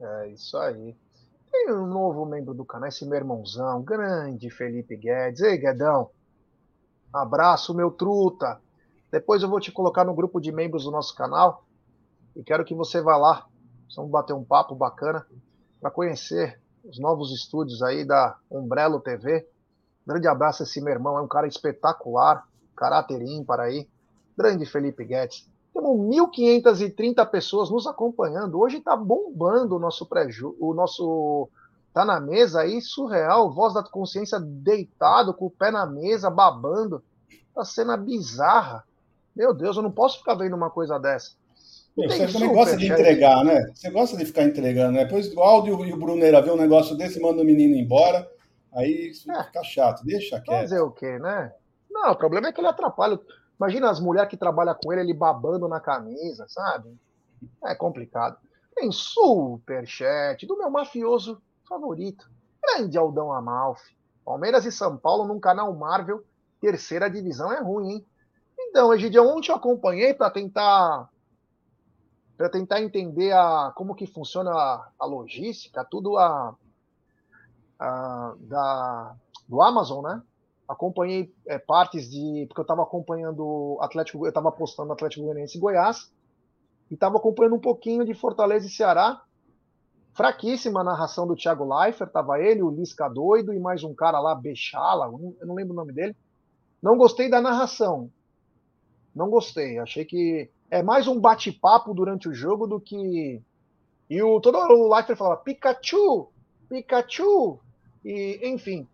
É 0.00 0.28
isso 0.28 0.56
aí. 0.58 0.94
Tem 1.52 1.70
um 1.70 1.86
novo 1.86 2.24
membro 2.24 2.54
do 2.54 2.64
canal, 2.64 2.88
esse 2.88 3.04
meu 3.04 3.18
irmãozão, 3.18 3.82
grande 3.82 4.48
Felipe 4.48 4.96
Guedes. 4.96 5.42
Ei, 5.42 5.58
Guedão, 5.58 6.08
abraço, 7.12 7.74
meu 7.74 7.90
truta. 7.90 8.58
Depois 9.10 9.42
eu 9.42 9.50
vou 9.50 9.60
te 9.60 9.70
colocar 9.70 10.02
no 10.02 10.14
grupo 10.14 10.40
de 10.40 10.50
membros 10.50 10.84
do 10.84 10.90
nosso 10.90 11.14
canal 11.14 11.66
e 12.34 12.42
quero 12.42 12.64
que 12.64 12.74
você 12.74 13.02
vá 13.02 13.18
lá. 13.18 13.46
Vamos 13.94 14.10
bater 14.10 14.32
um 14.32 14.42
papo 14.42 14.74
bacana 14.74 15.26
para 15.78 15.90
conhecer 15.90 16.58
os 16.82 16.98
novos 16.98 17.30
estúdios 17.30 17.82
aí 17.82 18.02
da 18.02 18.34
Umbrello 18.50 18.98
TV. 18.98 19.46
Grande 20.06 20.26
abraço 20.26 20.62
a 20.62 20.64
esse 20.64 20.80
meu 20.80 20.94
irmão, 20.94 21.18
é 21.18 21.20
um 21.20 21.28
cara 21.28 21.46
espetacular, 21.46 22.48
caráter 22.74 23.20
ímpar 23.20 23.60
aí. 23.60 23.86
Grande 24.36 24.64
Felipe 24.64 25.04
Guedes. 25.04 25.46
Temos 25.72 25.98
1.530 25.98 27.26
pessoas 27.30 27.70
nos 27.70 27.86
acompanhando. 27.86 28.60
Hoje 28.60 28.76
está 28.76 28.94
bombando 28.94 29.76
o 29.76 29.78
nosso 29.78 30.06
preju, 30.06 30.54
o 30.60 30.74
nosso 30.74 31.48
tá 31.94 32.04
na 32.04 32.20
mesa 32.20 32.60
aí, 32.60 32.80
surreal, 32.80 33.52
voz 33.52 33.74
da 33.74 33.82
consciência 33.82 34.38
deitado, 34.40 35.34
com 35.34 35.46
o 35.46 35.50
pé 35.50 35.70
na 35.70 35.86
mesa, 35.86 36.30
babando. 36.30 37.02
Tá 37.54 37.64
cena 37.64 37.96
bizarra. 37.96 38.84
Meu 39.36 39.52
Deus, 39.52 39.76
eu 39.76 39.82
não 39.82 39.90
posso 39.90 40.18
ficar 40.18 40.34
vendo 40.34 40.56
uma 40.56 40.70
coisa 40.70 40.98
dessa. 40.98 41.32
você 41.96 42.26
também 42.26 42.52
gosta 42.52 42.76
de 42.76 42.90
entregar, 42.90 43.44
né? 43.44 43.70
Você 43.74 43.90
gosta 43.90 44.16
de 44.16 44.24
ficar 44.24 44.44
entregando, 44.44 44.92
né? 44.92 45.04
Depois 45.04 45.32
o 45.34 45.40
Aldo 45.40 45.84
e 45.84 45.92
o 45.92 45.98
Bruneira 45.98 46.40
vê 46.40 46.50
um 46.50 46.56
negócio 46.56 46.96
desse, 46.96 47.20
manda 47.20 47.42
o 47.42 47.44
menino 47.44 47.74
embora, 47.76 48.30
aí 48.72 49.10
é. 49.10 49.44
fica 49.44 49.62
chato, 49.62 50.04
deixa 50.04 50.40
quieto. 50.40 50.62
Fazer 50.62 50.80
o 50.80 50.90
quê, 50.90 51.18
né? 51.18 51.52
Não, 51.90 52.12
o 52.12 52.16
problema 52.16 52.48
é 52.48 52.52
que 52.52 52.60
ele 52.60 52.68
atrapalha. 52.68 53.18
Imagina 53.62 53.90
as 53.90 54.00
mulheres 54.00 54.28
que 54.28 54.36
trabalham 54.36 54.74
com 54.74 54.92
ele, 54.92 55.02
ele 55.02 55.14
babando 55.14 55.68
na 55.68 55.78
camisa, 55.78 56.46
sabe? 56.48 56.98
É 57.64 57.76
complicado. 57.76 58.36
Tem 58.74 58.90
superchat 58.90 60.44
do 60.48 60.58
meu 60.58 60.68
mafioso 60.68 61.40
favorito, 61.68 62.28
grande 62.60 62.98
Aldão 62.98 63.32
Amalfi. 63.32 63.96
Palmeiras 64.24 64.64
e 64.66 64.72
São 64.72 64.96
Paulo 64.96 65.28
num 65.28 65.38
canal 65.38 65.72
Marvel, 65.74 66.24
terceira 66.60 67.08
divisão 67.08 67.52
é 67.52 67.60
ruim, 67.60 67.92
hein? 67.92 68.06
Então, 68.58 68.92
Egidio, 68.92 69.22
ontem 69.28 69.52
eu 69.52 69.56
acompanhei 69.56 70.12
para 70.12 70.28
tentar 70.28 71.08
para 72.36 72.48
tentar 72.48 72.80
entender 72.80 73.30
a, 73.30 73.72
como 73.76 73.94
que 73.94 74.08
funciona 74.08 74.50
a, 74.50 74.90
a 74.98 75.06
logística, 75.06 75.86
tudo 75.88 76.18
a, 76.18 76.56
a, 77.78 78.34
da, 78.40 79.14
do 79.48 79.62
Amazon, 79.62 80.02
né? 80.02 80.20
Acompanhei 80.72 81.32
é, 81.46 81.58
partes 81.58 82.10
de. 82.10 82.46
Porque 82.46 82.60
eu 82.60 82.64
estava 82.64 82.82
acompanhando 82.82 83.78
Atlético, 83.80 84.24
eu 84.24 84.28
estava 84.28 84.48
apostando 84.48 84.92
Atlético 84.92 85.24
Goianiense 85.24 85.56
e 85.56 85.60
Goiás, 85.60 86.12
e 86.90 86.94
estava 86.94 87.16
acompanhando 87.16 87.56
um 87.56 87.60
pouquinho 87.60 88.04
de 88.04 88.14
Fortaleza 88.14 88.66
e 88.66 88.70
Ceará. 88.70 89.22
Fraquíssima 90.14 90.80
a 90.80 90.84
narração 90.84 91.26
do 91.26 91.34
Thiago 91.34 91.64
Leifert, 91.64 92.12
tava 92.12 92.38
ele, 92.38 92.62
o 92.62 92.70
Lisca 92.70 93.08
doido 93.08 93.54
e 93.54 93.58
mais 93.58 93.82
um 93.82 93.94
cara 93.94 94.20
lá, 94.20 94.34
Bechala, 94.34 95.06
eu 95.40 95.46
não 95.46 95.54
lembro 95.54 95.72
o 95.72 95.76
nome 95.76 95.92
dele. 95.92 96.14
Não 96.82 96.98
gostei 96.98 97.30
da 97.30 97.40
narração. 97.40 98.10
Não 99.14 99.30
gostei. 99.30 99.78
Achei 99.78 100.04
que 100.04 100.50
é 100.70 100.82
mais 100.82 101.06
um 101.06 101.18
bate-papo 101.20 101.94
durante 101.94 102.28
o 102.28 102.34
jogo 102.34 102.66
do 102.66 102.80
que. 102.80 103.40
E 104.10 104.22
o 104.22 104.40
todo 104.40 104.58
o 104.58 104.92
Leifert 104.92 105.16
falava 105.16 105.40
Pikachu, 105.40 106.28
Pikachu, 106.68 107.58
e 108.04 108.40
enfim. 108.42 108.86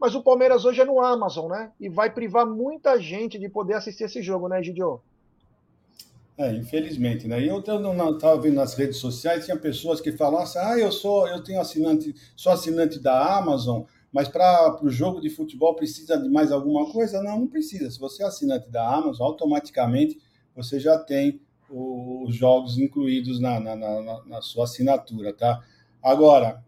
Mas 0.00 0.14
o 0.14 0.22
Palmeiras 0.22 0.64
hoje 0.64 0.80
é 0.80 0.84
no 0.84 0.98
Amazon, 0.98 1.50
né? 1.50 1.70
E 1.78 1.88
vai 1.88 2.10
privar 2.10 2.46
muita 2.46 2.98
gente 2.98 3.38
de 3.38 3.50
poder 3.50 3.74
assistir 3.74 4.04
esse 4.04 4.22
jogo, 4.22 4.48
né, 4.48 4.62
Gidio? 4.62 5.02
É, 6.38 6.50
infelizmente, 6.54 7.28
né? 7.28 7.44
Eu 7.44 7.58
estava 7.58 8.40
vendo 8.40 8.54
nas 8.54 8.72
redes 8.72 8.96
sociais, 8.96 9.44
tinha 9.44 9.58
pessoas 9.58 10.00
que 10.00 10.10
falavam 10.10 10.40
assim, 10.40 10.58
ah, 10.58 10.78
eu 10.78 10.90
sou, 10.90 11.28
eu 11.28 11.44
tenho 11.44 11.60
assinante, 11.60 12.14
sou 12.34 12.50
assinante 12.50 12.98
da 12.98 13.36
Amazon, 13.36 13.82
mas 14.10 14.26
para 14.26 14.78
o 14.82 14.88
jogo 14.88 15.20
de 15.20 15.28
futebol 15.28 15.74
precisa 15.74 16.16
de 16.16 16.30
mais 16.30 16.50
alguma 16.50 16.90
coisa? 16.90 17.22
Não, 17.22 17.40
não 17.40 17.46
precisa. 17.46 17.90
Se 17.90 18.00
você 18.00 18.22
é 18.22 18.26
assinante 18.26 18.70
da 18.70 18.88
Amazon, 18.88 19.26
automaticamente 19.26 20.18
você 20.56 20.80
já 20.80 20.98
tem 20.98 21.42
os 21.68 22.34
jogos 22.34 22.78
incluídos 22.78 23.38
na, 23.38 23.60
na, 23.60 23.76
na, 23.76 24.24
na 24.24 24.42
sua 24.42 24.64
assinatura, 24.64 25.34
tá? 25.34 25.62
Agora, 26.02 26.64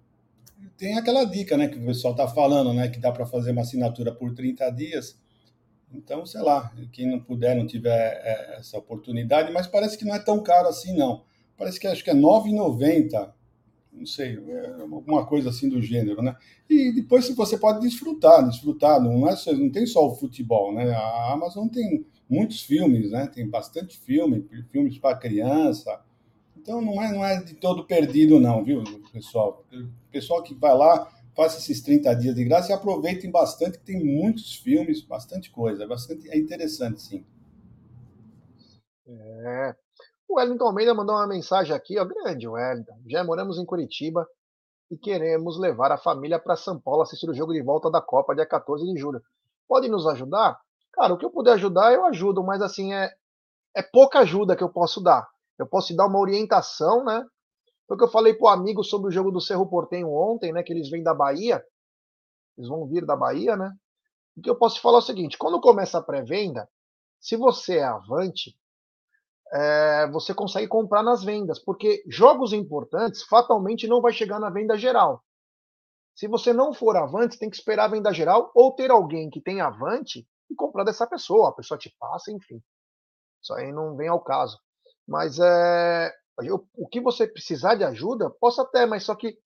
tem 0.76 0.98
aquela 0.98 1.24
dica, 1.24 1.56
né, 1.56 1.68
que 1.68 1.78
o 1.78 1.84
pessoal 1.84 2.12
está 2.12 2.26
falando, 2.28 2.72
né, 2.72 2.88
que 2.88 2.98
dá 2.98 3.12
para 3.12 3.26
fazer 3.26 3.52
uma 3.52 3.62
assinatura 3.62 4.14
por 4.14 4.34
30 4.34 4.70
dias. 4.70 5.18
Então, 5.94 6.24
sei 6.24 6.40
lá, 6.40 6.72
quem 6.90 7.10
não 7.10 7.20
puder, 7.20 7.56
não 7.56 7.66
tiver 7.66 8.20
é, 8.24 8.56
essa 8.58 8.78
oportunidade, 8.78 9.52
mas 9.52 9.66
parece 9.66 9.98
que 9.98 10.04
não 10.04 10.14
é 10.14 10.18
tão 10.18 10.42
caro 10.42 10.68
assim, 10.68 10.96
não. 10.96 11.24
Parece 11.56 11.78
que 11.78 11.86
acho 11.86 12.02
que 12.02 12.10
é 12.10 12.14
R$ 12.14 12.20
9,90, 12.20 13.32
não 13.92 14.06
sei, 14.06 14.38
é 14.48 14.80
alguma 14.80 15.26
coisa 15.26 15.50
assim 15.50 15.68
do 15.68 15.82
gênero, 15.82 16.22
né? 16.22 16.34
E 16.68 16.92
depois 16.92 17.28
você 17.28 17.58
pode 17.58 17.80
desfrutar, 17.80 18.48
desfrutar, 18.48 19.00
não, 19.00 19.28
é, 19.28 19.34
não 19.52 19.70
tem 19.70 19.86
só 19.86 20.06
o 20.06 20.14
futebol, 20.14 20.74
né? 20.74 20.90
A 20.90 21.32
Amazon 21.32 21.68
tem 21.68 22.06
muitos 22.28 22.62
filmes, 22.62 23.10
né? 23.10 23.26
Tem 23.26 23.46
bastante 23.46 23.98
filme, 23.98 24.46
filmes 24.70 24.98
para 24.98 25.18
criança, 25.18 26.00
então 26.62 26.80
não 26.80 27.02
é, 27.02 27.12
não 27.12 27.24
é 27.24 27.42
de 27.42 27.54
todo 27.54 27.84
perdido, 27.84 28.38
não, 28.38 28.62
viu, 28.64 28.84
pessoal? 29.12 29.64
O 29.72 30.12
pessoal 30.12 30.42
que 30.44 30.54
vai 30.54 30.72
lá, 30.74 31.12
faça 31.34 31.58
esses 31.58 31.82
30 31.82 32.14
dias 32.14 32.34
de 32.36 32.44
graça 32.44 32.70
e 32.70 32.74
aproveitem 32.74 33.30
bastante, 33.30 33.78
que 33.78 33.84
tem 33.84 34.02
muitos 34.02 34.54
filmes, 34.54 35.02
bastante 35.02 35.50
coisa, 35.50 35.86
bastante, 35.86 36.30
é 36.30 36.38
interessante, 36.38 37.02
sim. 37.02 37.26
É. 39.06 39.74
O 40.28 40.36
Wellington 40.36 40.66
Almeida 40.66 40.94
mandou 40.94 41.16
uma 41.16 41.26
mensagem 41.26 41.74
aqui, 41.74 41.98
ó, 41.98 42.04
grande 42.04 42.46
Wellington. 42.46 42.96
Já 43.08 43.24
moramos 43.24 43.58
em 43.58 43.66
Curitiba 43.66 44.26
e 44.88 44.96
queremos 44.96 45.58
levar 45.58 45.90
a 45.90 45.98
família 45.98 46.38
para 46.38 46.54
São 46.54 46.80
Paulo 46.80 47.02
assistir 47.02 47.28
o 47.28 47.34
jogo 47.34 47.52
de 47.52 47.62
volta 47.62 47.90
da 47.90 48.00
Copa 48.00 48.34
dia 48.34 48.46
14 48.46 48.84
de 48.84 48.98
julho. 48.98 49.20
Pode 49.68 49.88
nos 49.88 50.06
ajudar? 50.06 50.58
Cara, 50.92 51.12
o 51.12 51.18
que 51.18 51.24
eu 51.24 51.30
puder 51.30 51.54
ajudar, 51.54 51.92
eu 51.92 52.04
ajudo, 52.04 52.44
mas 52.44 52.62
assim, 52.62 52.94
é, 52.94 53.10
é 53.76 53.82
pouca 53.82 54.20
ajuda 54.20 54.54
que 54.54 54.62
eu 54.62 54.68
posso 54.68 55.02
dar. 55.02 55.26
Eu 55.58 55.66
posso 55.66 55.88
te 55.88 55.96
dar 55.96 56.06
uma 56.06 56.18
orientação, 56.18 57.04
né? 57.04 57.24
Foi 57.86 57.96
o 57.96 57.98
que 57.98 58.04
eu 58.04 58.10
falei 58.10 58.34
pro 58.34 58.48
amigo 58.48 58.82
sobre 58.82 59.08
o 59.08 59.10
jogo 59.10 59.30
do 59.30 59.40
Cerro 59.40 59.68
Portenho 59.68 60.10
ontem, 60.10 60.52
né? 60.52 60.62
Que 60.62 60.72
eles 60.72 60.88
vêm 60.90 61.02
da 61.02 61.14
Bahia. 61.14 61.64
Eles 62.56 62.68
vão 62.68 62.86
vir 62.86 63.04
da 63.04 63.16
Bahia, 63.16 63.56
né? 63.56 63.72
O 64.36 64.40
que 64.40 64.48
eu 64.48 64.56
posso 64.56 64.76
te 64.76 64.80
falar 64.80 64.98
é 64.98 65.00
o 65.00 65.02
seguinte: 65.02 65.38
quando 65.38 65.60
começa 65.60 65.98
a 65.98 66.02
pré-venda, 66.02 66.68
se 67.20 67.36
você 67.36 67.78
é 67.78 67.84
avante, 67.84 68.56
é, 69.52 70.10
você 70.10 70.34
consegue 70.34 70.66
comprar 70.66 71.02
nas 71.02 71.22
vendas, 71.22 71.58
porque 71.58 72.02
jogos 72.08 72.52
importantes 72.52 73.22
fatalmente 73.24 73.86
não 73.86 74.00
vai 74.00 74.12
chegar 74.12 74.40
na 74.40 74.48
venda 74.48 74.76
geral. 74.76 75.22
Se 76.14 76.26
você 76.26 76.52
não 76.52 76.72
for 76.72 76.96
avante, 76.96 77.38
tem 77.38 77.50
que 77.50 77.56
esperar 77.56 77.84
a 77.84 77.88
venda 77.88 78.12
geral 78.12 78.50
ou 78.54 78.72
ter 78.74 78.90
alguém 78.90 79.30
que 79.30 79.40
tem 79.40 79.60
avante 79.60 80.26
e 80.50 80.54
comprar 80.54 80.84
dessa 80.84 81.06
pessoa. 81.06 81.50
A 81.50 81.52
pessoa 81.52 81.78
te 81.78 81.94
passa, 81.98 82.30
enfim. 82.32 82.62
Isso 83.42 83.52
aí 83.54 83.72
não 83.72 83.96
vem 83.96 84.08
ao 84.08 84.20
caso. 84.20 84.58
Mas 85.06 85.38
é, 85.38 86.12
eu, 86.40 86.64
o 86.76 86.86
que 86.86 87.00
você 87.00 87.26
precisar 87.26 87.74
de 87.74 87.84
ajuda, 87.84 88.30
posso 88.30 88.60
até, 88.60 88.86
mas 88.86 89.04
só 89.04 89.14
que 89.14 89.38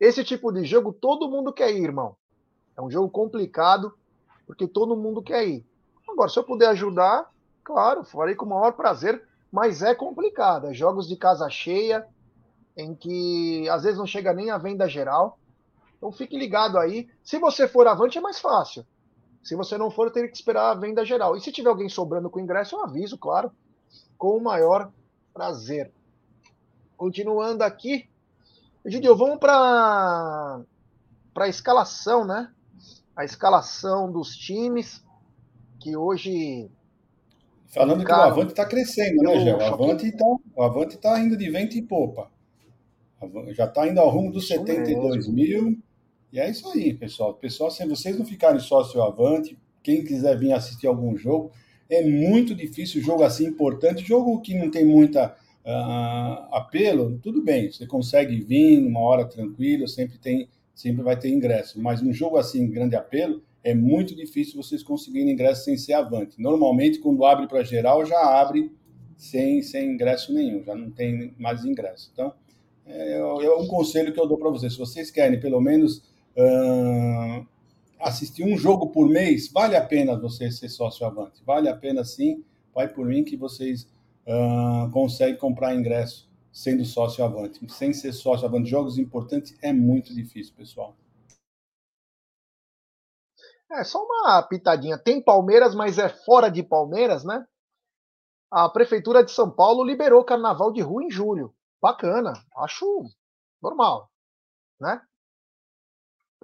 esse 0.00 0.24
tipo 0.24 0.52
de 0.52 0.64
jogo 0.64 0.92
todo 0.92 1.30
mundo 1.30 1.52
quer 1.52 1.72
ir, 1.72 1.84
irmão. 1.84 2.16
É 2.76 2.82
um 2.82 2.90
jogo 2.90 3.08
complicado, 3.08 3.94
porque 4.46 4.66
todo 4.66 4.96
mundo 4.96 5.22
quer 5.22 5.46
ir. 5.46 5.64
Agora, 6.08 6.28
se 6.28 6.38
eu 6.38 6.44
puder 6.44 6.68
ajudar, 6.68 7.30
claro, 7.62 8.04
farei 8.04 8.34
com 8.34 8.44
o 8.44 8.48
maior 8.48 8.72
prazer, 8.72 9.26
mas 9.50 9.82
é 9.82 9.94
complicado. 9.94 10.66
É 10.66 10.74
jogos 10.74 11.08
de 11.08 11.16
casa 11.16 11.48
cheia, 11.48 12.06
em 12.76 12.94
que 12.94 13.68
às 13.68 13.84
vezes 13.84 13.98
não 13.98 14.06
chega 14.06 14.32
nem 14.32 14.50
a 14.50 14.58
venda 14.58 14.88
geral. 14.88 15.38
Então 15.96 16.10
fique 16.10 16.36
ligado 16.36 16.76
aí. 16.76 17.08
Se 17.22 17.38
você 17.38 17.68
for 17.68 17.86
avante, 17.86 18.18
é 18.18 18.20
mais 18.20 18.40
fácil. 18.40 18.84
Se 19.42 19.54
você 19.54 19.78
não 19.78 19.90
for, 19.90 20.10
teria 20.10 20.28
que 20.28 20.36
esperar 20.36 20.70
a 20.70 20.74
venda 20.74 21.04
geral. 21.04 21.36
E 21.36 21.40
se 21.40 21.52
tiver 21.52 21.68
alguém 21.68 21.88
sobrando 21.88 22.28
com 22.28 22.40
ingresso, 22.40 22.74
eu 22.74 22.82
aviso, 22.82 23.16
claro 23.16 23.52
com 24.16 24.36
o 24.36 24.42
maior 24.42 24.90
prazer. 25.32 25.90
Continuando 26.96 27.64
aqui, 27.64 28.08
Gideon, 28.84 29.16
vamos 29.16 29.38
para 29.38 30.60
para 31.32 31.46
a 31.46 31.48
escalação, 31.48 32.24
né? 32.24 32.52
A 33.16 33.24
escalação 33.24 34.10
dos 34.10 34.36
times 34.36 35.04
que 35.80 35.96
hoje 35.96 36.70
Falando 37.74 38.04
que 38.04 38.12
o 38.12 38.14
Avante 38.14 38.52
está 38.52 38.64
crescendo, 38.64 39.20
né, 39.22 39.40
Gé? 39.40 39.56
O 39.56 40.62
Avante 40.62 40.94
está 40.94 41.10
tá 41.10 41.20
indo 41.20 41.36
de 41.36 41.50
vento 41.50 41.76
e 41.76 41.82
popa. 41.82 42.30
Já 43.48 43.64
está 43.64 43.88
indo 43.88 43.98
ao 43.98 44.08
rumo 44.08 44.30
dos 44.30 44.46
72 44.46 45.26
mil. 45.28 45.76
E 46.32 46.38
é 46.38 46.48
isso 46.48 46.68
aí, 46.68 46.94
pessoal. 46.94 47.34
Pessoal, 47.34 47.70
se 47.70 47.84
vocês 47.86 48.16
não 48.16 48.24
ficarem 48.24 48.60
sócio 48.60 49.02
Avante, 49.02 49.58
quem 49.82 50.04
quiser 50.04 50.38
vir 50.38 50.52
assistir 50.52 50.86
algum 50.86 51.16
jogo, 51.16 51.50
é 51.88 52.02
muito 52.02 52.54
difícil 52.54 53.02
jogo 53.02 53.22
assim 53.22 53.46
importante, 53.46 54.06
jogo 54.06 54.40
que 54.40 54.54
não 54.54 54.70
tem 54.70 54.84
muita 54.84 55.36
uh, 55.64 56.54
apelo, 56.54 57.18
tudo 57.22 57.42
bem, 57.42 57.70
você 57.70 57.86
consegue 57.86 58.40
vir 58.40 58.80
numa 58.80 59.00
hora 59.00 59.24
tranquila, 59.24 59.86
sempre 59.86 60.18
tem, 60.18 60.48
sempre 60.74 61.02
vai 61.02 61.18
ter 61.18 61.30
ingresso. 61.30 61.80
Mas 61.80 62.02
um 62.02 62.12
jogo 62.12 62.36
assim 62.36 62.70
grande 62.70 62.96
apelo, 62.96 63.42
é 63.62 63.74
muito 63.74 64.14
difícil 64.14 64.62
vocês 64.62 64.82
conseguirem 64.82 65.32
ingresso 65.32 65.64
sem 65.64 65.76
ser 65.76 65.94
avante. 65.94 66.40
Normalmente, 66.40 66.98
quando 66.98 67.24
abre 67.24 67.48
para 67.48 67.62
geral, 67.62 68.04
já 68.04 68.20
abre 68.38 68.70
sem, 69.16 69.62
sem 69.62 69.92
ingresso 69.92 70.34
nenhum, 70.34 70.62
já 70.62 70.74
não 70.74 70.90
tem 70.90 71.34
mais 71.38 71.64
ingresso. 71.64 72.10
Então, 72.12 72.34
é, 72.86 73.16
é 73.16 73.54
um 73.56 73.66
conselho 73.66 74.12
que 74.12 74.20
eu 74.20 74.26
dou 74.26 74.36
para 74.36 74.50
vocês. 74.50 74.72
Se 74.72 74.78
vocês 74.78 75.10
querem, 75.10 75.40
pelo 75.40 75.60
menos, 75.62 75.98
uh, 76.36 77.46
assistir 78.04 78.44
um 78.44 78.56
jogo 78.56 78.90
por 78.90 79.08
mês, 79.08 79.50
vale 79.50 79.76
a 79.76 79.84
pena 79.84 80.16
você 80.16 80.50
ser 80.50 80.68
sócio 80.68 81.06
avante. 81.06 81.42
Vale 81.44 81.68
a 81.68 81.76
pena 81.76 82.04
sim. 82.04 82.44
Vai 82.74 82.88
por 82.88 83.06
mim 83.06 83.24
que 83.24 83.36
vocês 83.36 83.88
uh, 84.26 84.90
conseguem 84.92 85.36
comprar 85.36 85.74
ingresso 85.74 86.28
sendo 86.52 86.84
sócio 86.84 87.24
avante. 87.24 87.60
Sem 87.72 87.92
ser 87.92 88.12
sócio 88.12 88.46
avante, 88.46 88.70
jogos 88.70 88.98
importantes 88.98 89.56
é 89.62 89.72
muito 89.72 90.14
difícil, 90.14 90.54
pessoal. 90.54 90.94
É 93.72 93.82
só 93.82 94.04
uma 94.04 94.42
pitadinha. 94.42 94.98
Tem 94.98 95.22
Palmeiras, 95.22 95.74
mas 95.74 95.98
é 95.98 96.08
fora 96.08 96.48
de 96.48 96.62
Palmeiras, 96.62 97.24
né? 97.24 97.44
A 98.50 98.68
Prefeitura 98.68 99.24
de 99.24 99.32
São 99.32 99.50
Paulo 99.50 99.82
liberou 99.82 100.24
carnaval 100.24 100.72
de 100.72 100.80
rua 100.80 101.02
em 101.02 101.10
julho. 101.10 101.52
Bacana, 101.82 102.32
acho 102.56 102.86
normal, 103.60 104.10
né? 104.80 105.02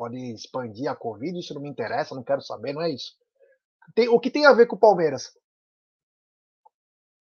Pode 0.01 0.17
expandir 0.33 0.91
a 0.91 0.97
Covid, 0.97 1.39
isso 1.39 1.53
não 1.53 1.61
me 1.61 1.69
interessa, 1.69 2.15
não 2.15 2.23
quero 2.23 2.41
saber, 2.41 2.73
não 2.73 2.81
é 2.81 2.89
isso. 2.89 3.13
Tem, 3.95 4.09
o 4.09 4.19
que 4.19 4.31
tem 4.31 4.47
a 4.47 4.53
ver 4.55 4.65
com 4.65 4.75
o 4.75 4.79
Palmeiras? 4.79 5.31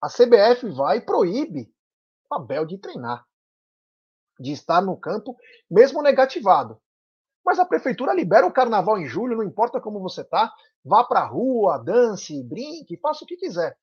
A 0.02 0.08
CBF 0.08 0.70
vai 0.70 1.00
e 1.00 1.02
proíbe 1.02 1.70
o 2.32 2.36
Abel 2.36 2.66
de 2.66 2.78
treinar, 2.78 3.26
de 4.40 4.54
estar 4.54 4.82
no 4.82 4.96
campo, 4.96 5.36
mesmo 5.70 6.02
negativado. 6.02 6.82
Mas 7.46 7.60
a 7.60 7.66
prefeitura 7.66 8.14
libera 8.14 8.48
o 8.48 8.54
carnaval 8.54 8.98
em 8.98 9.08
julho, 9.08 9.36
não 9.36 9.44
importa 9.44 9.82
como 9.82 10.00
você 10.00 10.24
tá, 10.24 10.50
vá 10.82 11.04
pra 11.04 11.26
rua, 11.26 11.84
dance, 11.84 12.42
brinque, 12.44 12.96
faça 13.02 13.26
o 13.26 13.28
que 13.28 13.36
quiser. 13.36 13.78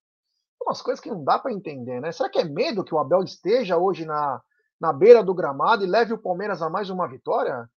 Umas 0.62 0.80
coisas 0.80 1.02
que 1.02 1.10
não 1.10 1.22
dá 1.22 1.38
para 1.38 1.52
entender, 1.52 2.00
né? 2.00 2.12
Será 2.12 2.30
que 2.30 2.38
é 2.38 2.44
medo 2.44 2.82
que 2.82 2.94
o 2.94 2.98
Abel 2.98 3.22
esteja 3.22 3.76
hoje 3.76 4.06
na, 4.06 4.40
na 4.80 4.90
beira 4.90 5.22
do 5.22 5.34
gramado 5.34 5.84
e 5.84 5.86
leve 5.86 6.14
o 6.14 6.18
Palmeiras 6.18 6.62
a 6.62 6.70
mais 6.70 6.88
uma 6.88 7.06
vitória? 7.06 7.68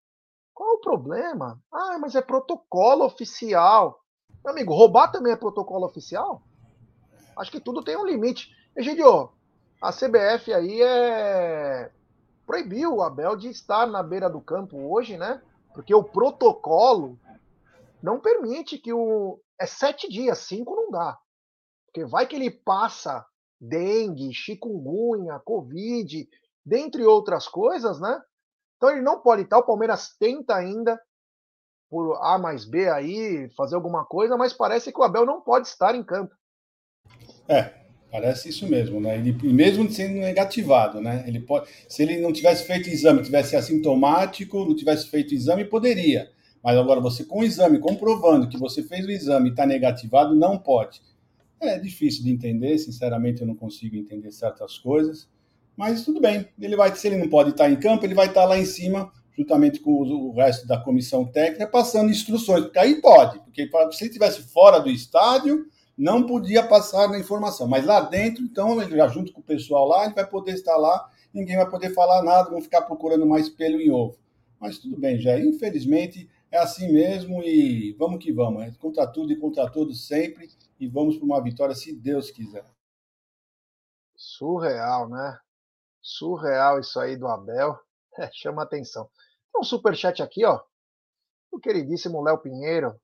Qual 0.60 0.74
o 0.74 0.80
problema? 0.80 1.58
Ah, 1.72 1.96
mas 1.98 2.14
é 2.14 2.20
protocolo 2.20 3.06
oficial. 3.06 3.98
Meu 4.44 4.52
amigo, 4.52 4.74
roubar 4.74 5.10
também 5.10 5.32
é 5.32 5.36
protocolo 5.36 5.86
oficial? 5.86 6.42
Acho 7.34 7.50
que 7.50 7.58
tudo 7.58 7.82
tem 7.82 7.96
um 7.96 8.04
limite. 8.04 8.54
Egidio, 8.76 9.30
a 9.80 9.90
CBF 9.90 10.52
aí 10.52 10.82
é 10.82 11.90
proibiu 12.46 12.96
o 12.96 13.02
Abel 13.02 13.36
de 13.36 13.48
estar 13.48 13.86
na 13.86 14.02
beira 14.02 14.28
do 14.28 14.38
campo 14.38 14.76
hoje, 14.76 15.16
né? 15.16 15.40
Porque 15.72 15.94
o 15.94 16.04
protocolo 16.04 17.18
não 18.02 18.20
permite 18.20 18.76
que 18.76 18.92
o. 18.92 19.40
É 19.58 19.64
sete 19.64 20.10
dias, 20.10 20.40
cinco 20.40 20.76
não 20.76 20.90
dá. 20.90 21.18
Porque 21.86 22.04
vai 22.04 22.26
que 22.26 22.36
ele 22.36 22.50
passa 22.50 23.24
dengue, 23.58 24.34
chikungunya, 24.34 25.38
covid, 25.38 26.28
dentre 26.62 27.02
outras 27.02 27.48
coisas, 27.48 27.98
né? 27.98 28.20
Então 28.80 28.90
ele 28.90 29.02
não 29.02 29.20
pode 29.20 29.42
estar. 29.42 29.58
O 29.58 29.66
Palmeiras 29.66 30.16
tenta 30.18 30.56
ainda, 30.56 30.98
por 31.90 32.18
A 32.22 32.38
mais 32.38 32.64
B 32.64 32.88
aí, 32.88 33.50
fazer 33.54 33.74
alguma 33.74 34.06
coisa, 34.06 34.38
mas 34.38 34.54
parece 34.54 34.90
que 34.90 34.98
o 34.98 35.02
Abel 35.02 35.26
não 35.26 35.42
pode 35.42 35.68
estar 35.68 35.94
em 35.94 36.02
campo. 36.02 36.34
É, 37.46 37.80
Parece 38.10 38.48
isso 38.48 38.66
mesmo, 38.66 39.00
né? 39.00 39.16
Ele, 39.16 39.32
mesmo 39.52 39.88
sendo 39.88 40.14
negativado, 40.14 41.00
né? 41.00 41.24
Ele 41.28 41.38
pode, 41.38 41.68
se 41.88 42.02
ele 42.02 42.18
não 42.18 42.32
tivesse 42.32 42.64
feito 42.64 42.88
exame, 42.88 43.22
tivesse 43.22 43.54
assintomático, 43.54 44.64
não 44.64 44.74
tivesse 44.74 45.08
feito 45.08 45.32
exame, 45.32 45.64
poderia. 45.64 46.28
Mas 46.62 46.76
agora 46.76 47.00
você 47.00 47.24
com 47.24 47.38
o 47.38 47.44
exame 47.44 47.78
comprovando 47.78 48.48
que 48.48 48.58
você 48.58 48.82
fez 48.82 49.06
o 49.06 49.10
exame 49.10 49.48
e 49.48 49.52
está 49.52 49.64
negativado, 49.64 50.34
não 50.34 50.58
pode. 50.58 51.00
É 51.60 51.78
difícil 51.78 52.24
de 52.24 52.30
entender, 52.30 52.78
sinceramente 52.78 53.42
eu 53.42 53.46
não 53.46 53.54
consigo 53.54 53.94
entender 53.94 54.32
certas 54.32 54.76
coisas. 54.76 55.28
Mas 55.80 56.04
tudo 56.04 56.20
bem, 56.20 56.46
ele 56.60 56.76
vai, 56.76 56.94
se 56.94 57.06
ele 57.06 57.16
não 57.16 57.26
pode 57.26 57.52
estar 57.52 57.70
em 57.70 57.80
campo, 57.80 58.04
ele 58.04 58.12
vai 58.12 58.26
estar 58.26 58.44
lá 58.44 58.58
em 58.58 58.66
cima, 58.66 59.10
juntamente 59.34 59.80
com 59.80 59.90
o 59.90 60.30
resto 60.34 60.66
da 60.66 60.78
comissão 60.78 61.24
técnica, 61.24 61.66
passando 61.66 62.10
instruções, 62.10 62.64
porque 62.64 62.78
aí 62.78 63.00
pode, 63.00 63.38
porque 63.38 63.66
se 63.66 64.04
ele 64.04 64.10
estivesse 64.10 64.42
fora 64.42 64.78
do 64.78 64.90
estádio, 64.90 65.64
não 65.96 66.26
podia 66.26 66.62
passar 66.62 67.08
na 67.08 67.18
informação. 67.18 67.66
Mas 67.66 67.86
lá 67.86 68.02
dentro, 68.02 68.44
então, 68.44 68.78
já 68.90 69.08
junto 69.08 69.32
com 69.32 69.40
o 69.40 69.42
pessoal 69.42 69.88
lá, 69.88 70.04
ele 70.04 70.12
vai 70.12 70.26
poder 70.26 70.52
estar 70.52 70.76
lá, 70.76 71.08
ninguém 71.32 71.56
vai 71.56 71.70
poder 71.70 71.94
falar 71.94 72.22
nada, 72.22 72.50
vão 72.50 72.60
ficar 72.60 72.82
procurando 72.82 73.24
mais 73.24 73.48
pelo 73.48 73.80
em 73.80 73.90
ovo. 73.90 74.18
Mas 74.60 74.76
tudo 74.76 74.98
bem, 74.98 75.18
já 75.18 75.40
infelizmente 75.40 76.28
é 76.50 76.58
assim 76.58 76.92
mesmo 76.92 77.42
e 77.42 77.96
vamos 77.98 78.22
que 78.22 78.30
vamos. 78.30 78.64
É 78.64 78.70
contra 78.72 79.06
tudo 79.06 79.32
e 79.32 79.36
contra 79.36 79.66
todos 79.70 80.06
sempre 80.06 80.46
e 80.78 80.86
vamos 80.86 81.16
para 81.16 81.24
uma 81.24 81.42
vitória 81.42 81.74
se 81.74 81.90
Deus 81.90 82.30
quiser. 82.30 82.66
Surreal, 84.14 85.08
né? 85.08 85.38
Surreal 86.02 86.80
isso 86.80 86.98
aí 86.98 87.16
do 87.16 87.26
Abel. 87.28 87.78
É, 88.18 88.28
chama 88.32 88.62
atenção. 88.62 89.08
Tem 89.52 89.60
um 89.60 89.64
superchat 89.64 90.22
aqui, 90.22 90.44
ó. 90.44 90.60
O 91.52 91.58
queridíssimo 91.58 92.22
Léo 92.22 92.38
Pinheiro, 92.38 92.94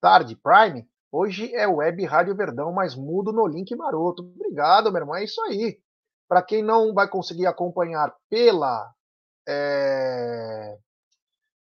Tarde 0.00 0.36
Prime. 0.36 0.88
Hoje 1.10 1.54
é 1.54 1.66
Web 1.66 2.04
Rádio 2.04 2.34
Verdão, 2.36 2.72
mas 2.72 2.94
mudo 2.94 3.32
no 3.32 3.46
link 3.46 3.74
maroto. 3.76 4.22
Obrigado, 4.22 4.90
meu 4.90 5.02
irmão. 5.02 5.16
É 5.16 5.24
isso 5.24 5.40
aí. 5.42 5.78
Para 6.28 6.42
quem 6.42 6.62
não 6.62 6.94
vai 6.94 7.08
conseguir 7.08 7.46
acompanhar 7.46 8.14
pela 8.30 8.92
é, 9.46 10.78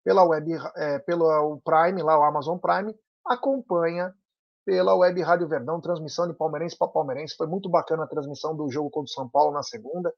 pela 0.03 0.23
web, 0.23 0.53
é, 0.77 0.99
pelo 0.99 1.59
Prime, 1.61 2.03
lá 2.03 2.19
o 2.19 2.23
Amazon 2.23 2.57
Prime, 2.59 2.95
acompanha 3.25 4.13
pela 4.63 4.95
Web 4.95 5.21
Rádio 5.21 5.47
Verdão, 5.47 5.81
transmissão 5.81 6.27
de 6.27 6.33
palmeirense 6.33 6.77
para 6.77 6.87
palmeirense. 6.87 7.35
Foi 7.35 7.47
muito 7.47 7.69
bacana 7.69 8.03
a 8.03 8.07
transmissão 8.07 8.55
do 8.55 8.69
jogo 8.69 8.89
contra 8.89 9.11
o 9.11 9.13
São 9.13 9.27
Paulo 9.27 9.51
na 9.51 9.63
segunda. 9.63 10.13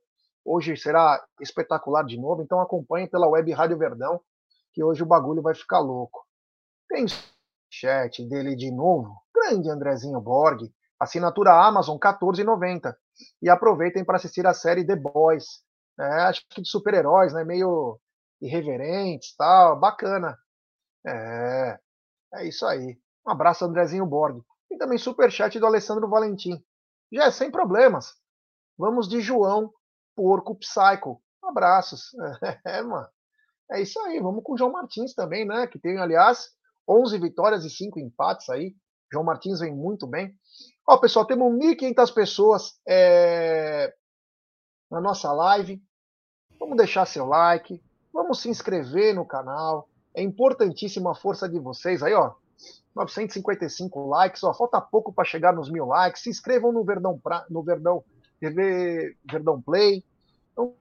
Hoje 0.50 0.78
será 0.78 1.22
espetacular 1.42 2.06
de 2.06 2.18
novo, 2.18 2.42
então 2.42 2.62
acompanhe 2.62 3.06
pela 3.06 3.28
Web 3.28 3.52
Rádio 3.52 3.78
Verdão, 3.78 4.22
que 4.72 4.82
hoje 4.82 5.04
o 5.04 5.06
bagulho 5.06 5.42
vai 5.42 5.54
ficar 5.54 5.80
louco. 5.80 6.26
Tem 6.88 7.06
chat 7.70 8.26
dele 8.30 8.56
de 8.56 8.72
novo. 8.72 9.14
Grande 9.36 9.70
Andrezinho 9.70 10.22
Borg. 10.22 10.72
Assinatura 10.98 11.52
Amazon 11.52 11.98
14,90. 11.98 12.96
E 13.42 13.50
aproveitem 13.50 14.06
para 14.06 14.16
assistir 14.16 14.48
a 14.48 14.54
série 14.54 14.88
The 14.88 14.96
Boys. 14.96 15.46
É, 16.00 16.22
acho 16.22 16.42
que 16.50 16.62
de 16.62 16.70
super-heróis, 16.70 17.34
né? 17.34 17.44
Meio 17.44 18.00
irreverentes, 18.40 19.36
tal, 19.36 19.78
bacana. 19.78 20.38
É, 21.06 21.78
é 22.36 22.48
isso 22.48 22.66
aí. 22.66 22.98
Um 23.28 23.32
abraço, 23.32 23.66
Andrezinho 23.66 24.06
Borg. 24.06 24.42
E 24.72 24.78
também 24.78 24.98
super 24.98 25.30
chat 25.30 25.60
do 25.60 25.66
Alessandro 25.66 26.08
Valentim. 26.08 26.64
Já 27.12 27.26
é 27.26 27.32
sem 27.32 27.52
problemas. 27.52 28.16
Vamos 28.78 29.10
de 29.10 29.20
João 29.20 29.74
Porco 30.18 30.56
Psycho. 30.56 31.22
Abraços. 31.44 32.12
É, 32.66 32.82
mano. 32.82 33.08
É 33.72 33.80
isso 33.80 34.00
aí. 34.02 34.20
Vamos 34.20 34.44
com 34.44 34.54
o 34.54 34.58
João 34.58 34.72
Martins 34.72 35.14
também, 35.14 35.46
né? 35.46 35.68
Que 35.68 35.78
tem, 35.78 36.00
aliás, 36.00 36.50
11 36.90 37.20
vitórias 37.20 37.64
e 37.64 37.70
5 37.70 38.00
empates 38.00 38.50
aí. 38.50 38.76
João 39.14 39.24
Martins 39.24 39.60
vem 39.60 39.74
muito 39.74 40.08
bem. 40.08 40.34
Ó, 40.88 40.98
pessoal, 40.98 41.26
temos 41.26 41.54
1.500 41.54 42.14
pessoas 42.14 42.80
é, 42.88 43.94
na 44.90 45.00
nossa 45.00 45.32
live. 45.32 45.82
Vamos 46.60 46.78
deixar 46.78 47.06
seu 47.06 47.26
like, 47.26 47.82
vamos 48.12 48.42
se 48.42 48.50
inscrever 48.50 49.14
no 49.14 49.26
canal. 49.26 49.88
É 50.16 50.24
importantíssima 50.24 51.12
a 51.12 51.16
força 51.16 51.48
de 51.48 51.60
vocês 51.60 52.02
aí, 52.02 52.14
ó. 52.14 52.34
955 52.96 54.08
likes, 54.08 54.44
ó, 54.44 54.52
falta 54.54 54.82
pouco 54.82 55.14
para 55.14 55.24
chegar 55.24 55.54
nos 55.54 55.70
mil 55.70 55.86
likes. 55.86 56.24
Se 56.24 56.30
inscrevam 56.30 56.72
no 56.72 56.84
Verdão, 56.84 57.20
pra, 57.20 57.46
no 57.50 57.62
Verdão 57.62 58.04
TV 58.40 59.16
Verdão 59.30 59.62
Play. 59.62 60.04
Então, 60.52 60.74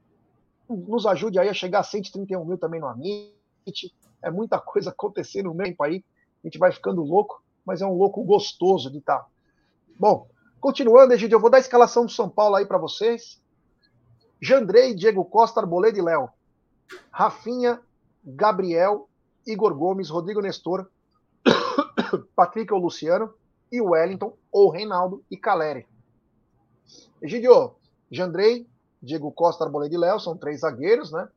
nos 0.69 1.07
ajude 1.07 1.39
aí 1.39 1.49
a 1.49 1.55
chegar 1.55 1.81
a 1.81 1.85
131 1.85 2.45
mil 2.45 2.59
também 2.59 2.81
no 2.81 2.87
Amit 2.87 3.37
é 4.23 4.31
muita 4.31 4.59
coisa 4.59 4.91
acontecendo 4.91 5.47
no 5.47 5.55
meio 5.55 5.77
aí, 5.81 6.05
a 6.43 6.47
gente 6.47 6.59
vai 6.59 6.73
ficando 6.73 7.03
louco, 7.03 7.43
mas 7.65 7.81
é 7.81 7.87
um 7.87 7.97
louco 7.97 8.23
gostoso 8.25 8.91
de 8.91 8.99
estar. 8.99 9.19
Tá. 9.19 9.27
Bom, 9.99 10.29
continuando, 10.61 11.13
Egidio, 11.13 11.37
eu 11.37 11.41
vou 11.41 11.51
dar 11.51 11.59
a 11.59 11.61
escalação 11.61 12.05
do 12.05 12.13
São 12.13 12.29
Paulo 12.29 12.57
aí 12.57 12.67
para 12.67 12.79
vocês. 12.79 13.41
Jandrei, 14.41 14.95
Diego 14.95 15.25
Costa, 15.25 15.61
Arboleda 15.61 15.99
e 15.99 16.03
Léo. 16.03 16.29
Rafinha, 17.11 17.81
Gabriel, 18.25 19.09
Igor 19.47 19.75
Gomes, 19.75 20.11
Rodrigo 20.11 20.41
Nestor, 20.41 20.89
Patrick 22.37 22.73
ou 22.73 22.81
Luciano, 22.81 23.33
e 23.71 23.81
Wellington 23.81 24.37
ou 24.53 24.71
Reinaldo 24.71 25.25
e 25.31 25.37
Caleri. 25.37 25.87
Egidio, 27.23 27.75
Jandrei, 28.11 28.67
Diego 29.03 29.31
Costa, 29.31 29.65
Arboleda 29.65 29.95
e 29.95 29.99
Léo, 29.99 30.21
são 30.21 30.37
três 30.37 30.61
zagueiros, 30.61 31.11
né? 31.11 31.29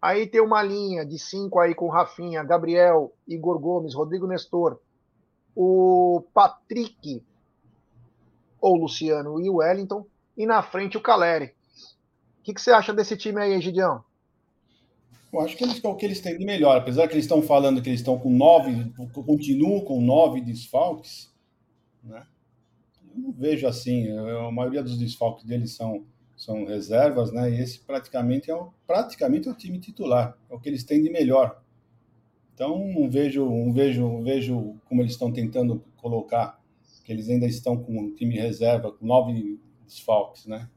Aí 0.00 0.26
tem 0.26 0.40
uma 0.40 0.62
linha 0.62 1.04
de 1.04 1.18
cinco 1.18 1.58
aí 1.58 1.74
com 1.74 1.88
Rafinha, 1.88 2.44
Gabriel, 2.44 3.12
Igor 3.26 3.58
Gomes, 3.58 3.94
Rodrigo 3.94 4.26
Nestor, 4.26 4.78
o 5.54 6.24
Patrick 6.32 7.22
ou 8.60 8.76
Luciano 8.76 9.40
e 9.40 9.50
o 9.50 9.56
Wellington, 9.56 10.06
e 10.36 10.46
na 10.46 10.62
frente 10.62 10.96
o 10.96 11.00
Caleri. 11.00 11.54
O 12.40 12.42
que, 12.44 12.54
que 12.54 12.60
você 12.60 12.70
acha 12.70 12.92
desse 12.92 13.16
time 13.16 13.40
aí, 13.40 13.60
Gideão? 13.60 14.04
Eu 15.32 15.40
acho 15.40 15.56
que 15.56 15.64
eles 15.64 15.82
o 15.82 15.94
que 15.94 16.06
eles 16.06 16.20
têm 16.20 16.38
de 16.38 16.44
melhor, 16.44 16.76
apesar 16.78 17.06
que 17.06 17.14
eles 17.14 17.24
estão 17.24 17.42
falando 17.42 17.82
que 17.82 17.88
eles 17.88 18.00
estão 18.00 18.18
com 18.18 18.30
nove, 18.30 18.92
continuam 19.12 19.80
com 19.80 20.00
nove 20.00 20.40
desfalques, 20.40 21.30
né? 22.02 22.26
Não 23.18 23.32
vejo 23.32 23.66
assim. 23.66 24.08
A 24.10 24.50
maioria 24.50 24.82
dos 24.82 24.98
desfalques 24.98 25.44
deles 25.44 25.72
são 25.72 26.04
são 26.38 26.64
reservas, 26.64 27.32
né? 27.32 27.50
E 27.50 27.60
esse 27.60 27.80
praticamente 27.80 28.48
é 28.48 28.54
o, 28.54 28.70
praticamente 28.86 29.48
é 29.48 29.50
o 29.50 29.54
time 29.54 29.80
titular, 29.80 30.38
é 30.48 30.54
o 30.54 30.60
que 30.60 30.68
eles 30.68 30.84
têm 30.84 31.02
de 31.02 31.10
melhor. 31.10 31.60
Então, 32.54 32.78
não 32.78 33.10
vejo, 33.10 33.44
não 33.44 33.72
vejo, 33.72 34.02
não 34.02 34.22
vejo 34.22 34.76
como 34.84 35.02
eles 35.02 35.12
estão 35.12 35.32
tentando 35.32 35.82
colocar, 35.96 36.62
que 37.04 37.12
eles 37.12 37.28
ainda 37.28 37.46
estão 37.46 37.76
com 37.76 38.00
um 38.00 38.14
time 38.14 38.36
reserva, 38.36 38.92
com 38.92 39.04
nove 39.04 39.58
desfalques, 39.84 40.46
né? 40.46 40.68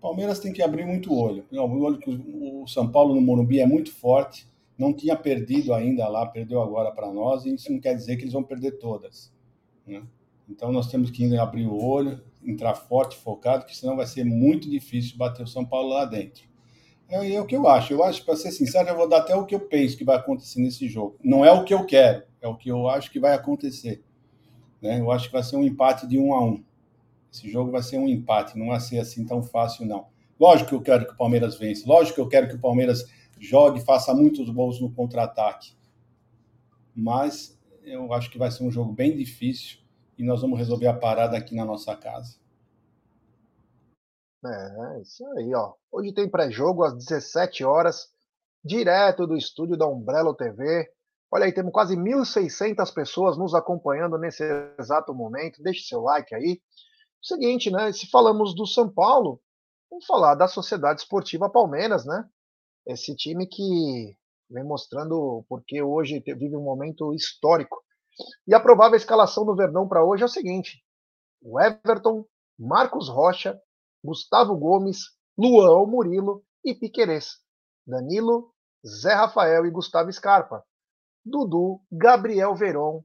Palmeiras 0.00 0.38
tem 0.38 0.52
que 0.52 0.62
abrir 0.62 0.86
muito 0.86 1.12
olho. 1.12 1.44
O 1.52 1.80
olho 1.82 1.98
que 1.98 2.10
o 2.10 2.66
São 2.66 2.90
Paulo 2.90 3.14
no 3.14 3.20
Morumbi 3.20 3.60
é 3.60 3.66
muito 3.66 3.92
forte, 3.92 4.48
não 4.78 4.94
tinha 4.94 5.16
perdido 5.16 5.74
ainda 5.74 6.08
lá, 6.08 6.24
perdeu 6.24 6.62
agora 6.62 6.90
para 6.92 7.12
nós, 7.12 7.44
e 7.44 7.54
isso 7.54 7.70
não 7.70 7.80
quer 7.80 7.94
dizer 7.94 8.16
que 8.16 8.22
eles 8.22 8.32
vão 8.32 8.42
perder 8.42 8.78
todas. 8.78 9.32
Né? 9.86 10.02
Então 10.50 10.72
nós 10.72 10.88
temos 10.88 11.10
que 11.10 11.36
abrir 11.36 11.66
o 11.66 11.82
olho, 11.82 12.20
entrar 12.44 12.74
forte, 12.74 13.16
focado, 13.16 13.64
que 13.64 13.76
senão 13.76 13.96
vai 13.96 14.06
ser 14.06 14.24
muito 14.24 14.68
difícil 14.68 15.16
bater 15.16 15.44
o 15.44 15.46
São 15.46 15.64
Paulo 15.64 15.90
lá 15.90 16.04
dentro. 16.04 16.42
É, 17.08 17.32
é 17.32 17.40
o 17.40 17.46
que 17.46 17.56
eu 17.56 17.68
acho. 17.68 17.92
Eu 17.92 18.02
acho, 18.02 18.24
para 18.24 18.36
ser 18.36 18.50
sincero, 18.50 18.88
eu 18.88 18.96
vou 18.96 19.08
dar 19.08 19.18
até 19.18 19.34
o 19.34 19.46
que 19.46 19.54
eu 19.54 19.60
penso 19.60 19.96
que 19.96 20.04
vai 20.04 20.16
acontecer 20.16 20.60
nesse 20.60 20.88
jogo. 20.88 21.16
Não 21.22 21.44
é 21.44 21.52
o 21.52 21.64
que 21.64 21.72
eu 21.72 21.86
quero, 21.86 22.24
é 22.40 22.48
o 22.48 22.56
que 22.56 22.68
eu 22.68 22.88
acho 22.88 23.10
que 23.10 23.20
vai 23.20 23.32
acontecer. 23.32 24.02
Né? 24.82 24.98
Eu 24.98 25.10
acho 25.12 25.26
que 25.26 25.32
vai 25.32 25.42
ser 25.42 25.56
um 25.56 25.62
empate 25.62 26.06
de 26.06 26.18
um 26.18 26.34
a 26.34 26.44
um. 26.44 26.64
Esse 27.32 27.48
jogo 27.48 27.70
vai 27.70 27.82
ser 27.82 27.98
um 27.98 28.08
empate, 28.08 28.58
não 28.58 28.68
vai 28.68 28.80
ser 28.80 28.98
assim 28.98 29.24
tão 29.24 29.42
fácil, 29.42 29.86
não. 29.86 30.08
Lógico 30.38 30.70
que 30.70 30.74
eu 30.74 30.82
quero 30.82 31.06
que 31.06 31.12
o 31.12 31.16
Palmeiras 31.16 31.56
vença, 31.56 31.86
lógico 31.86 32.16
que 32.16 32.20
eu 32.20 32.28
quero 32.28 32.48
que 32.48 32.56
o 32.56 32.60
Palmeiras 32.60 33.04
jogue, 33.38 33.80
faça 33.80 34.12
muitos 34.12 34.50
gols 34.50 34.80
no 34.80 34.90
contra-ataque. 34.90 35.74
Mas 36.94 37.56
eu 37.84 38.12
acho 38.12 38.30
que 38.30 38.38
vai 38.38 38.50
ser 38.50 38.64
um 38.64 38.70
jogo 38.70 38.92
bem 38.92 39.16
difícil 39.16 39.79
e 40.20 40.22
nós 40.22 40.42
vamos 40.42 40.58
resolver 40.58 40.86
a 40.86 40.92
parada 40.92 41.34
aqui 41.34 41.56
na 41.56 41.64
nossa 41.64 41.96
casa. 41.96 42.36
É, 44.44 45.00
isso 45.00 45.26
aí, 45.38 45.54
ó. 45.54 45.72
Hoje 45.90 46.12
tem 46.12 46.28
pré-jogo 46.28 46.84
às 46.84 46.94
17 46.94 47.64
horas, 47.64 48.08
direto 48.62 49.26
do 49.26 49.34
estúdio 49.34 49.78
da 49.78 49.88
Umbrella 49.88 50.36
TV. 50.36 50.90
Olha 51.32 51.46
aí, 51.46 51.52
temos 51.52 51.72
quase 51.72 51.96
1.600 51.96 52.92
pessoas 52.92 53.38
nos 53.38 53.54
acompanhando 53.54 54.18
nesse 54.18 54.44
exato 54.78 55.14
momento. 55.14 55.62
Deixe 55.62 55.86
seu 55.86 56.02
like 56.02 56.34
aí 56.34 56.60
seguinte, 57.22 57.70
né? 57.70 57.90
Se 57.90 58.06
falamos 58.10 58.54
do 58.54 58.66
São 58.66 58.92
Paulo, 58.92 59.40
vamos 59.90 60.04
falar 60.04 60.34
da 60.34 60.46
Sociedade 60.46 61.00
Esportiva 61.00 61.48
Palmeiras, 61.48 62.04
né? 62.04 62.28
Esse 62.86 63.16
time 63.16 63.46
que 63.46 64.16
vem 64.50 64.64
mostrando 64.64 65.46
porque 65.48 65.80
hoje 65.80 66.20
vive 66.20 66.56
um 66.56 66.62
momento 66.62 67.14
histórico. 67.14 67.79
E 68.46 68.54
a 68.54 68.60
provável 68.60 68.96
escalação 68.96 69.44
do 69.44 69.54
Verdão 69.54 69.88
para 69.88 70.04
hoje 70.04 70.22
é 70.22 70.26
o 70.26 70.28
seguinte: 70.28 70.82
o 71.42 71.60
Everton, 71.60 72.24
Marcos 72.58 73.08
Rocha, 73.08 73.60
Gustavo 74.04 74.56
Gomes, 74.56 74.98
Luão 75.36 75.86
Murilo 75.86 76.44
e 76.64 76.74
Piquerez. 76.74 77.38
Danilo, 77.86 78.52
Zé 78.86 79.14
Rafael 79.14 79.66
e 79.66 79.70
Gustavo 79.70 80.12
Scarpa. 80.12 80.64
Dudu, 81.24 81.80
Gabriel 81.90 82.54
Veron 82.54 83.02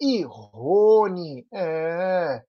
e 0.00 0.22
Rony. 0.22 1.46
É, 1.52 2.42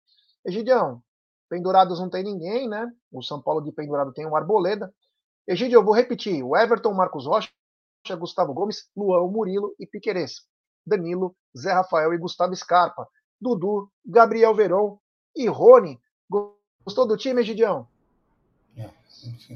Egidião, 0.45 1.01
pendurados 1.49 1.99
não 1.99 2.09
tem 2.09 2.23
ninguém, 2.23 2.67
né? 2.67 2.89
O 3.11 3.21
São 3.21 3.41
Paulo 3.41 3.61
de 3.61 3.71
pendurado 3.71 4.13
tem 4.13 4.25
o 4.25 4.35
Arboleda. 4.35 4.93
Egidio, 5.47 5.77
eu 5.77 5.83
vou 5.83 5.93
repetir: 5.93 6.43
o 6.43 6.55
Everton, 6.55 6.93
Marcos 6.93 7.25
Rocha, 7.25 7.49
Gustavo 8.17 8.53
Gomes, 8.53 8.89
Luão, 8.95 9.29
Murilo 9.29 9.75
e 9.79 9.85
Piquerez. 9.85 10.41
Danilo, 10.87 11.35
Zé 11.57 11.73
Rafael 11.73 12.13
e 12.13 12.17
Gustavo 12.17 12.55
Scarpa. 12.55 13.07
Dudu, 13.39 13.89
Gabriel 14.05 14.55
Veron 14.55 14.97
e 15.35 15.47
Rony. 15.47 15.99
Gostou 16.83 17.07
do 17.07 17.17
time, 17.17 17.41
Egidião? 17.41 17.87
É, 18.77 18.89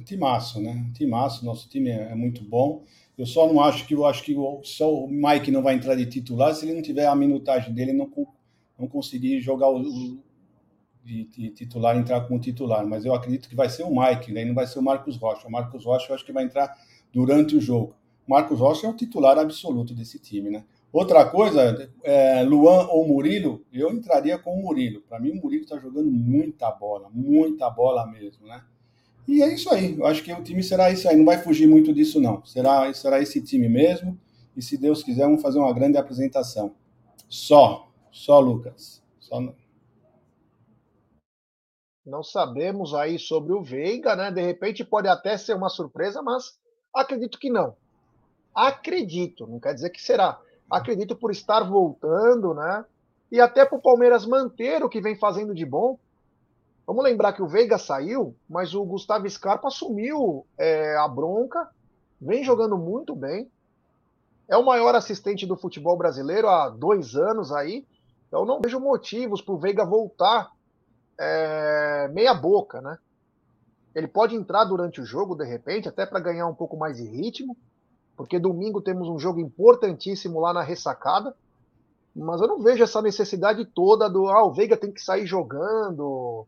timaço, 0.03 0.59
né? 0.59 0.91
Timaço, 0.93 1.45
nosso 1.45 1.69
time 1.69 1.89
é, 1.89 2.11
é 2.11 2.15
muito 2.15 2.43
bom. 2.43 2.83
Eu 3.17 3.25
só 3.25 3.47
não 3.47 3.61
acho 3.61 3.87
que 3.87 3.93
eu 3.93 4.05
acho 4.05 4.23
que 4.23 4.35
o, 4.35 4.61
só 4.63 4.93
o 4.93 5.07
Mike 5.07 5.51
não 5.51 5.61
vai 5.61 5.75
entrar 5.75 5.95
de 5.95 6.05
titular 6.05 6.53
se 6.53 6.65
ele 6.65 6.75
não 6.75 6.81
tiver 6.81 7.05
a 7.05 7.15
minutagem 7.15 7.73
dele 7.73 7.93
não 7.93 8.09
não 8.77 8.87
conseguir 8.87 9.39
jogar 9.41 9.69
o, 9.69 10.19
de, 11.03 11.25
de, 11.25 11.49
titular 11.51 11.95
entrar 11.95 12.21
como 12.21 12.39
titular, 12.39 12.85
mas 12.85 13.05
eu 13.05 13.13
acredito 13.13 13.47
que 13.47 13.55
vai 13.55 13.69
ser 13.69 13.83
o 13.83 13.91
Mike, 13.95 14.31
né? 14.31 14.45
não 14.45 14.55
vai 14.55 14.65
ser 14.65 14.79
o 14.79 14.83
Marcos 14.83 15.17
Rocha. 15.17 15.47
O 15.47 15.51
Marcos 15.51 15.85
Rocha 15.85 16.07
eu 16.09 16.15
acho 16.15 16.25
que 16.25 16.31
vai 16.31 16.43
entrar 16.43 16.75
durante 17.13 17.55
o 17.55 17.61
jogo. 17.61 17.95
O 18.27 18.31
Marcos 18.31 18.59
Rocha 18.59 18.87
é 18.87 18.89
o 18.89 18.95
titular 18.95 19.37
absoluto 19.37 19.93
desse 19.93 20.19
time, 20.19 20.49
né? 20.49 20.63
Outra 20.91 21.25
coisa, 21.25 21.89
é, 22.03 22.43
Luan 22.43 22.87
ou 22.87 23.07
Murilo, 23.07 23.63
eu 23.71 23.91
entraria 23.91 24.37
com 24.37 24.53
o 24.53 24.61
Murilo. 24.61 25.01
Para 25.01 25.19
mim, 25.19 25.31
o 25.31 25.41
Murilo 25.41 25.63
está 25.63 25.77
jogando 25.77 26.11
muita 26.11 26.69
bola, 26.69 27.09
muita 27.13 27.69
bola 27.69 28.05
mesmo, 28.07 28.45
né? 28.45 28.61
E 29.27 29.41
é 29.41 29.53
isso 29.53 29.73
aí. 29.73 29.97
Eu 29.97 30.05
acho 30.05 30.21
que 30.21 30.33
o 30.33 30.43
time 30.43 30.61
será 30.61 30.91
isso 30.91 31.07
aí. 31.07 31.15
Não 31.15 31.23
vai 31.23 31.37
fugir 31.37 31.67
muito 31.67 31.93
disso, 31.93 32.19
não. 32.19 32.43
Será, 32.43 32.93
será 32.93 33.21
esse 33.21 33.41
time 33.41 33.69
mesmo. 33.69 34.19
E 34.55 34.61
se 34.61 34.77
Deus 34.77 35.01
quiser, 35.01 35.23
vamos 35.23 35.41
fazer 35.41 35.59
uma 35.59 35.73
grande 35.73 35.97
apresentação. 35.97 36.75
Só, 37.29 37.89
só 38.11 38.39
Lucas. 38.39 39.01
Só, 39.19 39.39
não 42.05 42.23
sabemos 42.23 42.93
aí 42.93 43.19
sobre 43.19 43.53
o 43.53 43.61
Veiga, 43.61 44.15
né? 44.15 44.31
De 44.31 44.41
repente 44.41 44.83
pode 44.83 45.07
até 45.07 45.37
ser 45.37 45.55
uma 45.55 45.69
surpresa, 45.69 46.21
mas 46.21 46.59
acredito 46.93 47.39
que 47.39 47.49
não. 47.49 47.75
Acredito, 48.53 49.47
não 49.47 49.59
quer 49.59 49.73
dizer 49.73 49.91
que 49.91 50.01
será. 50.01 50.41
Acredito 50.71 51.17
por 51.17 51.31
estar 51.31 51.59
voltando, 51.63 52.53
né? 52.53 52.85
E 53.29 53.41
até 53.41 53.65
para 53.65 53.77
o 53.77 53.81
Palmeiras 53.81 54.25
manter 54.25 54.81
o 54.83 54.89
que 54.89 55.01
vem 55.01 55.17
fazendo 55.17 55.53
de 55.53 55.65
bom. 55.65 55.99
Vamos 56.87 57.03
lembrar 57.03 57.33
que 57.33 57.41
o 57.41 57.47
Veiga 57.47 57.77
saiu, 57.77 58.33
mas 58.49 58.73
o 58.73 58.83
Gustavo 58.85 59.29
Scarpa 59.29 59.67
assumiu 59.67 60.45
é, 60.57 60.97
a 60.97 61.07
bronca, 61.09 61.69
vem 62.19 62.43
jogando 62.43 62.77
muito 62.77 63.13
bem. 63.13 63.51
É 64.47 64.55
o 64.55 64.65
maior 64.65 64.95
assistente 64.95 65.45
do 65.45 65.57
futebol 65.57 65.97
brasileiro 65.97 66.47
há 66.47 66.69
dois 66.69 67.15
anos 67.15 67.51
aí. 67.51 67.85
Então 68.27 68.45
não 68.45 68.61
vejo 68.61 68.79
motivos 68.79 69.41
para 69.41 69.53
o 69.53 69.59
Veiga 69.59 69.85
voltar 69.85 70.51
é, 71.19 72.09
meia 72.13 72.33
boca, 72.33 72.79
né? 72.81 72.97
Ele 73.93 74.07
pode 74.07 74.35
entrar 74.35 74.63
durante 74.63 75.01
o 75.01 75.05
jogo, 75.05 75.35
de 75.35 75.45
repente, 75.45 75.89
até 75.89 76.05
para 76.05 76.21
ganhar 76.21 76.47
um 76.47 76.55
pouco 76.55 76.77
mais 76.77 76.95
de 76.95 77.03
ritmo, 77.03 77.57
porque 78.15 78.39
domingo 78.39 78.81
temos 78.81 79.07
um 79.07 79.17
jogo 79.17 79.39
importantíssimo 79.39 80.39
lá 80.39 80.53
na 80.53 80.61
ressacada. 80.61 81.35
Mas 82.15 82.41
eu 82.41 82.47
não 82.47 82.59
vejo 82.59 82.83
essa 82.83 83.01
necessidade 83.01 83.65
toda 83.65 84.09
do 84.09 84.27
ah, 84.27 84.45
o 84.45 84.53
Veiga 84.53 84.75
tem 84.75 84.91
que 84.91 85.01
sair 85.01 85.25
jogando. 85.25 86.45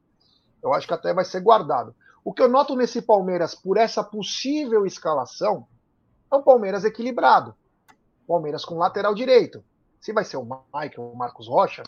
Eu 0.61 0.73
acho 0.73 0.87
que 0.87 0.93
até 0.93 1.13
vai 1.13 1.23
ser 1.23 1.41
guardado. 1.41 1.95
O 2.23 2.33
que 2.33 2.41
eu 2.41 2.49
noto 2.49 2.75
nesse 2.75 3.01
Palmeiras, 3.01 3.55
por 3.55 3.77
essa 3.77 4.03
possível 4.03 4.85
escalação, 4.85 5.65
é 6.31 6.35
um 6.35 6.41
Palmeiras 6.41 6.83
equilibrado. 6.83 7.55
Palmeiras 8.27 8.65
com 8.65 8.77
lateral 8.77 9.15
direito. 9.15 9.63
Se 10.01 10.11
vai 10.11 10.25
ser 10.25 10.37
o 10.37 10.43
Michael 10.43 10.93
ou 10.97 11.13
o 11.13 11.17
Marcos 11.17 11.47
Rocha, 11.47 11.83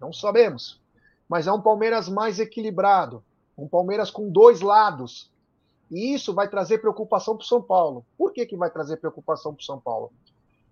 não 0.00 0.12
sabemos 0.12 0.80
mas 1.28 1.46
é 1.46 1.52
um 1.52 1.60
Palmeiras 1.60 2.08
mais 2.08 2.40
equilibrado, 2.40 3.22
um 3.56 3.68
Palmeiras 3.68 4.10
com 4.10 4.30
dois 4.30 4.60
lados. 4.60 5.30
E 5.90 6.12
isso 6.14 6.34
vai 6.34 6.48
trazer 6.48 6.78
preocupação 6.78 7.36
para 7.36 7.44
o 7.44 7.46
São 7.46 7.62
Paulo. 7.62 8.04
Por 8.16 8.32
que, 8.32 8.44
que 8.44 8.56
vai 8.56 8.70
trazer 8.70 8.98
preocupação 8.98 9.54
para 9.54 9.62
o 9.62 9.64
São 9.64 9.80
Paulo? 9.80 10.12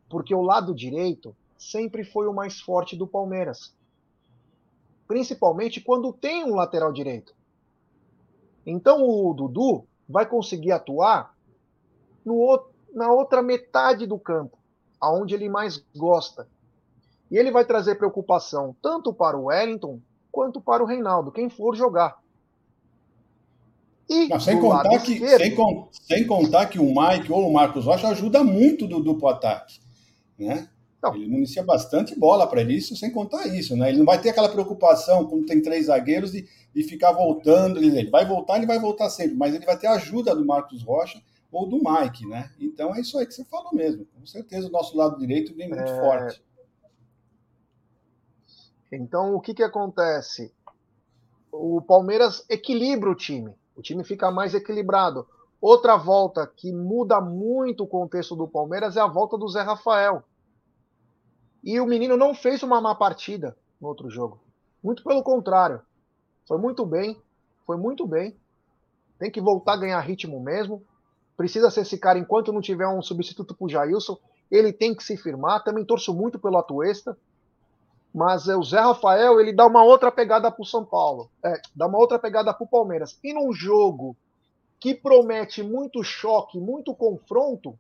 Porque 0.09 0.35
o 0.35 0.43
lado 0.43 0.75
direito 0.75 1.35
sempre 1.57 2.05
foi 2.05 2.27
o 2.27 2.35
mais 2.35 2.61
forte 2.61 2.97
do 2.97 3.07
Palmeiras. 3.07 3.75
Principalmente 5.09 5.81
quando 5.81 6.13
tem 6.13 6.45
um 6.45 6.55
lateral 6.55 6.93
direito. 6.93 7.35
Então 8.67 9.03
o 9.03 9.33
Dudu 9.33 9.87
vai 10.09 10.27
conseguir 10.27 10.73
atuar 10.73 11.35
no, 12.25 12.67
na 12.93 13.11
outra 13.11 13.43
metade 13.43 14.07
do 14.07 14.19
campo, 14.19 14.59
aonde 15.01 15.35
ele 15.35 15.49
mais 15.49 15.83
gosta. 15.97 16.49
E 17.31 17.37
ele 17.37 17.51
vai 17.51 17.65
trazer 17.65 17.97
preocupação 17.97 18.77
tanto 18.83 19.13
para 19.13 19.37
o 19.37 19.45
Wellington 19.45 20.01
quanto 20.31 20.61
para 20.61 20.83
o 20.83 20.87
Reinaldo, 20.87 21.33
quem 21.33 21.49
for 21.49 21.75
jogar. 21.75 22.19
E 24.09 24.29
Não, 24.29 24.39
sem, 24.39 24.61
contar 24.61 24.99
que, 25.01 25.19
sem, 25.19 25.57
sem, 25.91 26.27
contar 26.27 26.67
que 26.67 26.79
o 26.79 26.87
Mike 26.87 27.33
ou 27.33 27.49
o 27.49 27.53
Marcos 27.53 27.85
Rocha 27.85 28.09
ajuda 28.09 28.45
muito 28.45 28.87
do 28.87 29.01
duplo 29.01 29.29
ataque. 29.29 29.81
né? 30.39 30.69
Não. 31.03 31.15
Ele 31.15 31.27
municia 31.27 31.63
bastante 31.63 32.19
bola 32.19 32.47
para 32.47 32.63
isso, 32.63 32.97
sem 32.97 33.11
contar 33.13 33.47
isso, 33.47 33.77
né? 33.77 33.89
Ele 33.89 33.99
não 33.99 34.05
vai 34.05 34.21
ter 34.21 34.31
aquela 34.31 34.49
preocupação 34.49 35.27
quando 35.27 35.47
tem 35.47 35.61
três 35.61 35.87
zagueiros 35.87 36.35
e, 36.35 36.49
e 36.75 36.83
ficar 36.83 37.13
voltando. 37.13 37.79
Ele 37.79 38.09
vai 38.09 38.27
voltar, 38.27 38.57
ele 38.57 38.67
vai 38.67 38.79
voltar 38.79 39.11
sempre, 39.11 39.37
mas 39.37 39.55
ele 39.55 39.67
vai 39.67 39.77
ter 39.77 39.89
a 39.89 39.95
ajuda 39.95 40.35
do 40.35 40.45
Marcos 40.45 40.83
Rocha 40.83 41.21
ou 41.51 41.67
do 41.67 41.77
Mike, 41.77 42.27
né? 42.27 42.51
Então 42.61 42.95
é 42.95 43.01
isso 43.01 43.19
aí 43.19 43.27
que 43.27 43.35
você 43.35 43.45
falou 43.45 43.73
mesmo. 43.73 44.07
Com 44.07 44.27
certeza 44.27 44.69
o 44.69 44.71
nosso 44.71 44.97
lado 44.97 45.19
direito 45.19 45.55
vem 45.55 45.69
muito 45.69 45.83
é... 45.83 46.01
forte. 46.01 46.43
Então 48.91 49.35
o 49.35 49.41
que 49.41 49.55
que 49.55 49.63
acontece? 49.63 50.53
O 51.51 51.81
Palmeiras 51.81 52.45
equilibra 52.49 53.11
o 53.11 53.15
time. 53.15 53.55
O 53.77 53.83
time 53.83 54.03
fica 54.03 54.31
mais 54.31 54.55
equilibrado. 54.55 55.29
Outra 55.61 55.97
volta 55.97 56.47
que 56.47 56.73
muda 56.73 57.21
muito 57.21 57.85
o 57.85 57.87
contexto 57.87 58.35
do 58.35 58.49
Palmeiras 58.49 58.97
é 58.97 59.01
a 59.01 59.07
volta 59.07 59.37
do 59.37 59.49
Zé 59.49 59.63
Rafael. 59.63 60.25
E 61.63 61.79
o 61.81 61.87
menino 61.87 62.17
não 62.17 62.35
fez 62.35 62.63
uma 62.63 62.81
má 62.81 62.95
partida 62.95 63.57
no 63.81 63.89
outro 63.89 64.09
jogo. 64.09 64.41
Muito 64.83 65.03
pelo 65.03 65.23
contrário. 65.23 65.83
Foi 66.47 66.59
muito 66.59 66.87
bem. 66.87 67.21
Foi 67.67 67.77
muito 67.77 68.07
bem. 68.07 68.37
Tem 69.19 69.31
que 69.31 69.41
voltar 69.41 69.75
a 69.75 69.79
ganhar 69.79 70.01
ritmo 70.01 70.41
mesmo. 70.41 70.83
Precisa 71.37 71.71
ser 71.71 71.83
esse 71.83 71.99
cara 71.99 72.19
enquanto 72.19 72.53
não 72.53 72.61
tiver 72.61 72.87
um 72.87 73.03
substituto 73.03 73.55
pro 73.55 73.69
Jailson. 73.69 74.19
Ele 74.51 74.73
tem 74.73 74.95
que 74.95 75.03
se 75.03 75.17
firmar. 75.17 75.65
Também 75.65 75.85
torço 75.85 76.15
muito 76.15 76.39
pelo 76.39 76.57
Atuesta. 76.57 77.19
Mas 78.17 78.49
é, 78.49 78.57
o 78.57 78.63
Zé 78.63 78.81
Rafael, 78.81 79.39
ele 79.39 79.53
dá 79.53 79.67
uma 79.67 79.85
outra 79.85 80.11
pegada 80.11 80.51
pro 80.51 80.65
São 80.65 80.83
Paulo. 80.83 81.31
É, 81.45 81.61
dá 81.75 81.87
uma 81.87 81.99
outra 81.99 82.19
pegada 82.19 82.55
pro 82.55 82.67
Palmeiras. 82.67 83.19
E 83.23 83.35
num 83.35 83.53
jogo 83.53 84.17
que 84.81 84.95
promete 84.95 85.63
muito 85.63 86.03
choque, 86.03 86.59
muito 86.59 86.95
confronto, 86.95 87.79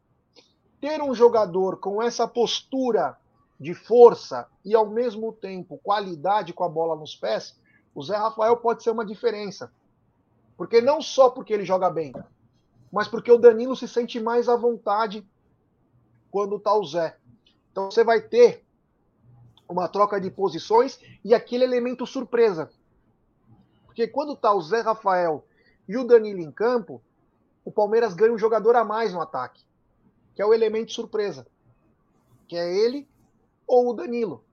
ter 0.78 1.00
um 1.00 1.14
jogador 1.14 1.78
com 1.78 2.02
essa 2.02 2.28
postura 2.28 3.16
de 3.58 3.72
força 3.72 4.46
e 4.62 4.74
ao 4.74 4.86
mesmo 4.86 5.32
tempo 5.32 5.80
qualidade 5.82 6.52
com 6.52 6.64
a 6.64 6.68
bola 6.68 6.94
nos 6.94 7.16
pés, 7.16 7.58
o 7.94 8.02
Zé 8.02 8.14
Rafael 8.14 8.58
pode 8.58 8.82
ser 8.82 8.90
uma 8.90 9.06
diferença. 9.06 9.72
Porque 10.54 10.82
não 10.82 11.00
só 11.00 11.30
porque 11.30 11.54
ele 11.54 11.64
joga 11.64 11.88
bem, 11.88 12.12
mas 12.92 13.08
porque 13.08 13.32
o 13.32 13.38
Danilo 13.38 13.74
se 13.74 13.88
sente 13.88 14.20
mais 14.20 14.50
à 14.50 14.56
vontade 14.56 15.26
quando 16.30 16.60
tá 16.60 16.74
o 16.74 16.84
Zé. 16.84 17.16
Então 17.72 17.90
você 17.90 18.04
vai 18.04 18.20
ter 18.20 18.65
uma 19.68 19.88
troca 19.88 20.20
de 20.20 20.30
posições 20.30 21.00
e 21.24 21.34
aquele 21.34 21.64
elemento 21.64 22.06
surpresa. 22.06 22.70
Porque 23.86 24.06
quando 24.06 24.36
tá 24.36 24.52
o 24.52 24.60
Zé 24.60 24.80
Rafael 24.80 25.44
e 25.88 25.96
o 25.96 26.04
Danilo 26.04 26.40
em 26.40 26.50
campo, 26.50 27.00
o 27.64 27.72
Palmeiras 27.72 28.14
ganha 28.14 28.32
um 28.32 28.38
jogador 28.38 28.76
a 28.76 28.84
mais 28.84 29.12
no 29.12 29.20
ataque, 29.20 29.64
que 30.34 30.42
é 30.42 30.46
o 30.46 30.54
elemento 30.54 30.92
surpresa. 30.92 31.46
Que 32.46 32.56
é 32.56 32.74
ele 32.76 33.08
ou 33.66 33.90
o 33.90 33.94
Danilo. 33.94 34.44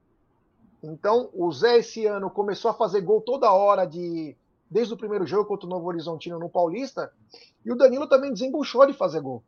Então, 0.82 1.30
o 1.32 1.50
Zé 1.52 1.78
esse 1.78 2.04
ano 2.06 2.28
começou 2.28 2.70
a 2.70 2.74
fazer 2.74 3.00
gol 3.00 3.20
toda 3.20 3.52
hora 3.52 3.86
de 3.86 4.36
desde 4.70 4.92
o 4.92 4.96
primeiro 4.96 5.24
jogo 5.24 5.46
contra 5.46 5.66
o 5.66 5.70
Novo 5.70 5.86
Horizontino 5.86 6.38
no 6.38 6.48
Paulista, 6.48 7.12
e 7.64 7.70
o 7.70 7.76
Danilo 7.76 8.08
também 8.08 8.32
desembuchou 8.32 8.84
de 8.86 8.92
fazer 8.92 9.20
gol. 9.20 9.42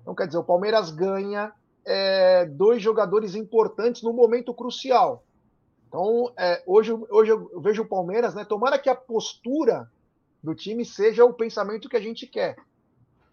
Então, 0.00 0.14
quer 0.14 0.26
dizer, 0.26 0.38
o 0.38 0.44
Palmeiras 0.44 0.90
ganha 0.90 1.52
é, 1.86 2.44
dois 2.46 2.82
jogadores 2.82 3.34
importantes 3.34 4.02
no 4.02 4.12
momento 4.12 4.52
crucial. 4.52 5.24
Então, 5.88 6.32
é, 6.36 6.62
hoje, 6.66 6.92
hoje 7.10 7.30
eu 7.30 7.60
vejo 7.60 7.82
o 7.82 7.88
Palmeiras, 7.88 8.34
né? 8.34 8.44
Tomara 8.44 8.78
que 8.78 8.90
a 8.90 8.94
postura 8.94 9.90
do 10.42 10.54
time 10.54 10.84
seja 10.84 11.24
o 11.24 11.32
pensamento 11.32 11.88
que 11.88 11.96
a 11.96 12.00
gente 12.00 12.26
quer, 12.26 12.56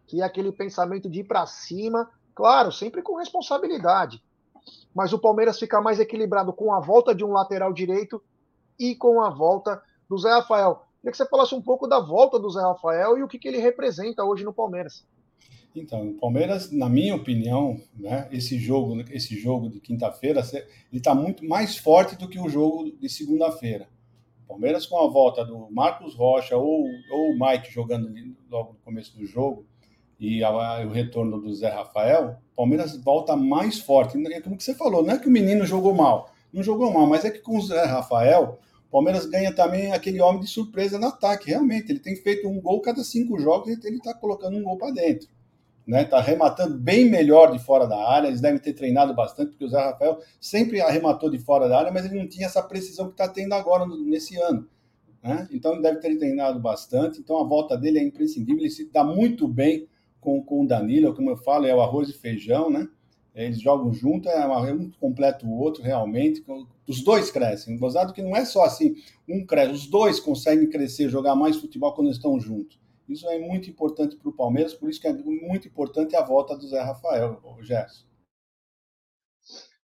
que 0.08 0.22
é 0.22 0.24
aquele 0.24 0.52
pensamento 0.52 1.10
de 1.10 1.22
ir 1.22 1.24
para 1.24 1.46
cima, 1.46 2.10
claro, 2.34 2.72
sempre 2.72 3.02
com 3.02 3.18
responsabilidade 3.18 4.24
mas 4.94 5.12
o 5.14 5.20
Palmeiras 5.20 5.60
fica 5.60 5.82
mais 5.82 6.00
equilibrado 6.00 6.54
com 6.54 6.74
a 6.74 6.80
volta 6.80 7.14
de 7.14 7.24
um 7.24 7.32
lateral 7.32 7.74
direito 7.74 8.22
e 8.80 8.96
com 8.96 9.22
a 9.22 9.30
volta 9.30 9.82
do 10.10 10.18
Zé 10.18 10.30
Rafael. 10.30 10.84
Queria 11.00 11.12
que 11.12 11.18
você 11.18 11.28
falasse 11.28 11.56
um 11.56 11.62
pouco 11.62 11.88
da 11.88 12.00
volta 12.00 12.40
do 12.40 12.50
Zé 12.50 12.62
Rafael 12.62 13.18
e 13.18 13.24
o 13.24 13.28
que, 13.28 13.40
que 13.40 13.48
ele 13.48 13.58
representa 13.58 14.24
hoje 14.24 14.44
no 14.44 14.54
Palmeiras. 14.54 15.06
Então, 15.76 16.10
o 16.10 16.14
Palmeiras, 16.14 16.72
na 16.72 16.88
minha 16.88 17.16
opinião, 17.16 17.80
né, 17.98 18.28
esse 18.32 18.60
jogo, 18.60 19.04
esse 19.12 19.36
jogo 19.40 19.70
de 19.70 19.80
quinta-feira, 19.80 20.42
ele 20.54 20.66
está 20.94 21.16
muito 21.16 21.44
mais 21.46 21.78
forte 21.78 22.16
do 22.16 22.30
que 22.30 22.40
o 22.40 22.48
jogo 22.48 22.92
de 22.92 23.10
segunda-feira. 23.10 23.88
Palmeiras 24.48 24.86
com 24.86 25.00
a 25.00 25.10
volta 25.10 25.44
do 25.44 25.68
Marcos 25.72 26.14
Rocha 26.16 26.56
ou, 26.56 26.86
o 26.86 27.40
Mike 27.40 27.72
jogando 27.72 28.14
logo 28.52 28.74
no 28.74 28.80
começo 28.80 29.18
do 29.18 29.26
jogo, 29.26 29.66
e 30.20 30.44
a, 30.44 30.86
o 30.86 30.92
retorno 30.92 31.42
do 31.42 31.54
Zé 31.54 31.70
Rafael, 31.70 32.38
Palmeiras 32.56 32.96
volta 33.04 33.36
mais 33.36 33.80
forte. 33.80 34.16
É 34.32 34.42
como 34.42 34.56
que 34.56 34.64
você 34.64 34.76
falou, 34.76 35.04
não 35.04 35.16
é 35.16 35.18
que 35.18 35.28
o 35.28 35.32
menino 35.32 35.66
jogou 35.66 35.94
mal, 35.96 36.32
não 36.54 36.62
jogou 36.62 36.94
mal, 36.94 37.08
mas 37.08 37.26
é 37.26 37.32
que 37.32 37.40
com 37.40 37.58
o 37.58 37.62
Zé 37.62 37.84
Rafael, 37.84 38.60
Palmeiras 38.92 39.26
ganha 39.26 39.52
também 39.52 39.92
aquele 39.92 40.22
homem 40.22 40.42
de 40.42 40.48
surpresa 40.48 41.00
no 41.00 41.08
ataque. 41.08 41.50
Realmente, 41.50 41.92
ele 41.92 42.00
tem 42.00 42.16
feito 42.16 42.48
um 42.48 42.62
gol 42.62 42.80
cada 42.80 43.04
cinco 43.04 43.40
jogos 43.40 43.70
e 43.70 43.88
ele 43.88 43.98
está 43.98 44.14
colocando 44.14 44.56
um 44.56 44.62
gol 44.62 44.78
para 44.78 44.92
dentro. 44.92 45.28
Né, 45.86 46.06
tá 46.06 46.18
arrematando 46.18 46.78
bem 46.78 47.10
melhor 47.10 47.52
de 47.52 47.60
fora 47.60 47.86
da 47.86 47.98
área. 48.10 48.28
Eles 48.28 48.40
devem 48.40 48.60
ter 48.60 48.74
treinado 48.74 49.14
bastante, 49.14 49.50
porque 49.50 49.66
o 49.66 49.70
Zé 49.70 49.80
Rafael 49.80 50.20
sempre 50.40 50.80
arrematou 50.80 51.30
de 51.30 51.38
fora 51.38 51.68
da 51.68 51.78
área, 51.78 51.92
mas 51.92 52.06
ele 52.06 52.18
não 52.18 52.28
tinha 52.28 52.46
essa 52.46 52.64
precisão 52.64 53.08
que 53.08 53.14
está 53.14 53.28
tendo 53.28 53.54
agora 53.54 53.86
nesse 53.86 54.40
ano. 54.40 54.66
Né? 55.22 55.48
Então 55.52 55.74
ele 55.74 55.82
deve 55.82 56.00
ter 56.00 56.16
treinado 56.18 56.60
bastante. 56.60 57.20
Então 57.20 57.38
a 57.40 57.44
volta 57.44 57.78
dele 57.78 58.00
é 58.00 58.04
imprescindível. 58.04 58.62
Ele 58.62 58.70
se 58.70 58.90
dá 58.92 59.04
muito 59.04 59.48
bem 59.48 59.88
com, 60.20 60.42
com 60.42 60.64
o 60.64 60.68
Danilo, 60.68 61.14
como 61.14 61.30
eu 61.30 61.38
falo, 61.38 61.66
é 61.66 61.76
o 61.76 61.82
arroz 61.82 62.10
e 62.10 62.14
feijão, 62.14 62.70
né? 62.70 62.88
Eles 63.36 63.60
jogam 63.60 63.92
junto, 63.92 64.30
é, 64.30 64.46
uma, 64.46 64.62
um 64.72 64.92
completa 65.00 65.46
o 65.46 65.60
outro 65.60 65.82
realmente. 65.82 66.44
Os 66.88 67.04
dois 67.04 67.32
crescem. 67.32 67.78
Gozado 67.78 68.14
que 68.14 68.22
não 68.22 68.36
é 68.36 68.46
só 68.46 68.64
assim, 68.64 68.96
um 69.28 69.44
cresce, 69.46 69.74
os 69.74 69.88
dois 69.88 70.20
conseguem 70.20 70.70
crescer, 70.70 71.10
jogar 71.10 71.36
mais 71.36 71.58
futebol 71.58 71.94
quando 71.94 72.12
estão 72.12 72.40
juntos. 72.40 72.80
Isso 73.08 73.28
é 73.30 73.38
muito 73.40 73.70
importante 73.70 74.16
para 74.16 74.30
o 74.30 74.36
Palmeiras, 74.36 74.74
por 74.74 74.90
isso 74.90 75.00
que 75.00 75.08
é 75.08 75.14
muito 75.14 75.68
importante 75.68 76.16
a 76.16 76.24
volta 76.24 76.56
do 76.56 76.68
Zé 76.68 76.82
Rafael, 76.82 77.42
o 77.44 77.62
Gerson. 77.62 78.06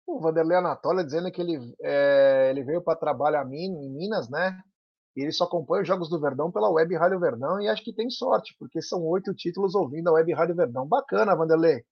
O 0.07 0.19
Vanderlei 0.19 0.57
Anatolia 0.57 1.03
dizendo 1.03 1.31
que 1.31 1.41
ele, 1.41 1.75
é, 1.81 2.49
ele 2.49 2.63
veio 2.63 2.81
para 2.81 2.97
trabalhar 2.97 3.45
em 3.51 3.91
Minas, 3.91 4.29
né? 4.29 4.59
E 5.15 5.21
ele 5.21 5.31
só 5.31 5.43
acompanha 5.43 5.81
os 5.81 5.87
Jogos 5.87 6.09
do 6.09 6.19
Verdão 6.19 6.51
pela 6.51 6.69
Web 6.69 6.95
Rádio 6.95 7.19
Verdão 7.19 7.59
e 7.59 7.67
acho 7.67 7.83
que 7.83 7.93
tem 7.93 8.09
sorte, 8.09 8.55
porque 8.57 8.81
são 8.81 9.05
oito 9.05 9.33
títulos 9.33 9.75
ouvindo 9.75 10.07
a 10.07 10.13
Web 10.13 10.33
Rádio 10.33 10.55
Verdão. 10.55 10.87
Bacana, 10.87 11.35
Vanderlei. 11.35 11.83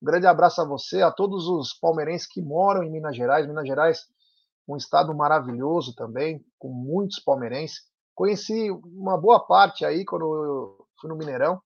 Um 0.00 0.06
grande 0.06 0.26
abraço 0.26 0.60
a 0.62 0.64
você, 0.64 1.02
a 1.02 1.10
todos 1.10 1.48
os 1.48 1.74
palmeirenses 1.74 2.26
que 2.26 2.40
moram 2.40 2.84
em 2.84 2.90
Minas 2.90 3.16
Gerais. 3.16 3.46
Minas 3.46 3.66
Gerais, 3.66 4.06
um 4.66 4.76
estado 4.76 5.14
maravilhoso 5.14 5.94
também, 5.94 6.44
com 6.58 6.68
muitos 6.68 7.18
palmeirenses. 7.18 7.80
Conheci 8.18 8.68
uma 8.72 9.16
boa 9.16 9.38
parte 9.38 9.84
aí 9.84 10.04
quando 10.04 10.84
fui 11.00 11.08
no 11.08 11.14
Mineirão, 11.14 11.62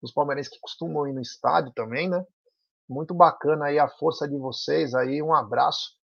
os 0.00 0.12
palmeirenses 0.12 0.52
que 0.52 0.60
costumam 0.60 1.04
ir 1.08 1.12
no 1.12 1.20
estádio 1.20 1.72
também, 1.74 2.08
né? 2.08 2.24
Muito 2.88 3.12
bacana 3.12 3.64
aí 3.64 3.76
a 3.76 3.88
força 3.88 4.28
de 4.28 4.38
vocês 4.38 4.94
aí. 4.94 5.20
Um 5.20 5.34
abraço 5.34 5.98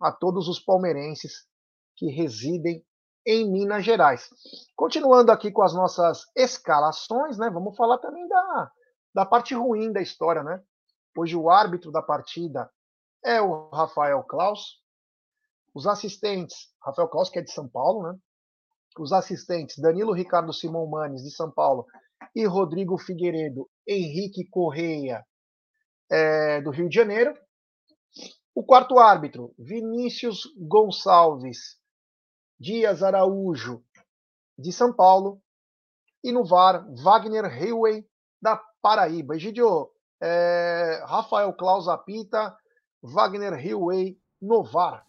a 0.00 0.10
todos 0.10 0.48
os 0.48 0.58
palmeirenses 0.58 1.46
que 1.94 2.10
residem 2.10 2.84
em 3.24 3.48
Minas 3.48 3.84
Gerais. 3.84 4.28
Continuando 4.74 5.30
aqui 5.30 5.52
com 5.52 5.62
as 5.62 5.72
nossas 5.72 6.24
escalações, 6.34 7.38
né? 7.38 7.48
Vamos 7.50 7.76
falar 7.76 7.98
também 7.98 8.26
da, 8.26 8.72
da 9.14 9.24
parte 9.24 9.54
ruim 9.54 9.92
da 9.92 10.02
história, 10.02 10.42
né? 10.42 10.60
Hoje 11.16 11.36
o 11.36 11.48
árbitro 11.48 11.92
da 11.92 12.02
partida 12.02 12.68
é 13.24 13.40
o 13.40 13.68
Rafael 13.68 14.24
Klaus. 14.24 14.82
Os 15.72 15.86
assistentes, 15.86 16.74
Rafael 16.82 17.06
Klaus, 17.06 17.30
que 17.30 17.38
é 17.38 17.42
de 17.42 17.52
São 17.52 17.68
Paulo, 17.68 18.10
né? 18.10 18.18
Os 18.98 19.12
assistentes, 19.12 19.78
Danilo 19.78 20.12
Ricardo 20.12 20.52
Simão 20.52 20.86
Manes, 20.86 21.22
de 21.22 21.30
São 21.30 21.50
Paulo, 21.50 21.86
e 22.34 22.44
Rodrigo 22.44 22.96
Figueiredo, 22.96 23.68
Henrique 23.86 24.44
Correia, 24.48 25.24
é, 26.10 26.60
do 26.60 26.70
Rio 26.70 26.88
de 26.88 26.94
Janeiro. 26.94 27.34
O 28.54 28.64
quarto 28.64 28.98
árbitro, 28.98 29.52
Vinícius 29.58 30.42
Gonçalves, 30.56 31.76
Dias 32.58 33.02
Araújo, 33.02 33.82
de 34.56 34.72
São 34.72 34.92
Paulo, 34.92 35.42
e 36.22 36.32
no 36.32 36.44
VAR, 36.44 36.86
Wagner 37.02 37.44
Highway, 37.44 38.06
da 38.40 38.56
Paraíba. 38.80 39.36
Egidio, 39.36 39.90
é, 40.22 41.02
Rafael 41.06 41.52
Klaus 41.52 41.88
apita, 41.88 42.56
Wagner 43.02 43.52
Highway 43.52 44.18
no 44.40 44.62
VAR. 44.62 45.06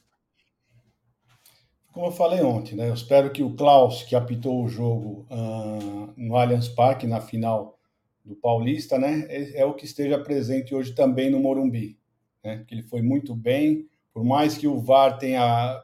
Como 1.95 2.07
eu 2.07 2.11
falei 2.11 2.41
ontem, 2.41 2.75
né, 2.75 2.89
eu 2.89 2.93
espero 2.93 3.31
que 3.31 3.41
o 3.41 3.55
Klaus, 3.55 4.03
que 4.03 4.17
apitou 4.17 4.61
o 4.61 4.67
jogo 4.67 5.25
uh, 5.31 6.13
no 6.17 6.35
Allianz 6.35 6.67
Parque, 6.67 7.07
na 7.07 7.21
final 7.21 7.79
do 8.21 8.35
Paulista, 8.35 8.99
né, 8.99 9.25
é, 9.29 9.61
é, 9.61 9.65
o 9.65 9.73
que 9.73 9.85
esteja 9.85 10.19
presente 10.21 10.75
hoje 10.75 10.93
também 10.93 11.29
no 11.29 11.39
Morumbi. 11.39 11.97
Né, 12.43 12.65
que 12.67 12.75
ele 12.75 12.83
foi 12.83 13.01
muito 13.01 13.33
bem, 13.33 13.87
por 14.13 14.25
mais 14.25 14.57
que 14.57 14.67
o 14.67 14.77
VAR 14.77 15.17
tenha 15.17 15.81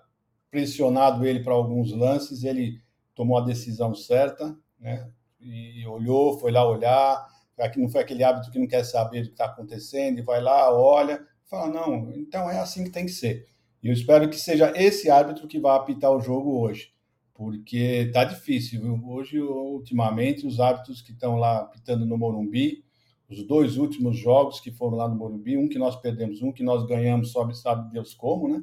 pressionado 0.51 1.25
ele 1.25 1.39
para 1.39 1.53
alguns 1.53 1.93
lances, 1.93 2.43
ele 2.43 2.81
tomou 3.15 3.37
a 3.37 3.45
decisão 3.45 3.95
certa, 3.95 4.53
né? 4.77 5.09
E 5.39 5.87
olhou, 5.87 6.37
foi 6.37 6.51
lá 6.51 6.67
olhar. 6.67 7.25
Aqui 7.57 7.79
não 7.79 7.87
foi 7.87 8.01
aquele 8.01 8.23
hábito 8.23 8.51
que 8.51 8.59
não 8.59 8.67
quer 8.67 8.83
saber 8.83 9.21
o 9.21 9.25
que 9.27 9.31
está 9.31 9.45
acontecendo, 9.45 10.19
e 10.19 10.23
vai 10.23 10.41
lá, 10.41 10.77
olha, 10.77 11.25
fala, 11.45 11.71
não, 11.71 12.11
então 12.11 12.51
é 12.51 12.59
assim 12.59 12.83
que 12.83 12.89
tem 12.89 13.05
que 13.05 13.13
ser. 13.13 13.47
E 13.81 13.87
eu 13.87 13.93
espero 13.93 14.29
que 14.29 14.37
seja 14.37 14.71
esse 14.75 15.09
árbitro 15.09 15.47
que 15.47 15.59
vai 15.59 15.75
apitar 15.75 16.11
o 16.11 16.21
jogo 16.21 16.59
hoje, 16.59 16.93
porque 17.33 18.11
tá 18.13 18.23
difícil. 18.23 18.81
Viu? 18.81 19.01
Hoje, 19.07 19.39
ultimamente, 19.39 20.45
os 20.45 20.59
árbitros 20.59 21.01
que 21.01 21.11
estão 21.11 21.37
lá 21.37 21.61
apitando 21.61 22.05
no 22.05 22.17
Morumbi, 22.17 22.85
os 23.27 23.43
dois 23.47 23.77
últimos 23.77 24.17
jogos 24.17 24.59
que 24.59 24.71
foram 24.71 24.97
lá 24.97 25.07
no 25.07 25.15
Morumbi, 25.15 25.57
um 25.57 25.67
que 25.67 25.79
nós 25.79 25.95
perdemos, 25.95 26.41
um 26.41 26.51
que 26.51 26.63
nós 26.63 26.85
ganhamos, 26.85 27.31
sabe, 27.31 27.57
sabe 27.57 27.91
Deus 27.91 28.13
como, 28.13 28.47
né? 28.47 28.61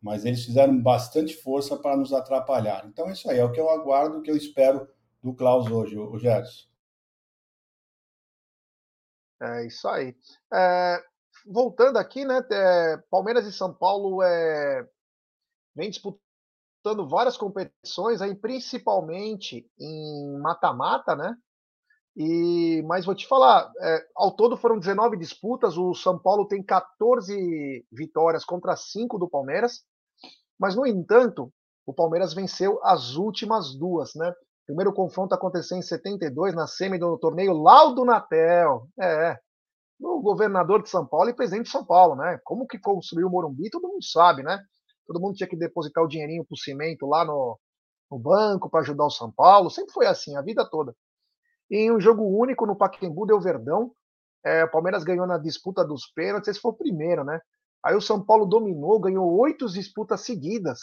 Mas 0.00 0.24
eles 0.24 0.44
fizeram 0.44 0.80
bastante 0.80 1.36
força 1.36 1.76
para 1.76 1.96
nos 1.96 2.12
atrapalhar. 2.12 2.84
Então 2.86 3.08
é 3.08 3.12
isso 3.12 3.30
aí, 3.30 3.38
é 3.38 3.44
o 3.44 3.52
que 3.52 3.60
eu 3.60 3.70
aguardo, 3.70 4.18
o 4.18 4.22
que 4.22 4.30
eu 4.30 4.36
espero 4.36 4.88
do 5.22 5.32
Klaus 5.32 5.70
hoje, 5.70 5.96
o 5.96 6.18
Gerson. 6.18 6.66
É 9.40 9.66
isso 9.66 9.86
aí. 9.88 10.16
É, 10.52 11.02
voltando 11.46 11.98
aqui, 11.98 12.24
né? 12.24 12.44
É, 12.50 12.96
Palmeiras 13.10 13.46
e 13.46 13.52
São 13.52 13.72
Paulo 13.72 14.22
é, 14.22 14.86
vem 15.74 15.90
disputando 15.90 17.08
várias 17.08 17.36
competições, 17.36 18.20
aí, 18.20 18.34
principalmente 18.34 19.66
em 19.78 20.38
mata-mata, 20.40 21.14
né? 21.14 21.36
E, 22.16 22.82
mas 22.86 23.06
vou 23.06 23.14
te 23.14 23.26
falar, 23.26 23.70
é, 23.80 24.06
ao 24.14 24.32
todo 24.36 24.56
foram 24.56 24.78
19 24.78 25.16
disputas, 25.16 25.78
o 25.78 25.94
São 25.94 26.18
Paulo 26.18 26.46
tem 26.46 26.62
14 26.62 27.86
vitórias 27.90 28.44
contra 28.44 28.76
5 28.76 29.18
do 29.18 29.28
Palmeiras, 29.28 29.82
mas 30.58 30.76
no 30.76 30.86
entanto, 30.86 31.52
o 31.86 31.94
Palmeiras 31.94 32.34
venceu 32.34 32.78
as 32.84 33.16
últimas 33.16 33.74
duas, 33.74 34.14
né? 34.14 34.28
O 34.30 34.66
primeiro 34.66 34.92
confronto 34.92 35.34
aconteceu 35.34 35.76
em 35.76 35.82
72, 35.82 36.54
na 36.54 36.66
semi 36.66 36.98
do 36.98 37.18
torneio 37.18 37.52
Laudo 37.52 38.04
Natel. 38.04 38.86
É, 39.00 39.38
o 40.02 40.20
governador 40.20 40.82
de 40.82 40.88
São 40.88 41.06
Paulo 41.06 41.30
e 41.30 41.34
presidente 41.34 41.66
de 41.66 41.70
São 41.70 41.84
Paulo, 41.84 42.16
né? 42.16 42.40
Como 42.44 42.66
que 42.66 42.78
construiu 42.78 43.28
o 43.28 43.30
Morumbi, 43.30 43.70
todo 43.70 43.88
mundo 43.88 44.04
sabe, 44.04 44.42
né? 44.42 44.62
Todo 45.06 45.20
mundo 45.20 45.34
tinha 45.34 45.48
que 45.48 45.56
depositar 45.56 46.02
o 46.02 46.08
dinheirinho 46.08 46.44
pro 46.44 46.56
cimento 46.56 47.06
lá 47.06 47.24
no, 47.24 47.58
no 48.10 48.18
banco 48.18 48.68
para 48.68 48.80
ajudar 48.80 49.06
o 49.06 49.10
São 49.10 49.30
Paulo. 49.30 49.70
Sempre 49.70 49.92
foi 49.92 50.06
assim, 50.06 50.36
a 50.36 50.42
vida 50.42 50.68
toda. 50.68 50.94
E 51.70 51.76
em 51.76 51.92
um 51.92 52.00
jogo 52.00 52.22
único 52.22 52.66
no 52.66 52.76
Pacaembu 52.76 53.26
deu 53.26 53.40
Verdão. 53.40 53.92
É, 54.44 54.64
o 54.64 54.70
Palmeiras 54.70 55.04
ganhou 55.04 55.26
na 55.26 55.38
disputa 55.38 55.84
dos 55.84 56.06
pênaltis, 56.06 56.48
esse 56.48 56.60
foi 56.60 56.72
o 56.72 56.76
primeiro, 56.76 57.24
né? 57.24 57.40
Aí 57.84 57.96
o 57.96 58.00
São 58.00 58.24
Paulo 58.24 58.44
dominou, 58.46 59.00
ganhou 59.00 59.38
oito 59.38 59.66
disputas 59.68 60.20
seguidas. 60.22 60.80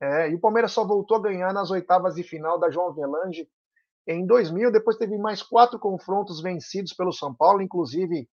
É, 0.00 0.30
e 0.30 0.34
o 0.34 0.40
Palmeiras 0.40 0.72
só 0.72 0.84
voltou 0.84 1.16
a 1.16 1.22
ganhar 1.22 1.52
nas 1.52 1.70
oitavas 1.70 2.14
de 2.14 2.22
final 2.22 2.58
da 2.58 2.70
João 2.70 2.88
Avelange 2.88 3.48
em 4.06 4.26
2000. 4.26 4.72
Depois 4.72 4.96
teve 4.96 5.16
mais 5.18 5.42
quatro 5.42 5.78
confrontos 5.78 6.40
vencidos 6.40 6.92
pelo 6.92 7.12
São 7.12 7.34
Paulo, 7.34 7.62
inclusive 7.62 8.28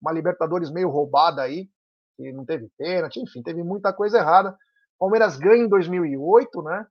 uma 0.00 0.12
Libertadores 0.12 0.70
meio 0.70 0.88
roubada 0.88 1.42
aí, 1.42 1.68
que 2.16 2.32
não 2.32 2.44
teve 2.44 2.70
pênalti, 2.78 3.20
enfim, 3.20 3.42
teve 3.42 3.62
muita 3.62 3.92
coisa 3.92 4.18
errada. 4.18 4.56
Palmeiras 4.98 5.36
ganha 5.36 5.64
em 5.64 5.68
2008, 5.68 6.62
né? 6.62 6.86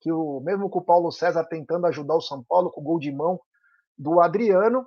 Que 0.00 0.10
o 0.12 0.40
mesmo 0.40 0.70
com 0.70 0.78
o 0.78 0.84
Paulo 0.84 1.10
César 1.10 1.44
tentando 1.44 1.86
ajudar 1.86 2.14
o 2.14 2.20
São 2.20 2.42
Paulo 2.44 2.70
com 2.70 2.80
o 2.80 2.84
gol 2.84 2.98
de 2.98 3.12
mão 3.12 3.40
do 3.98 4.20
Adriano, 4.20 4.86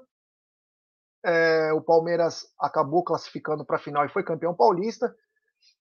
é, 1.23 1.73
o 1.73 1.81
Palmeiras 1.81 2.45
acabou 2.59 3.03
classificando 3.03 3.65
para 3.65 3.75
a 3.75 3.79
final 3.79 4.05
e 4.05 4.09
foi 4.09 4.23
campeão 4.23 4.55
paulista. 4.55 5.13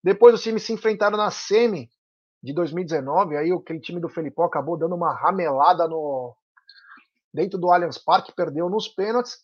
Depois 0.03 0.35
os 0.35 0.43
times 0.43 0.65
se 0.65 0.73
enfrentaram 0.73 1.17
na 1.17 1.31
semi 1.31 1.89
de 2.43 2.53
2019, 2.53 3.37
aí 3.37 3.53
aquele 3.53 3.81
time 3.81 4.01
do 4.01 4.09
Felipão 4.09 4.45
acabou 4.45 4.77
dando 4.77 4.95
uma 4.95 5.13
ramelada 5.13 5.87
no 5.89 6.37
dentro 7.33 7.59
do 7.59 7.71
Allianz 7.71 7.99
Parque, 7.99 8.35
perdeu 8.35 8.69
nos 8.69 8.89
pênaltis. 8.89 9.39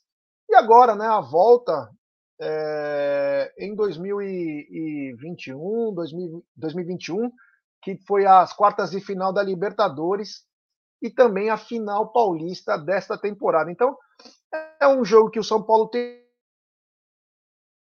E 0.48 0.54
agora, 0.54 0.94
né, 0.94 1.06
a 1.06 1.20
volta 1.20 1.90
é, 2.40 3.52
em 3.58 3.74
2021, 3.74 5.94
2021, 6.56 7.30
que 7.82 7.96
foi 8.06 8.26
as 8.26 8.52
quartas 8.52 8.90
de 8.90 9.00
final 9.00 9.32
da 9.32 9.42
Libertadores 9.42 10.44
e 11.02 11.10
também 11.10 11.50
a 11.50 11.56
final 11.56 12.12
paulista 12.12 12.78
desta 12.78 13.18
temporada. 13.18 13.70
Então, 13.70 13.96
é 14.80 14.88
um 14.88 15.04
jogo 15.04 15.30
que 15.30 15.38
o 15.38 15.44
São 15.44 15.62
Paulo 15.62 15.88
tem 15.88 16.24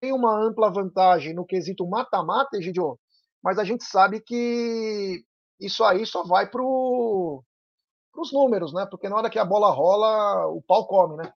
uma 0.04 0.40
ampla 0.40 0.70
vantagem 0.70 1.34
no 1.34 1.46
quesito 1.46 1.88
mata-mata, 1.88 2.58
mas 3.42 3.58
a 3.58 3.64
gente 3.64 3.84
sabe 3.84 4.22
que 4.22 5.26
isso 5.60 5.84
aí 5.84 6.06
só 6.06 6.24
vai 6.24 6.48
para 6.48 6.62
os 6.64 8.32
números, 8.32 8.74
né? 8.74 8.86
Porque 8.90 9.10
na 9.10 9.16
hora 9.16 9.30
que 9.30 9.40
a 9.40 9.46
bola 9.46 9.72
rola, 9.72 10.48
o 10.48 10.62
pau 10.62 10.88
come, 10.88 11.18
né? 11.18 11.34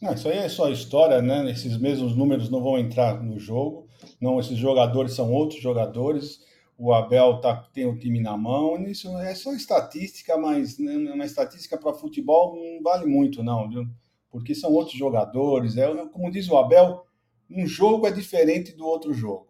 Não, 0.00 0.12
isso 0.12 0.28
aí 0.28 0.38
é 0.38 0.48
só 0.48 0.68
história, 0.68 1.22
né? 1.22 1.50
Esses 1.50 1.78
mesmos 1.78 2.14
números 2.14 2.50
não 2.50 2.62
vão 2.62 2.78
entrar 2.78 3.22
no 3.22 3.38
jogo. 3.38 3.86
Não, 4.20 4.38
esses 4.38 4.58
jogadores 4.58 5.14
são 5.14 5.32
outros 5.32 5.60
jogadores. 5.60 6.44
O 6.78 6.92
Abel 6.92 7.40
tá, 7.40 7.56
tem 7.72 7.86
o 7.86 7.98
time 7.98 8.20
na 8.20 8.36
mão. 8.36 8.82
Isso 8.84 9.16
é 9.18 9.34
só 9.34 9.54
estatística, 9.54 10.36
mas 10.36 10.78
né, 10.78 10.94
uma 11.12 11.24
estatística 11.24 11.78
para 11.78 11.94
futebol 11.94 12.54
não 12.56 12.82
vale 12.82 13.06
muito, 13.06 13.42
não, 13.42 13.68
viu? 13.68 13.86
Porque 14.30 14.54
são 14.54 14.72
outros 14.72 14.98
jogadores. 14.98 15.78
É, 15.78 15.86
como 16.08 16.30
diz 16.30 16.48
o 16.48 16.56
Abel, 16.56 17.06
um 17.50 17.66
jogo 17.66 18.06
é 18.06 18.10
diferente 18.10 18.72
do 18.72 18.84
outro 18.84 19.14
jogo. 19.14 19.48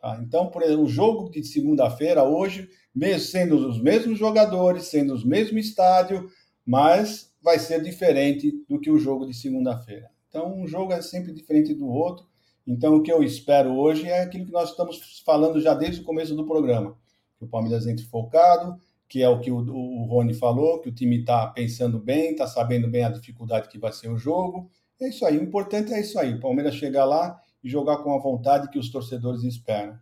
Tá? 0.00 0.18
Então, 0.20 0.48
por 0.48 0.62
exemplo, 0.62 0.84
o 0.84 0.88
jogo 0.88 1.30
de 1.30 1.44
segunda-feira, 1.44 2.24
hoje, 2.24 2.68
mesmo 2.92 3.20
sendo 3.20 3.68
os 3.68 3.80
mesmos 3.80 4.18
jogadores, 4.18 4.84
sendo 4.84 5.14
os 5.14 5.24
mesmos 5.24 5.66
estádio, 5.66 6.28
mas 6.64 7.32
vai 7.46 7.60
ser 7.60 7.80
diferente 7.80 8.64
do 8.68 8.80
que 8.80 8.90
o 8.90 8.98
jogo 8.98 9.24
de 9.24 9.32
segunda-feira. 9.32 10.10
Então, 10.28 10.52
um 10.52 10.66
jogo 10.66 10.92
é 10.92 11.00
sempre 11.00 11.32
diferente 11.32 11.72
do 11.72 11.86
outro. 11.86 12.26
Então, 12.66 12.96
o 12.96 13.02
que 13.04 13.12
eu 13.12 13.22
espero 13.22 13.72
hoje 13.76 14.08
é 14.08 14.22
aquilo 14.22 14.46
que 14.46 14.50
nós 14.50 14.70
estamos 14.70 15.22
falando 15.24 15.60
já 15.60 15.72
desde 15.72 16.00
o 16.00 16.04
começo 16.04 16.34
do 16.34 16.44
programa. 16.44 16.98
Que 17.38 17.44
o 17.44 17.48
Palmeiras 17.48 17.86
entre 17.86 18.04
focado, 18.04 18.76
que 19.08 19.22
é 19.22 19.28
o 19.28 19.38
que 19.38 19.52
o, 19.52 19.58
o 19.58 20.06
Rony 20.06 20.34
falou, 20.34 20.80
que 20.80 20.88
o 20.88 20.92
time 20.92 21.20
está 21.20 21.46
pensando 21.46 22.00
bem, 22.00 22.32
está 22.32 22.48
sabendo 22.48 22.88
bem 22.88 23.04
a 23.04 23.10
dificuldade 23.10 23.68
que 23.68 23.78
vai 23.78 23.92
ser 23.92 24.08
o 24.08 24.18
jogo. 24.18 24.68
É 25.00 25.08
isso 25.08 25.24
aí. 25.24 25.38
O 25.38 25.44
importante 25.44 25.94
é 25.94 26.00
isso 26.00 26.18
aí. 26.18 26.34
O 26.34 26.40
Palmeiras 26.40 26.74
chegar 26.74 27.04
lá 27.04 27.40
e 27.62 27.68
jogar 27.68 27.98
com 27.98 28.12
a 28.12 28.20
vontade 28.20 28.70
que 28.70 28.78
os 28.80 28.90
torcedores 28.90 29.44
esperam. 29.44 29.96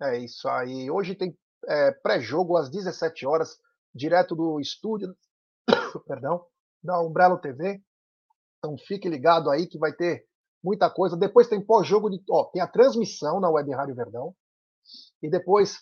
É 0.00 0.16
isso 0.16 0.48
aí. 0.48 0.90
Hoje 0.90 1.14
tem 1.14 1.36
é, 1.66 1.90
pré-jogo 1.90 2.56
às 2.56 2.70
17 2.70 3.26
horas, 3.26 3.58
direto 3.92 4.36
do 4.36 4.60
estúdio, 4.60 5.16
perdão, 6.06 6.44
da 6.82 7.00
Umbrello 7.02 7.38
TV. 7.38 7.82
Então 8.58 8.76
fique 8.78 9.08
ligado 9.08 9.50
aí 9.50 9.66
que 9.66 9.78
vai 9.78 9.92
ter 9.92 10.24
muita 10.62 10.88
coisa. 10.88 11.16
Depois 11.16 11.48
tem 11.48 11.64
pós-jogo 11.64 12.10
de, 12.10 12.22
ó, 12.30 12.44
tem 12.44 12.62
a 12.62 12.68
transmissão 12.68 13.40
na 13.40 13.50
Web 13.50 13.72
Rádio 13.72 13.96
Verdão 13.96 14.34
e 15.20 15.28
depois 15.28 15.78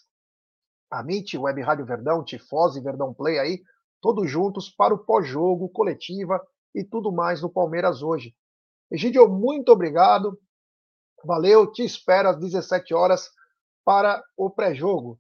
a 0.90 1.02
Meet, 1.02 1.34
Web 1.34 1.60
Rádio 1.60 1.84
Verdão, 1.84 2.24
Tifose, 2.24 2.80
Verdão 2.80 3.12
Play 3.12 3.38
aí, 3.38 3.62
todos 4.00 4.30
juntos 4.30 4.70
para 4.70 4.94
o 4.94 4.98
pós-jogo, 4.98 5.68
coletiva 5.68 6.40
e 6.74 6.84
tudo 6.84 7.12
mais 7.12 7.42
no 7.42 7.50
Palmeiras 7.50 8.02
hoje. 8.02 8.34
Egidio, 8.90 9.28
muito 9.28 9.72
obrigado. 9.72 10.38
Valeu, 11.24 11.70
te 11.70 11.84
espero 11.84 12.30
às 12.30 12.38
17 12.38 12.94
horas 12.94 13.30
para 13.86 14.20
o 14.36 14.50
pré-jogo. 14.50 15.16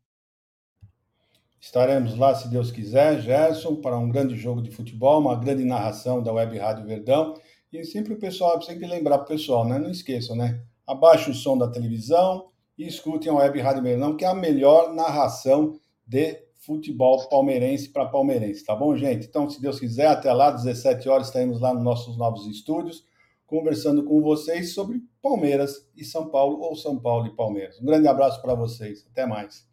Estaremos 1.60 2.18
lá, 2.18 2.34
se 2.34 2.48
Deus 2.48 2.72
quiser, 2.72 3.20
Gerson, 3.20 3.76
para 3.76 3.96
um 3.96 4.10
grande 4.10 4.36
jogo 4.36 4.60
de 4.60 4.72
futebol, 4.72 5.20
uma 5.20 5.36
grande 5.36 5.62
narração 5.64 6.20
da 6.20 6.32
Web 6.32 6.58
Rádio 6.58 6.84
Verdão. 6.84 7.34
E 7.72 7.84
sempre 7.84 8.14
o 8.14 8.18
pessoal, 8.18 8.60
sempre 8.60 8.84
lembrar 8.88 9.18
para 9.18 9.24
o 9.24 9.28
pessoal, 9.28 9.64
né? 9.64 9.78
Não 9.78 9.90
esqueçam, 9.90 10.34
né? 10.34 10.60
Abaixe 10.84 11.30
o 11.30 11.34
som 11.34 11.56
da 11.56 11.68
televisão 11.68 12.48
e 12.76 12.88
escutem 12.88 13.30
a 13.30 13.36
Web 13.36 13.60
Rádio 13.60 13.84
Verdão, 13.84 14.16
que 14.16 14.24
é 14.24 14.28
a 14.28 14.34
melhor 14.34 14.92
narração 14.92 15.78
de 16.04 16.36
futebol 16.58 17.28
palmeirense 17.28 17.90
para 17.90 18.06
palmeirense, 18.06 18.64
tá 18.64 18.74
bom, 18.74 18.96
gente? 18.96 19.28
Então, 19.28 19.48
se 19.48 19.62
Deus 19.62 19.78
quiser, 19.78 20.08
até 20.08 20.32
lá, 20.32 20.50
17 20.50 21.08
horas, 21.08 21.28
estaremos 21.28 21.60
lá 21.60 21.72
nos 21.72 21.84
nossos 21.84 22.16
novos 22.16 22.48
estúdios 22.48 23.04
conversando 23.46 24.04
com 24.04 24.20
vocês 24.20 24.74
sobre 24.74 25.00
Palmeiras 25.22 25.88
e 25.96 26.04
São 26.04 26.28
Paulo, 26.30 26.60
ou 26.60 26.74
São 26.74 26.98
Paulo 26.98 27.26
e 27.26 27.36
Palmeiras. 27.36 27.80
Um 27.80 27.84
grande 27.84 28.08
abraço 28.08 28.42
para 28.42 28.54
vocês. 28.54 29.06
Até 29.10 29.26
mais. 29.26 29.66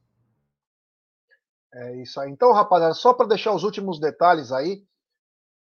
É 1.73 2.01
isso 2.01 2.19
aí. 2.19 2.31
Então, 2.31 2.53
rapaziada, 2.53 2.93
só 2.93 3.13
para 3.13 3.27
deixar 3.27 3.53
os 3.53 3.63
últimos 3.63 3.99
detalhes 3.99 4.51
aí. 4.51 4.83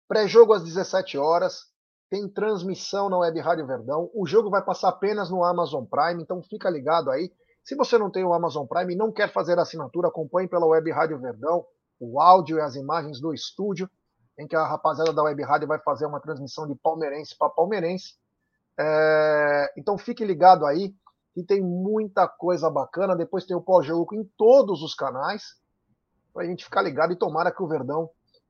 Pré-jogo 0.08 0.54
às 0.54 0.64
17 0.64 1.18
horas. 1.18 1.72
Tem 2.10 2.28
transmissão 2.28 3.10
na 3.10 3.18
Web 3.20 3.40
Rádio 3.40 3.66
Verdão. 3.66 4.12
O 4.14 4.28
jogo 4.28 4.50
vai 4.50 4.62
passar 4.62 4.90
apenas 4.90 5.30
no 5.30 5.46
Amazon 5.46 5.86
Prime, 5.86 6.22
então 6.22 6.44
fica 6.44 6.70
ligado 6.70 7.10
aí. 7.10 7.32
Se 7.64 7.76
você 7.76 7.98
não 7.98 8.12
tem 8.12 8.26
o 8.26 8.34
Amazon 8.34 8.66
Prime 8.68 8.94
e 8.94 8.98
não 8.98 9.14
quer 9.14 9.32
fazer 9.32 9.58
assinatura, 9.58 10.10
acompanhe 10.10 10.50
pela 10.50 10.66
Web 10.66 10.92
Rádio 10.92 11.22
Verdão 11.22 11.66
o 12.02 12.20
áudio 12.20 12.58
e 12.58 12.62
as 12.62 12.76
imagens 12.76 13.22
do 13.22 13.34
estúdio 13.34 13.90
em 14.38 14.48
que 14.48 14.56
a 14.56 14.66
rapaziada 14.66 15.14
da 15.14 15.24
Web 15.24 15.42
Rádio 15.44 15.68
vai 15.68 15.80
fazer 15.80 16.06
uma 16.06 16.20
transmissão 16.20 16.68
de 16.68 16.76
palmeirense 16.76 17.38
para 17.38 17.50
palmeirense. 17.50 18.16
É, 18.80 19.74
então 19.78 19.98
fique 19.98 20.26
ligado 20.26 20.66
aí, 20.66 20.96
que 21.34 21.44
tem 21.44 21.62
muita 21.62 22.28
coisa 22.28 22.70
bacana. 22.70 23.16
Depois 23.16 23.46
tem 23.46 23.56
o 23.56 23.62
pós-jogo 23.62 24.16
em 24.16 24.24
todos 24.38 24.82
os 24.82 24.94
canais, 24.94 25.56
para 26.34 26.44
a 26.44 26.46
gente 26.46 26.64
ficar 26.64 26.82
ligado 26.82 27.14
e 27.14 27.18
tomara 27.18 27.52
que 27.52 27.62
o 27.62 27.68
Verdão 27.68 28.10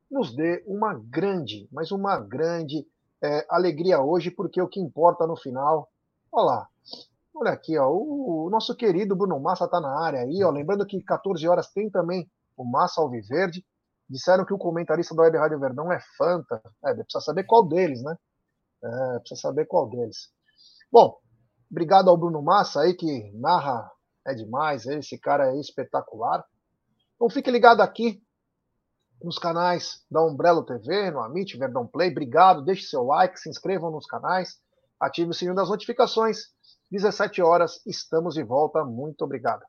nos 0.10 0.36
dê 0.36 0.64
uma 0.68 0.94
grande, 0.94 1.68
mas 1.72 1.92
uma 1.92 2.20
grande 2.20 2.86
é, 3.22 3.46
alegria 3.50 4.02
hoje, 4.02 4.30
porque 4.30 4.62
o 4.62 4.68
que 4.68 4.80
importa 4.80 5.26
no 5.26 5.38
final. 5.38 5.90
Olha 6.32 6.46
lá, 6.46 6.68
olha 7.36 7.52
aqui, 7.52 7.78
ó, 7.78 7.90
o, 7.90 8.48
o 8.48 8.50
nosso 8.50 8.76
querido 8.76 9.16
Bruno 9.16 9.40
Massa 9.40 9.66
está 9.66 9.80
na 9.80 10.04
área 10.04 10.22
aí, 10.22 10.44
ó, 10.44 10.50
lembrando 10.50 10.86
que 10.86 11.02
14 11.02 11.48
horas 11.48 11.72
tem 11.72 11.90
também 11.90 12.30
o 12.58 12.64
Massa 12.64 13.02
Alviverde. 13.02 13.66
Disseram 14.12 14.44
que 14.44 14.54
o 14.54 14.58
comentarista 14.58 15.16
da 15.16 15.24
Web 15.24 15.38
Rádio 15.38 15.60
Verdão 15.60 15.90
é 15.90 16.00
Fanta. 16.18 16.62
É, 16.84 16.94
precisa 16.94 17.22
saber 17.22 17.46
qual 17.46 17.66
deles, 17.66 18.04
né? 18.04 18.14
É, 18.84 19.20
precisa 19.20 19.40
saber 19.40 19.66
qual 19.66 19.90
deles. 19.90 20.28
Bom, 20.92 21.18
obrigado 21.72 22.10
ao 22.10 22.18
Bruno 22.18 22.42
Massa 22.42 22.82
aí, 22.82 22.94
que 22.94 23.32
narra 23.36 23.90
é 24.28 24.34
demais, 24.34 24.86
esse 24.86 25.18
cara 25.18 25.54
é 25.54 25.60
espetacular. 25.62 26.44
Então 27.16 27.30
fique 27.30 27.50
ligado 27.50 27.80
aqui 27.80 28.22
nos 29.24 29.40
canais 29.40 30.04
da 30.12 30.22
Umbrello 30.22 30.66
TV, 30.66 31.10
no 31.10 31.22
Amit, 31.22 31.58
Verdão 31.58 31.88
Play. 31.88 32.12
Obrigado, 32.12 32.66
deixe 32.66 32.88
seu 32.88 33.04
like, 33.04 33.40
se 33.40 33.50
inscrevam 33.50 33.92
nos 33.92 34.06
canais, 34.06 34.58
ative 35.00 35.30
o 35.30 35.34
sininho 35.34 35.56
das 35.56 35.70
notificações. 35.70 36.48
17 36.92 37.42
horas, 37.42 37.80
estamos 37.88 38.34
de 38.34 38.44
volta. 38.44 38.84
Muito 38.84 39.24
obrigado. 39.24 39.62